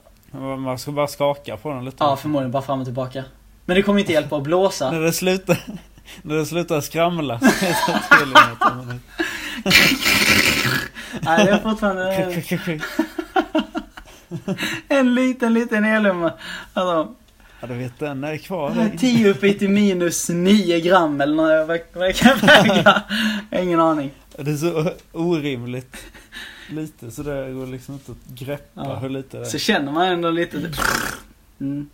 Man 0.58 0.80
ska 0.80 0.92
bara 0.92 1.08
skaka 1.08 1.58
på 1.58 1.70
den 1.70 1.86
lite. 1.86 1.98
ja 2.00 2.16
förmodligen 2.16 2.52
bara 2.52 2.64
fram 2.64 2.80
och 2.80 2.86
tillbaka. 2.86 3.24
Men 3.66 3.76
det 3.76 3.84
kommer 3.84 4.00
inte 4.00 4.14
hjälpa 4.14 4.38
att 4.38 4.44
blåsa. 4.44 4.92
När 4.92 5.02
det 5.02 5.14
slutar, 5.14 5.58
när 6.22 6.36
det 6.36 6.46
slutar 6.46 6.82
skramla 6.82 7.36
så. 9.64 9.70
Nej, 11.22 11.46
det 11.46 11.52
är 11.52 11.60
fortfarande 11.60 12.14
en 14.88 15.16
liten, 15.16 15.54
liten 15.54 15.84
helium. 15.84 16.24
Alltså, 16.74 17.16
Ja, 17.62 17.68
du 17.68 17.74
vet 17.74 18.00
den 18.00 18.24
är 18.24 18.38
kvar. 18.38 18.70
Den 18.70 18.92
är 18.92 18.98
10 18.98 19.30
uppe 19.32 19.54
till 19.54 19.70
minus 19.70 20.30
9 20.30 20.80
gram 20.80 21.22
eller 21.22 21.36
något, 21.36 21.68
vad, 21.68 21.80
vad 21.94 22.10
det 22.10 22.14
kan 22.14 22.38
väga. 22.38 23.02
Ingen 23.52 23.80
aning. 23.80 24.12
Det 24.38 24.52
är 24.52 24.56
så 24.58 24.92
orimligt 25.12 25.98
lite 26.70 27.12
så 27.12 27.24
det 27.24 27.52
går 27.54 27.68
liksom 27.68 27.94
inte 27.94 28.12
att 28.12 28.18
greppa 28.40 28.82
Ja. 28.86 28.96
hur 28.96 29.10
lite 29.10 29.38
det 29.40 29.46
Så 29.46 29.58
är. 29.58 29.60
känner 29.60 29.92
man 29.92 30.08
ändå 30.08 30.30
lite 30.32 30.58
mm. 31.62 31.90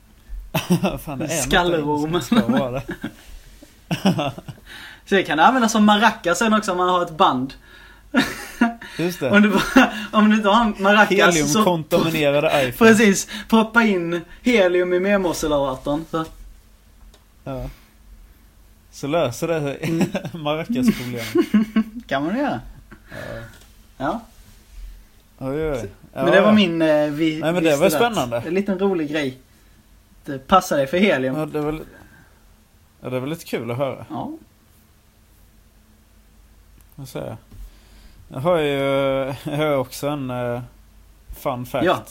Fan, 1.06 1.20
det 1.20 1.26
är 1.26 1.42
Skallerorm. 1.42 2.22
Så 5.12 5.16
det 5.16 5.24
kan 5.24 5.40
användas 5.40 5.72
som 5.72 5.86
maracas 5.86 6.40
sen 6.40 6.54
också 6.54 6.72
om 6.72 6.78
man 6.78 6.90
har 6.90 7.02
ett 7.02 7.18
band. 7.18 7.54
Just 8.98 9.22
Om 9.22 9.30
det. 9.32 9.40
du, 9.40 9.50
bara, 9.50 9.92
om 10.12 10.30
du 10.30 10.36
inte 10.36 10.50
har 10.50 10.82
maracas 10.82 11.52
så... 11.52 11.60
Heliumkontaminerade 11.60 12.68
iPhone. 12.68 12.92
Precis, 12.92 13.28
proppa 13.50 13.84
in 13.84 14.22
helium 14.42 14.94
i 14.94 15.00
memosolatorn. 15.00 16.06
Så. 16.12 16.26
Ja. 17.44 17.70
Så 18.92 19.08
löser 19.08 19.48
det 19.48 19.60
Mm. 19.60 20.08
Maracas-problemet. 20.34 21.34
kan 22.08 22.26
man 22.26 22.38
göra. 22.38 22.62
Ja. 23.10 23.42
Ja. 23.98 24.22
Oj, 25.38 25.72
oj. 25.72 25.90
Ja, 26.14 26.24
Men 26.24 26.32
det 26.32 26.42
var 26.42 26.54
min 26.54 26.82
eh, 26.82 27.08
vi, 27.08 27.40
Nej, 27.40 27.54
men 27.54 27.64
det 27.64 27.76
var 27.76 27.90
spännande. 27.90 28.44
En 28.48 28.54
liten 28.54 28.80
rolig 28.80 29.12
grej. 29.12 29.38
Det 30.26 30.48
passar 30.48 30.78
dig 30.78 30.88
för 30.88 30.98
helium. 30.98 31.36
Ja, 31.36 31.46
det 31.46 31.62
väl... 31.62 31.82
Ja, 33.02 33.10
det 33.10 33.20
väl 33.20 33.30
lite 33.30 33.46
kul 33.46 33.72
att 33.72 33.78
höra. 33.78 34.06
Ja. 34.10 34.32
Jag? 37.14 37.38
Jag 38.28 38.40
har 38.40 38.58
ju 38.58 38.74
jag 39.44 39.58
har 39.58 39.76
också 39.76 40.08
en 40.08 40.32
uh, 40.32 40.62
fun 41.36 41.66
fact. 41.66 41.86
Ja. 41.86 42.04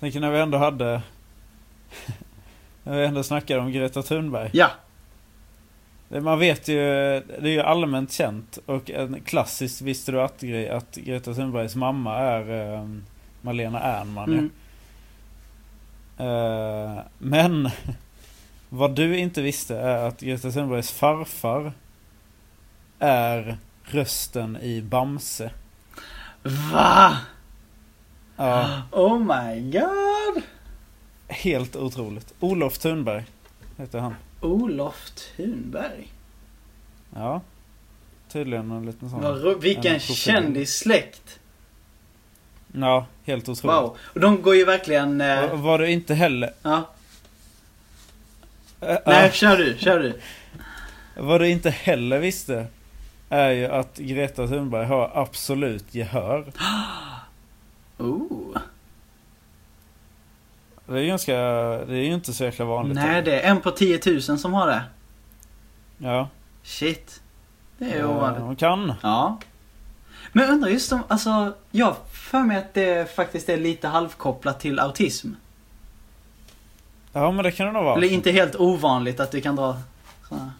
Tänker 0.00 0.20
när 0.20 0.30
vi 0.30 0.40
ändå 0.40 0.58
hade... 0.58 1.02
när 2.82 2.98
vi 2.98 3.04
ändå 3.04 3.22
snackade 3.22 3.60
om 3.60 3.72
Greta 3.72 4.02
Thunberg. 4.02 4.50
Ja. 4.52 4.70
Man 6.08 6.38
vet 6.38 6.68
ju, 6.68 6.76
det 7.20 7.48
är 7.48 7.52
ju 7.52 7.60
allmänt 7.60 8.12
känt 8.12 8.58
och 8.66 8.90
en 8.90 9.20
klassiskt 9.20 9.82
visste 9.82 10.12
du 10.12 10.20
att, 10.22 10.40
grej 10.40 10.68
att 10.68 10.96
Greta 10.96 11.34
Thunbergs 11.34 11.76
mamma 11.76 12.18
är 12.18 12.74
eh, 12.74 12.88
Malena 13.40 13.80
Ernman. 13.80 14.32
Mm. 14.32 14.50
Eh, 16.18 17.02
Men 17.18 17.70
vad 18.68 18.94
du 18.94 19.18
inte 19.18 19.42
visste 19.42 19.76
är 19.76 20.08
att 20.08 20.20
Greta 20.20 20.50
Thunbergs 20.50 20.92
farfar 20.92 21.72
är 23.02 23.56
rösten 23.84 24.56
i 24.62 24.82
Bamse. 24.82 25.50
Va? 26.72 27.16
Ja, 28.36 28.82
Oh 28.90 29.18
my 29.18 29.70
god. 29.70 30.42
helt 31.28 31.76
otroligt. 31.76 32.34
Olof 32.40 32.78
Thunberg 32.78 33.24
heter 33.78 33.98
han. 33.98 34.14
Olof 34.40 35.10
Thunberg. 35.36 36.08
Ja. 37.14 37.40
Tydligen 38.28 38.70
en 38.70 38.86
liten 38.86 39.10
sån. 39.10 39.22
Vad 39.22 39.42
ro- 39.44 39.58
Vilken 39.58 40.00
kändissläkt. 40.00 41.38
Ja, 42.72 43.06
helt 43.24 43.48
otroligt. 43.48 43.76
Wow. 43.76 43.96
Och 44.02 44.20
de 44.20 44.42
går 44.42 44.56
ju 44.56 44.64
verkligen... 44.64 45.20
Eh, 45.20 45.44
Och 45.44 45.58
Var 45.58 45.78
du 45.78 45.90
inte 45.90 46.14
heller... 46.14 46.52
ja. 46.62 46.76
äh, 48.80 48.98
Nej, 49.06 49.24
ja, 49.26 49.30
kör 49.30 49.56
du, 49.56 49.76
kör 49.78 49.98
du. 49.98 50.20
vad 51.16 51.40
du 51.40 51.48
inte 51.48 51.70
heller 51.70 52.18
visste 52.18 52.66
är 53.32 53.50
ju 53.50 53.66
att 53.66 53.96
Greta 53.98 54.46
Thunberg 54.46 54.86
har 54.86 55.10
absolut 55.14 55.94
gehör. 55.94 56.44
Oh. 57.98 58.56
Det 60.86 61.00
är 61.00 61.06
ganska... 61.06 61.32
Det 61.86 61.94
är 61.94 62.04
ju 62.04 62.14
inte 62.14 62.32
så 62.32 62.44
jäkla 62.44 62.64
vanligt. 62.64 62.94
Nej, 62.94 63.22
det 63.22 63.40
är 63.40 63.50
en 63.50 63.60
på 63.60 63.70
10 63.70 64.00
000 64.06 64.22
som 64.38 64.52
har 64.52 64.66
det. 64.66 64.82
Ja. 65.98 66.28
Shit. 66.62 67.22
Det 67.78 67.92
är 67.92 68.00
Eh, 68.00 68.10
ovanligt. 68.10 68.42
Hon 68.42 68.56
kan. 68.56 68.94
Ja. 69.02 69.38
Men 70.32 70.44
jag 70.44 70.52
undrar 70.52 70.68
just 70.68 70.92
om, 70.92 71.00
alltså, 71.08 71.54
jag 71.70 71.96
för 72.12 72.40
mig 72.40 72.56
att 72.56 72.74
det 72.74 73.16
faktiskt 73.16 73.48
är 73.48 73.56
lite 73.56 73.88
halvkopplat 73.88 74.60
till 74.60 74.78
autism. 74.78 75.28
Ja 77.12 77.30
men 77.30 77.44
det 77.44 77.52
kan 77.52 77.66
det 77.66 77.72
nog 77.72 77.84
vara. 77.84 77.96
Eller 77.96 78.08
inte 78.08 78.30
helt 78.30 78.56
ovanligt 78.56 79.20
att 79.20 79.30
du 79.30 79.40
kan 79.40 79.56
dra 79.56 79.76
sådana 80.28 80.52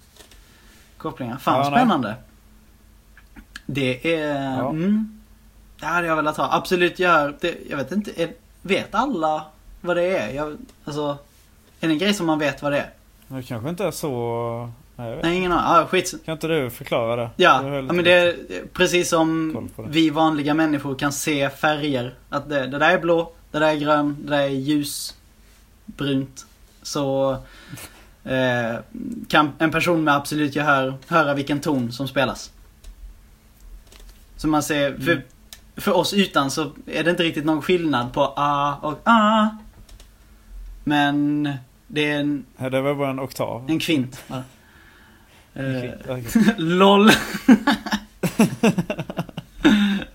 kopplingar. 0.99 1.37
Fan 1.37 1.73
Ja, 1.73 1.97
nej. 1.99 2.15
Det 3.73 4.15
är... 4.15 4.57
Ja. 4.59 4.71
Mm, 4.71 5.21
det 5.81 5.87
hade 5.87 6.07
jag 6.07 6.17
velat 6.17 6.37
ha. 6.37 6.49
Absolut 6.53 6.99
gör... 6.99 7.35
Det, 7.41 7.57
jag 7.71 7.77
vet 7.77 7.93
inte, 7.93 8.23
är, 8.23 8.33
vet 8.63 8.95
alla 8.95 9.45
vad 9.81 9.97
det 9.97 10.17
är? 10.19 10.35
Jag, 10.35 10.57
alltså, 10.85 11.19
är 11.81 11.89
det 11.89 11.93
en 11.93 11.99
grej 11.99 12.15
som 12.15 12.27
man 12.27 12.39
vet 12.39 12.63
vad 12.63 12.73
det 12.73 12.79
är? 12.79 12.91
Det 13.29 13.43
kanske 13.43 13.69
inte 13.69 13.85
är 13.85 13.91
så... 13.91 14.71
Nej. 14.97 15.21
Nej, 15.23 15.37
ingen 15.37 15.53
aning. 15.53 15.65
Ah, 15.67 15.87
skit. 15.87 16.15
Kan 16.25 16.33
inte 16.33 16.49
du 16.49 16.71
förklara 16.71 17.17
det? 17.17 17.31
Ja, 17.37 17.51
har 17.51 17.71
ja 17.71 17.83
men 17.93 18.05
det 18.05 18.13
är 18.13 18.37
precis 18.73 19.09
som 19.09 19.55
det. 19.77 19.83
vi 19.89 20.11
vanliga 20.11 20.55
människor 20.55 20.95
kan 20.95 21.13
se 21.13 21.51
färger. 21.51 22.15
Att 22.29 22.49
det, 22.49 22.67
det 22.67 22.79
där 22.79 22.91
är 22.91 22.99
blå, 22.99 23.33
det 23.51 23.59
där 23.59 23.69
är 23.69 23.77
grön, 23.77 24.17
det 24.21 24.31
där 24.31 24.43
är 24.43 24.49
ljusbrunt. 24.49 26.47
Så 26.83 27.31
eh, 28.25 28.75
kan 29.29 29.53
en 29.59 29.71
person 29.71 30.05
med 30.05 30.17
absolut 30.17 30.57
gehör 30.57 30.95
höra 31.07 31.35
vilken 31.35 31.61
ton 31.61 31.93
som 31.93 32.09
spelas. 32.09 32.52
Så 34.43 34.49
man 34.49 34.63
ser, 34.63 34.97
för, 34.97 35.13
Mm. 35.13 35.23
för 35.77 35.93
oss 35.97 36.15
utan 36.15 36.51
så 36.51 36.71
är 36.87 37.05
det 37.05 37.11
inte 37.11 37.23
riktigt 37.23 37.45
någon 37.45 37.63
skillnad 37.63 38.13
på 38.13 38.33
A 38.37 38.77
och 38.83 39.01
A. 39.05 39.49
Men 40.85 41.43
det 41.87 42.11
är 42.11 42.21
en, 42.21 42.45
Ja, 42.57 42.71
det 42.71 42.81
var 42.81 42.95
bara 42.95 43.11
en 43.11 43.21
oktav. 43.21 43.71
en 43.71 43.79
kvint. 43.79 44.23
va? 44.29 44.43
Eh, 45.55 45.91
Okej. 46.09 46.25
LOL. 46.57 47.11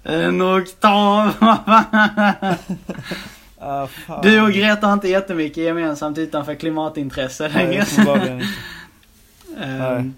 en 0.03 0.41
oktav. 0.41 1.31
Ah. 3.59 3.87
Du 4.23 4.41
och 4.41 4.51
Greta 4.51 4.87
har 4.87 4.93
inte 4.93 5.07
jättemycket 5.07 5.57
gemensamt 5.63 6.17
utanför 6.17 6.55
klimatintresse 6.55 7.51
Nej, 7.53 7.65
längre. 7.67 7.81
uppenbarligen 7.83 8.41
inte. 8.41 8.53
Ehm, 9.63 10.13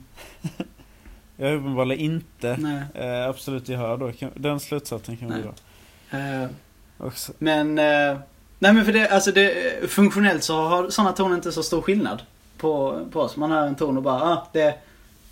Jag 1.42 1.48
har 1.48 1.56
uppenbarligen 1.56 2.02
inte 2.02 2.50
eh, 2.94 3.30
absolut 3.30 3.70
gehör 3.70 3.98
då. 3.98 4.12
Den 4.36 4.60
slutsatsen 4.60 5.18
kan 5.18 5.28
vi 5.28 5.34
Nej. 5.34 5.44
dra. 5.44 6.18
Eh, 6.18 6.50
Också. 6.98 7.34
men, 7.38 7.80
eh, 7.80 8.18
nej 8.60 8.74
men 8.74 8.86
för 8.86 8.94
det, 8.94 9.10
alltså 9.10 9.32
det, 9.32 9.54
funktionellt 9.90 10.44
så 10.44 10.68
har 10.68 10.90
sådana 10.90 11.12
toner 11.14 11.36
inte 11.36 11.52
så 11.52 11.64
stor 11.64 11.82
skillnad 11.82 12.22
på, 12.58 13.00
på 13.12 13.22
oss. 13.22 13.38
Man 13.38 13.52
hör 13.52 13.68
en 13.68 13.76
ton 13.76 13.98
och 13.98 14.04
bara, 14.04 14.24
ah, 14.24 14.48
det, 14.54 14.76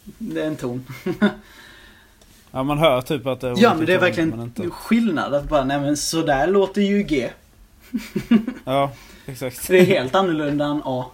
det 0.03 0.41
är 0.41 0.47
en 0.47 0.55
ton. 0.55 0.85
Ja 2.51 2.63
man 2.63 2.77
hör 2.77 3.01
typ 3.01 3.25
att 3.27 3.41
det 3.41 3.47
är 3.47 3.55
Ja 3.57 3.73
men 3.75 3.85
det 3.85 3.93
är 3.93 3.99
verkligen 3.99 4.41
inte. 4.41 4.69
skillnad 4.69 5.33
att 5.33 5.49
bara, 5.49 5.63
nej 5.63 5.79
men 5.79 5.97
så 5.97 6.21
där 6.21 6.47
låter 6.47 6.81
ju 6.81 7.03
G. 7.03 7.29
Ja, 8.65 8.91
exakt. 9.25 9.67
Det 9.67 9.79
är 9.79 9.85
helt 9.85 10.15
annorlunda 10.15 10.65
än 10.65 10.81
A. 10.85 11.05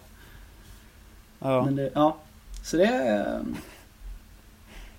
Ja. 1.39 1.67
Det, 1.71 1.91
ja. 1.93 2.17
Så 2.63 2.77
det 2.77 2.85
är... 2.85 3.41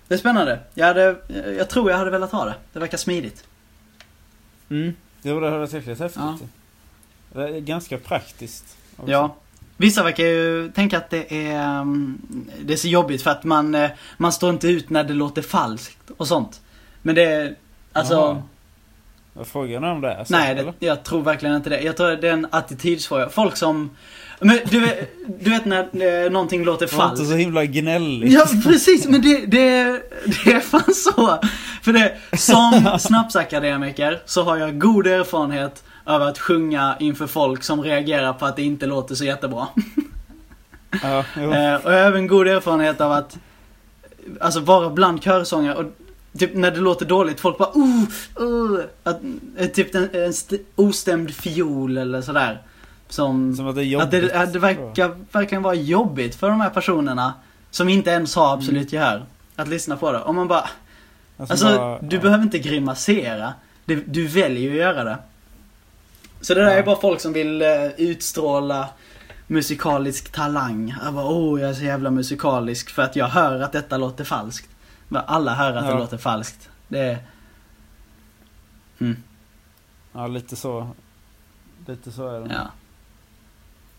Det 0.07 0.13
är 0.13 0.17
spännande. 0.17 0.59
Jag, 0.73 0.85
hade, 0.85 1.15
jag 1.57 1.69
tror 1.69 1.91
jag 1.91 1.97
hade 1.97 2.11
velat 2.11 2.31
ha 2.31 2.45
det. 2.45 2.55
Det 2.73 2.79
verkar 2.79 2.97
smidigt. 2.97 3.43
Mm. 4.69 4.93
Jo 5.21 5.39
det 5.39 5.45
hade 5.45 5.59
varit 5.59 5.73
riktigt 5.73 5.99
häftigt. 5.99 6.21
Ja. 6.23 6.37
Det 7.33 7.57
är 7.57 7.59
ganska 7.59 7.97
praktiskt. 7.97 8.77
också. 8.97 9.11
Ja. 9.11 9.35
Vissa 9.77 10.03
verkar 10.03 10.23
ju 10.23 10.71
tänka 10.71 10.97
att 10.97 11.09
det 11.09 11.47
är, 11.47 11.59
ehm, 11.59 12.21
det 12.61 12.73
är 12.73 12.77
så 12.77 12.87
jobbigt 12.87 13.21
för 13.21 13.31
att 13.31 13.43
man, 13.43 13.75
eh, 13.75 13.89
man 14.17 14.31
står 14.31 14.49
inte 14.49 14.67
ut 14.67 14.89
när 14.89 15.03
det 15.03 15.13
låter 15.13 15.41
falskt 15.41 16.11
och 16.17 16.27
sånt. 16.27 16.61
Men 17.01 17.15
det 17.15 17.55
alltså... 17.93 18.13
Jaha. 18.13 18.43
Jag 19.37 19.47
frågar 19.47 19.81
om 19.91 20.01
det 20.01 20.11
är 20.11 20.23
så. 20.23 20.33
nej, 20.33 20.55
det, 20.55 20.85
jag 20.85 21.03
tror 21.03 21.21
verkligen 21.23 21.55
inte 21.55 21.69
det. 21.69 21.81
Jag 21.81 21.97
tror 21.97 22.11
det 22.11 22.27
är 22.27 22.33
en 22.33 22.47
attitydsfråga. 22.51 23.29
Folk 23.29 23.57
som... 23.57 23.89
Men 24.39 24.59
du, 24.69 24.79
vet- 24.79 25.09
du 25.39 25.49
vet 25.49 25.65
när 25.65 26.23
eh, 26.25 26.31
någonting 26.31 26.63
låter 26.63 26.85
Det 26.87 26.95
var 26.95 27.03
inte 27.05 27.15
falskt. 27.17 27.31
så 27.31 27.37
himla 27.37 27.65
gnälligt. 27.65 28.31
Ja 28.33 28.45
precis, 28.63 29.07
men 29.07 29.21
det, 29.21 29.45
det, 29.45 29.83
det 30.45 30.51
är 30.53 30.59
fan 30.59 30.93
så. 30.93 31.39
För 31.81 31.93
det, 31.93 32.13
som 32.37 32.95
snapsakademiker 32.99 34.21
så 34.25 34.43
har 34.43 34.57
jag 34.57 34.79
god 34.79 35.07
erfarenhet 35.07 35.83
av 36.03 36.21
att 36.21 36.39
sjunga 36.39 36.95
inför 36.99 37.27
folk 37.27 37.63
som 37.63 37.81
reagerar 37.83 38.33
på 38.33 38.45
att 38.45 38.55
det 38.55 38.63
inte 38.63 38.85
låter 38.85 39.15
så 39.15 39.25
jättebra. 39.25 39.67
Ja, 41.03 41.23
jo. 41.37 41.53
Eh, 41.53 41.75
och 41.75 41.93
jag 41.93 41.99
har 41.99 42.07
även 42.07 42.27
god 42.27 42.47
erfarenhet 42.47 43.01
av 43.01 43.11
att 43.11 43.37
Alltså 44.41 44.59
vara 44.59 44.89
bland 44.89 45.23
körsångare 45.23 45.75
och 45.75 45.85
Typ 46.39 46.55
när 46.55 46.71
det 46.71 46.79
låter 46.79 47.05
dåligt, 47.05 47.39
folk 47.39 47.57
bara 47.57 47.69
uh, 47.75 48.03
uh, 48.47 48.79
att, 49.03 49.19
eh, 49.57 49.67
Typ 49.67 49.95
en, 49.95 50.09
en 50.13 50.29
st- 50.29 50.59
ostämd 50.75 51.31
fiol 51.33 51.97
eller 51.97 52.21
sådär 52.21 52.61
Som, 53.09 53.55
Som 53.55 53.67
att 53.67 53.75
det 53.75 53.81
är 53.81 53.85
jobbigt. 53.85 54.05
att 54.05 54.11
det, 54.11 54.33
att 54.41 54.53
det 54.53 54.59
verkar 54.59 55.15
verkligen 55.31 55.61
vara 55.63 55.73
jobbigt 55.75 56.35
för 56.35 56.49
de 56.49 56.61
här 56.61 56.69
personerna 56.69 57.33
Som 57.71 57.89
inte 57.89 58.09
ens 58.09 58.35
har 58.35 58.53
absolut 58.53 58.93
gehör 58.93 59.25
Att 59.55 59.67
lyssna 59.67 59.97
på 59.97 60.11
det. 60.11 60.19
Och 60.19 60.35
man 60.35 60.47
bara 60.47 60.69
Alltså, 61.37 61.65
bara- 61.65 61.99
du 62.01 62.15
ja. 62.15 62.21
behöver 62.21 62.43
inte 62.43 62.59
grimasera. 62.59 63.53
Du, 63.85 64.03
du 64.07 64.27
väljer 64.27 64.71
att 64.71 64.77
göra 64.77 65.03
det. 65.03 65.17
Så 66.41 66.53
det 66.53 66.61
där 66.61 66.71
Ja. 66.71 66.77
är 66.77 66.83
bara 66.83 67.01
folk 67.01 67.19
som 67.21 67.33
vill 67.33 67.61
eh, 67.61 67.67
utstråla 67.97 68.87
musikalisk 69.47 70.31
talang. 70.31 70.95
Jag 71.05 71.13
bara, 71.13 71.25
oh 71.25 71.61
jag 71.61 71.69
är 71.69 71.73
så 71.73 71.83
jävla 71.83 72.11
musikalisk 72.11 72.89
för 72.89 73.01
att 73.01 73.15
jag 73.15 73.27
hör 73.27 73.59
att 73.61 73.71
detta 73.71 73.97
låter 73.97 74.23
falskt. 74.23 74.69
Men 75.07 75.21
alla 75.27 75.53
hör 75.55 75.73
att 75.75 75.85
det 75.85 75.91
Ja. 75.91 75.97
låter 75.97 76.17
falskt. 76.17 76.69
Det 76.87 76.99
är... 76.99 77.17
Mm, 78.99 79.23
Ja, 80.13 80.27
lite 80.27 80.55
så. 80.55 80.87
Lite 81.87 82.11
så 82.11 82.27
är 82.27 82.39
det 82.39 82.53
ja. 82.53 82.67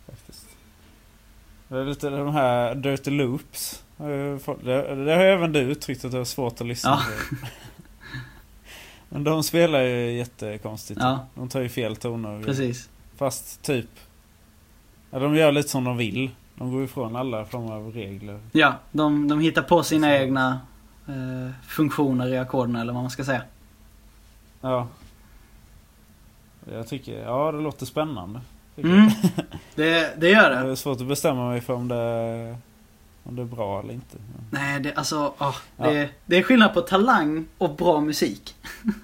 faktiskt. 0.08 0.46
Det 1.68 1.78
är 1.78 1.84
lite 1.84 2.10
de 2.10 2.32
här 2.32 2.74
Dirty 2.74 3.10
Loops. 3.10 3.84
Det, 3.96 4.38
det 5.04 5.14
har 5.14 5.24
även 5.24 5.52
du 5.52 5.58
uttryckt 5.60 6.04
att 6.04 6.12
det 6.12 6.18
är 6.18 6.24
svårt 6.24 6.60
att 6.60 6.66
lyssna 6.66 6.90
Ja. 6.90 7.02
på. 7.30 7.36
Men 9.08 9.24
de 9.24 9.42
spelar 9.42 9.80
ju 9.82 10.12
jättekonstigt. 10.12 11.00
Ja, 11.00 11.26
De 11.34 11.48
tar 11.48 11.60
ju 11.60 11.68
fel 11.68 11.96
toner. 11.96 12.42
precis. 12.42 12.90
Fast 13.16 13.62
typ... 13.62 13.88
Ja, 15.10 15.18
de 15.18 15.34
gör 15.36 15.52
lite 15.52 15.68
som 15.68 15.84
de 15.84 15.96
vill. 15.96 16.30
De 16.54 16.72
går 16.72 16.84
ifrån 16.84 17.16
alla 17.16 17.44
former 17.44 17.72
av 17.72 17.92
regler. 17.92 18.40
Ja, 18.52 18.74
de, 18.92 19.28
de 19.28 19.40
hittar 19.40 19.62
på 19.62 19.82
sina 19.82 20.06
Så. 20.06 20.12
egna 20.12 20.60
funktioner 21.66 22.28
i 22.28 22.38
ackorden 22.38 22.76
eller 22.76 22.92
vad 22.92 23.02
man 23.02 23.10
ska 23.10 23.24
säga. 23.24 23.42
Ja. 24.60 24.88
Jag 26.72 26.88
tycker, 26.88 27.22
ja 27.22 27.52
det 27.52 27.60
låter 27.60 27.86
spännande. 27.86 28.40
Mm, 28.76 29.10
jag. 29.36 29.44
det, 29.74 30.20
det 30.20 30.28
gör 30.28 30.50
det. 30.50 30.62
Det 30.62 30.70
är 30.70 30.74
svårt 30.74 31.00
att 31.00 31.06
bestämma 31.08 31.48
mig 31.48 31.60
för 31.60 31.72
om 31.74 31.88
det, 31.88 32.56
om 33.22 33.36
det 33.36 33.42
är 33.42 33.46
bra 33.46 33.80
eller 33.80 33.94
inte. 33.94 34.16
Nej, 34.50 34.80
det, 34.80 34.94
alltså, 34.94 35.34
Ja. 35.38 35.54
det, 35.76 36.08
det 36.26 36.36
är 36.36 36.42
skillnad 36.42 36.74
på 36.74 36.80
talang 36.80 37.46
och 37.58 37.76
bra 37.76 38.00
musik. 38.00 38.54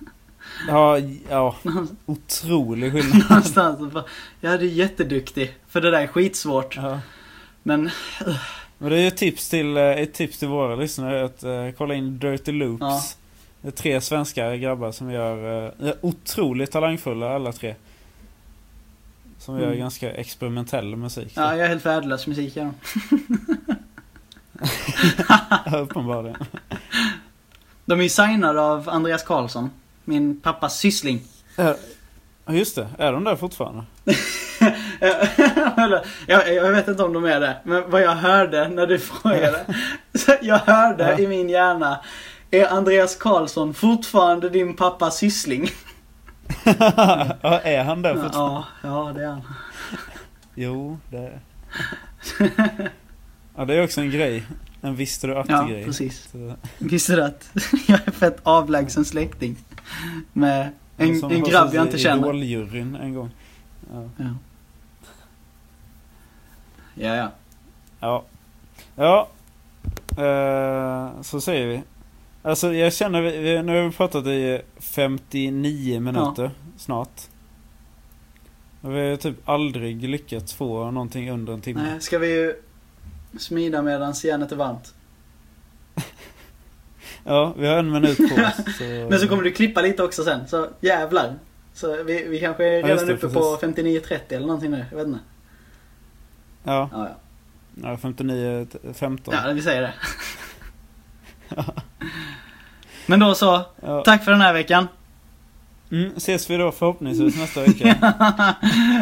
Ja, 0.69 0.99
ja 1.31 1.57
otrolig 2.07 2.93
skillnad. 2.93 3.31
Någonstans. 3.31 3.81
och 3.81 3.87
bara, 3.89 4.05
Ja, 4.41 4.57
du 4.57 4.67
är 4.67 4.71
jätteduktig. 4.71 5.57
För 5.69 5.81
det 5.81 5.91
där 5.91 6.01
är 6.01 6.07
skitsvårt. 6.07 6.77
Ja. 6.77 6.99
Men, 7.63 7.91
Men 8.83 8.91
det 8.91 8.97
är 8.97 9.01
ju 9.01 9.09
ett 9.09 9.16
tips 9.16 9.49
till, 9.49 9.76
eh, 9.76 9.83
ett 9.85 10.14
tips 10.14 10.39
till 10.39 10.49
våra 10.49 10.76
lyssnare 10.76 11.24
att 11.24 11.43
eh, 11.43 11.68
kolla 11.78 11.95
in 11.95 12.18
Dirty 12.18 12.53
Loops. 12.53 12.80
Ja. 12.80 13.03
Det 13.61 13.68
är 13.68 13.72
tre 13.72 14.01
svenska 14.01 14.57
grabbar 14.57 14.93
som 14.93 15.11
gör, 15.11 15.37
är 15.83 15.95
otroligt 16.01 16.70
talangfulla 16.70 17.35
alla 17.35 17.53
tre. 17.53 17.74
Som 19.39 19.59
gör 19.59 19.66
Mm. 19.66 19.78
ganska 19.78 20.12
experimentell 20.12 20.97
musik. 20.97 21.33
ja, 21.37 21.51
jag 21.57 21.61
är 21.64 21.68
helt 21.68 21.87
värdelös 21.87 22.26
musik. 22.26 22.57
Ja, 25.66 25.78
uppenbarligen. 25.78 26.37
De 27.85 27.99
är 27.99 28.03
ju 28.03 28.09
signade 28.09 28.61
av 28.61 28.89
Andreas 28.89 29.22
Karlsson. 29.22 29.70
Min 30.05 30.41
pappas 30.41 30.78
syssling. 30.78 31.20
Ja, 31.57 31.74
just 32.49 32.76
det. 32.76 32.89
Är 32.99 33.12
de 33.12 33.24
där 33.24 33.37
fortfarande? 33.37 33.85
Jag, 36.27 36.55
jag 36.55 36.73
vet 36.73 36.89
inte 36.89 37.03
om 37.05 37.13
de 37.13 37.25
är 37.25 37.41
det. 37.41 37.57
Men 37.65 37.91
vad 37.91 38.03
jag 38.03 38.15
hörde 38.15 38.69
när 38.69 38.87
du 38.87 38.99
frågade. 38.99 39.65
Jag 40.43 40.59
hörde 40.59 41.05
Ja. 41.11 41.19
i 41.19 41.27
min 41.27 41.49
hjärna. 41.49 42.01
Är 42.51 42.67
Andreas 42.69 43.17
Karlsson 43.17 43.75
fortfarande 43.75 44.49
din 44.49 44.77
pappas 44.77 45.17
syssling? 45.17 45.69
ja, 47.43 47.61
är 47.61 47.85
han 47.85 48.03
där 48.03 48.15
fortfarande? 48.15 48.63
Ja, 48.83 49.07
ja, 49.07 49.13
det 49.15 49.23
är 49.25 49.29
han. 49.29 49.43
Jo, 50.55 50.99
det 51.11 51.39
Ja, 53.57 53.65
det 53.65 53.75
är 53.75 53.85
också 53.85 54.01
en 54.01 54.11
grej. 54.11 54.43
En 54.81 54.97
visste 54.97 55.27
du 55.27 55.33
Ja, 55.33 55.41
att-grej. 55.41 55.85
precis. 55.85 56.29
Så- 56.33 56.55
Visste 56.79 57.17
du 57.17 57.25
att 57.25 57.51
jag 57.89 58.01
är 58.07 58.11
fett 58.11 58.39
avlägsen 58.43 59.05
släkting? 59.05 59.57
Med 60.33 60.69
en, 60.97 61.25
en 61.33 61.43
grabb 61.43 61.75
jag 61.75 61.87
inte 61.87 61.99
känner. 61.99 62.23
Idoljuryn 62.23 62.97
en 62.97 63.15
gång. 63.15 63.31
Ja. 63.93 64.09
Ja. 64.17 64.25
Ja, 66.95 67.16
ja. 67.16 67.30
Ja. 68.01 68.24
Ja. 68.97 69.28
Eh, 70.24 71.22
så 71.22 71.40
säger 71.40 71.66
vi. 71.66 71.82
Alltså 72.43 72.74
jag 72.74 72.93
känner, 72.93 73.22
vi, 73.22 73.62
nu 73.62 73.76
har 73.76 73.84
vi 73.88 73.90
pratat 73.97 74.26
i 74.26 74.61
59 74.78 76.01
minuter 76.01 76.51
snart. 76.76 77.20
Och 78.80 78.97
vi 78.97 79.11
har 79.11 79.16
typ 79.16 79.49
aldrig 79.49 80.09
lyckats 80.09 80.55
få 80.55 80.90
någonting 80.90 81.30
under 81.30 81.53
en 81.53 81.61
timme. 81.61 81.82
Nej, 81.82 82.01
ska 82.01 82.18
vi 82.18 82.34
ju 82.34 82.55
smida 83.38 83.82
medans 83.82 84.24
järnet 84.24 84.53
är 84.53 84.57
varmt. 84.57 84.95
Ja, 87.24 87.55
vi 87.57 87.66
har 87.66 87.76
en 87.76 87.93
minut 87.93 88.16
på 88.16 88.24
oss. 88.24 88.57
Så... 88.78 88.84
Men 88.84 89.18
så 89.18 89.28
kommer 89.28 89.43
du 89.43 89.53
klippa 89.53 89.82
lite 89.82 90.03
också 90.03 90.24
sen, 90.24 90.49
så 90.49 90.68
jävlar. 90.80 91.34
Så 91.74 92.03
vi, 92.03 92.28
vi 92.28 92.40
kanske 92.40 92.64
är 92.64 92.70
Ja, 92.70 92.76
redan 92.76 92.90
just 92.90 93.07
det, 93.07 93.12
uppe 93.12 93.20
precis. 93.20 93.34
på 93.34 93.57
59.30 93.66 94.18
eller 94.28 94.47
någonting 94.47 94.70
nu, 94.70 94.84
jag 94.90 94.97
vet 94.99 95.07
inte. 95.07 95.18
Ja, 96.65 96.89
Ja, 96.93 97.09
ja. 97.83 97.89
ja 97.91 97.97
59, 97.97 98.67
15. 98.95 99.35
ja 99.35 99.53
vi 99.53 99.63
säger 99.63 99.83
det. 99.83 99.93
Men 103.07 103.21
då 103.21 103.35
så, 103.35 103.63
Ja. 103.83 104.03
tack 104.05 104.25
för 104.25 104.31
den 104.31 104.41
här 104.41 104.53
veckan. 104.53 104.89
Mm, 105.91 106.13
ses 106.17 106.51
vi 106.51 106.57
då 106.57 106.73
förhoppningsvis 106.73 107.37
nästa 107.39 107.61
vecka. 107.61 107.85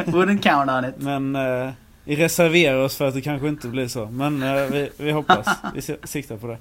Wouldn't 0.06 0.42
count 0.42 0.70
on 0.70 0.84
it. 0.84 0.94
Men 0.98 1.36
eh, 1.36 1.70
vi 2.04 2.16
reserverar 2.16 2.76
oss 2.76 2.96
för 2.96 3.08
att 3.08 3.14
det 3.14 3.20
kanske 3.20 3.48
inte 3.48 3.68
blir 3.68 3.88
så. 3.88 4.06
Men 4.06 4.42
eh, 4.42 4.54
vi, 4.54 4.90
vi 4.96 5.10
hoppas. 5.10 5.46
Vi 5.74 5.82
siktar 6.04 6.36
på 6.36 6.46
det. 6.46 6.58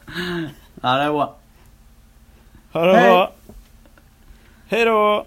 Ja, 0.82 0.96
det 0.96 1.04
är 1.04 1.12
bra. 1.12 1.36
Ha 2.72 2.86
det 2.86 2.94
bra! 2.94 3.32
Hej 4.68 4.86
då! 4.86 5.26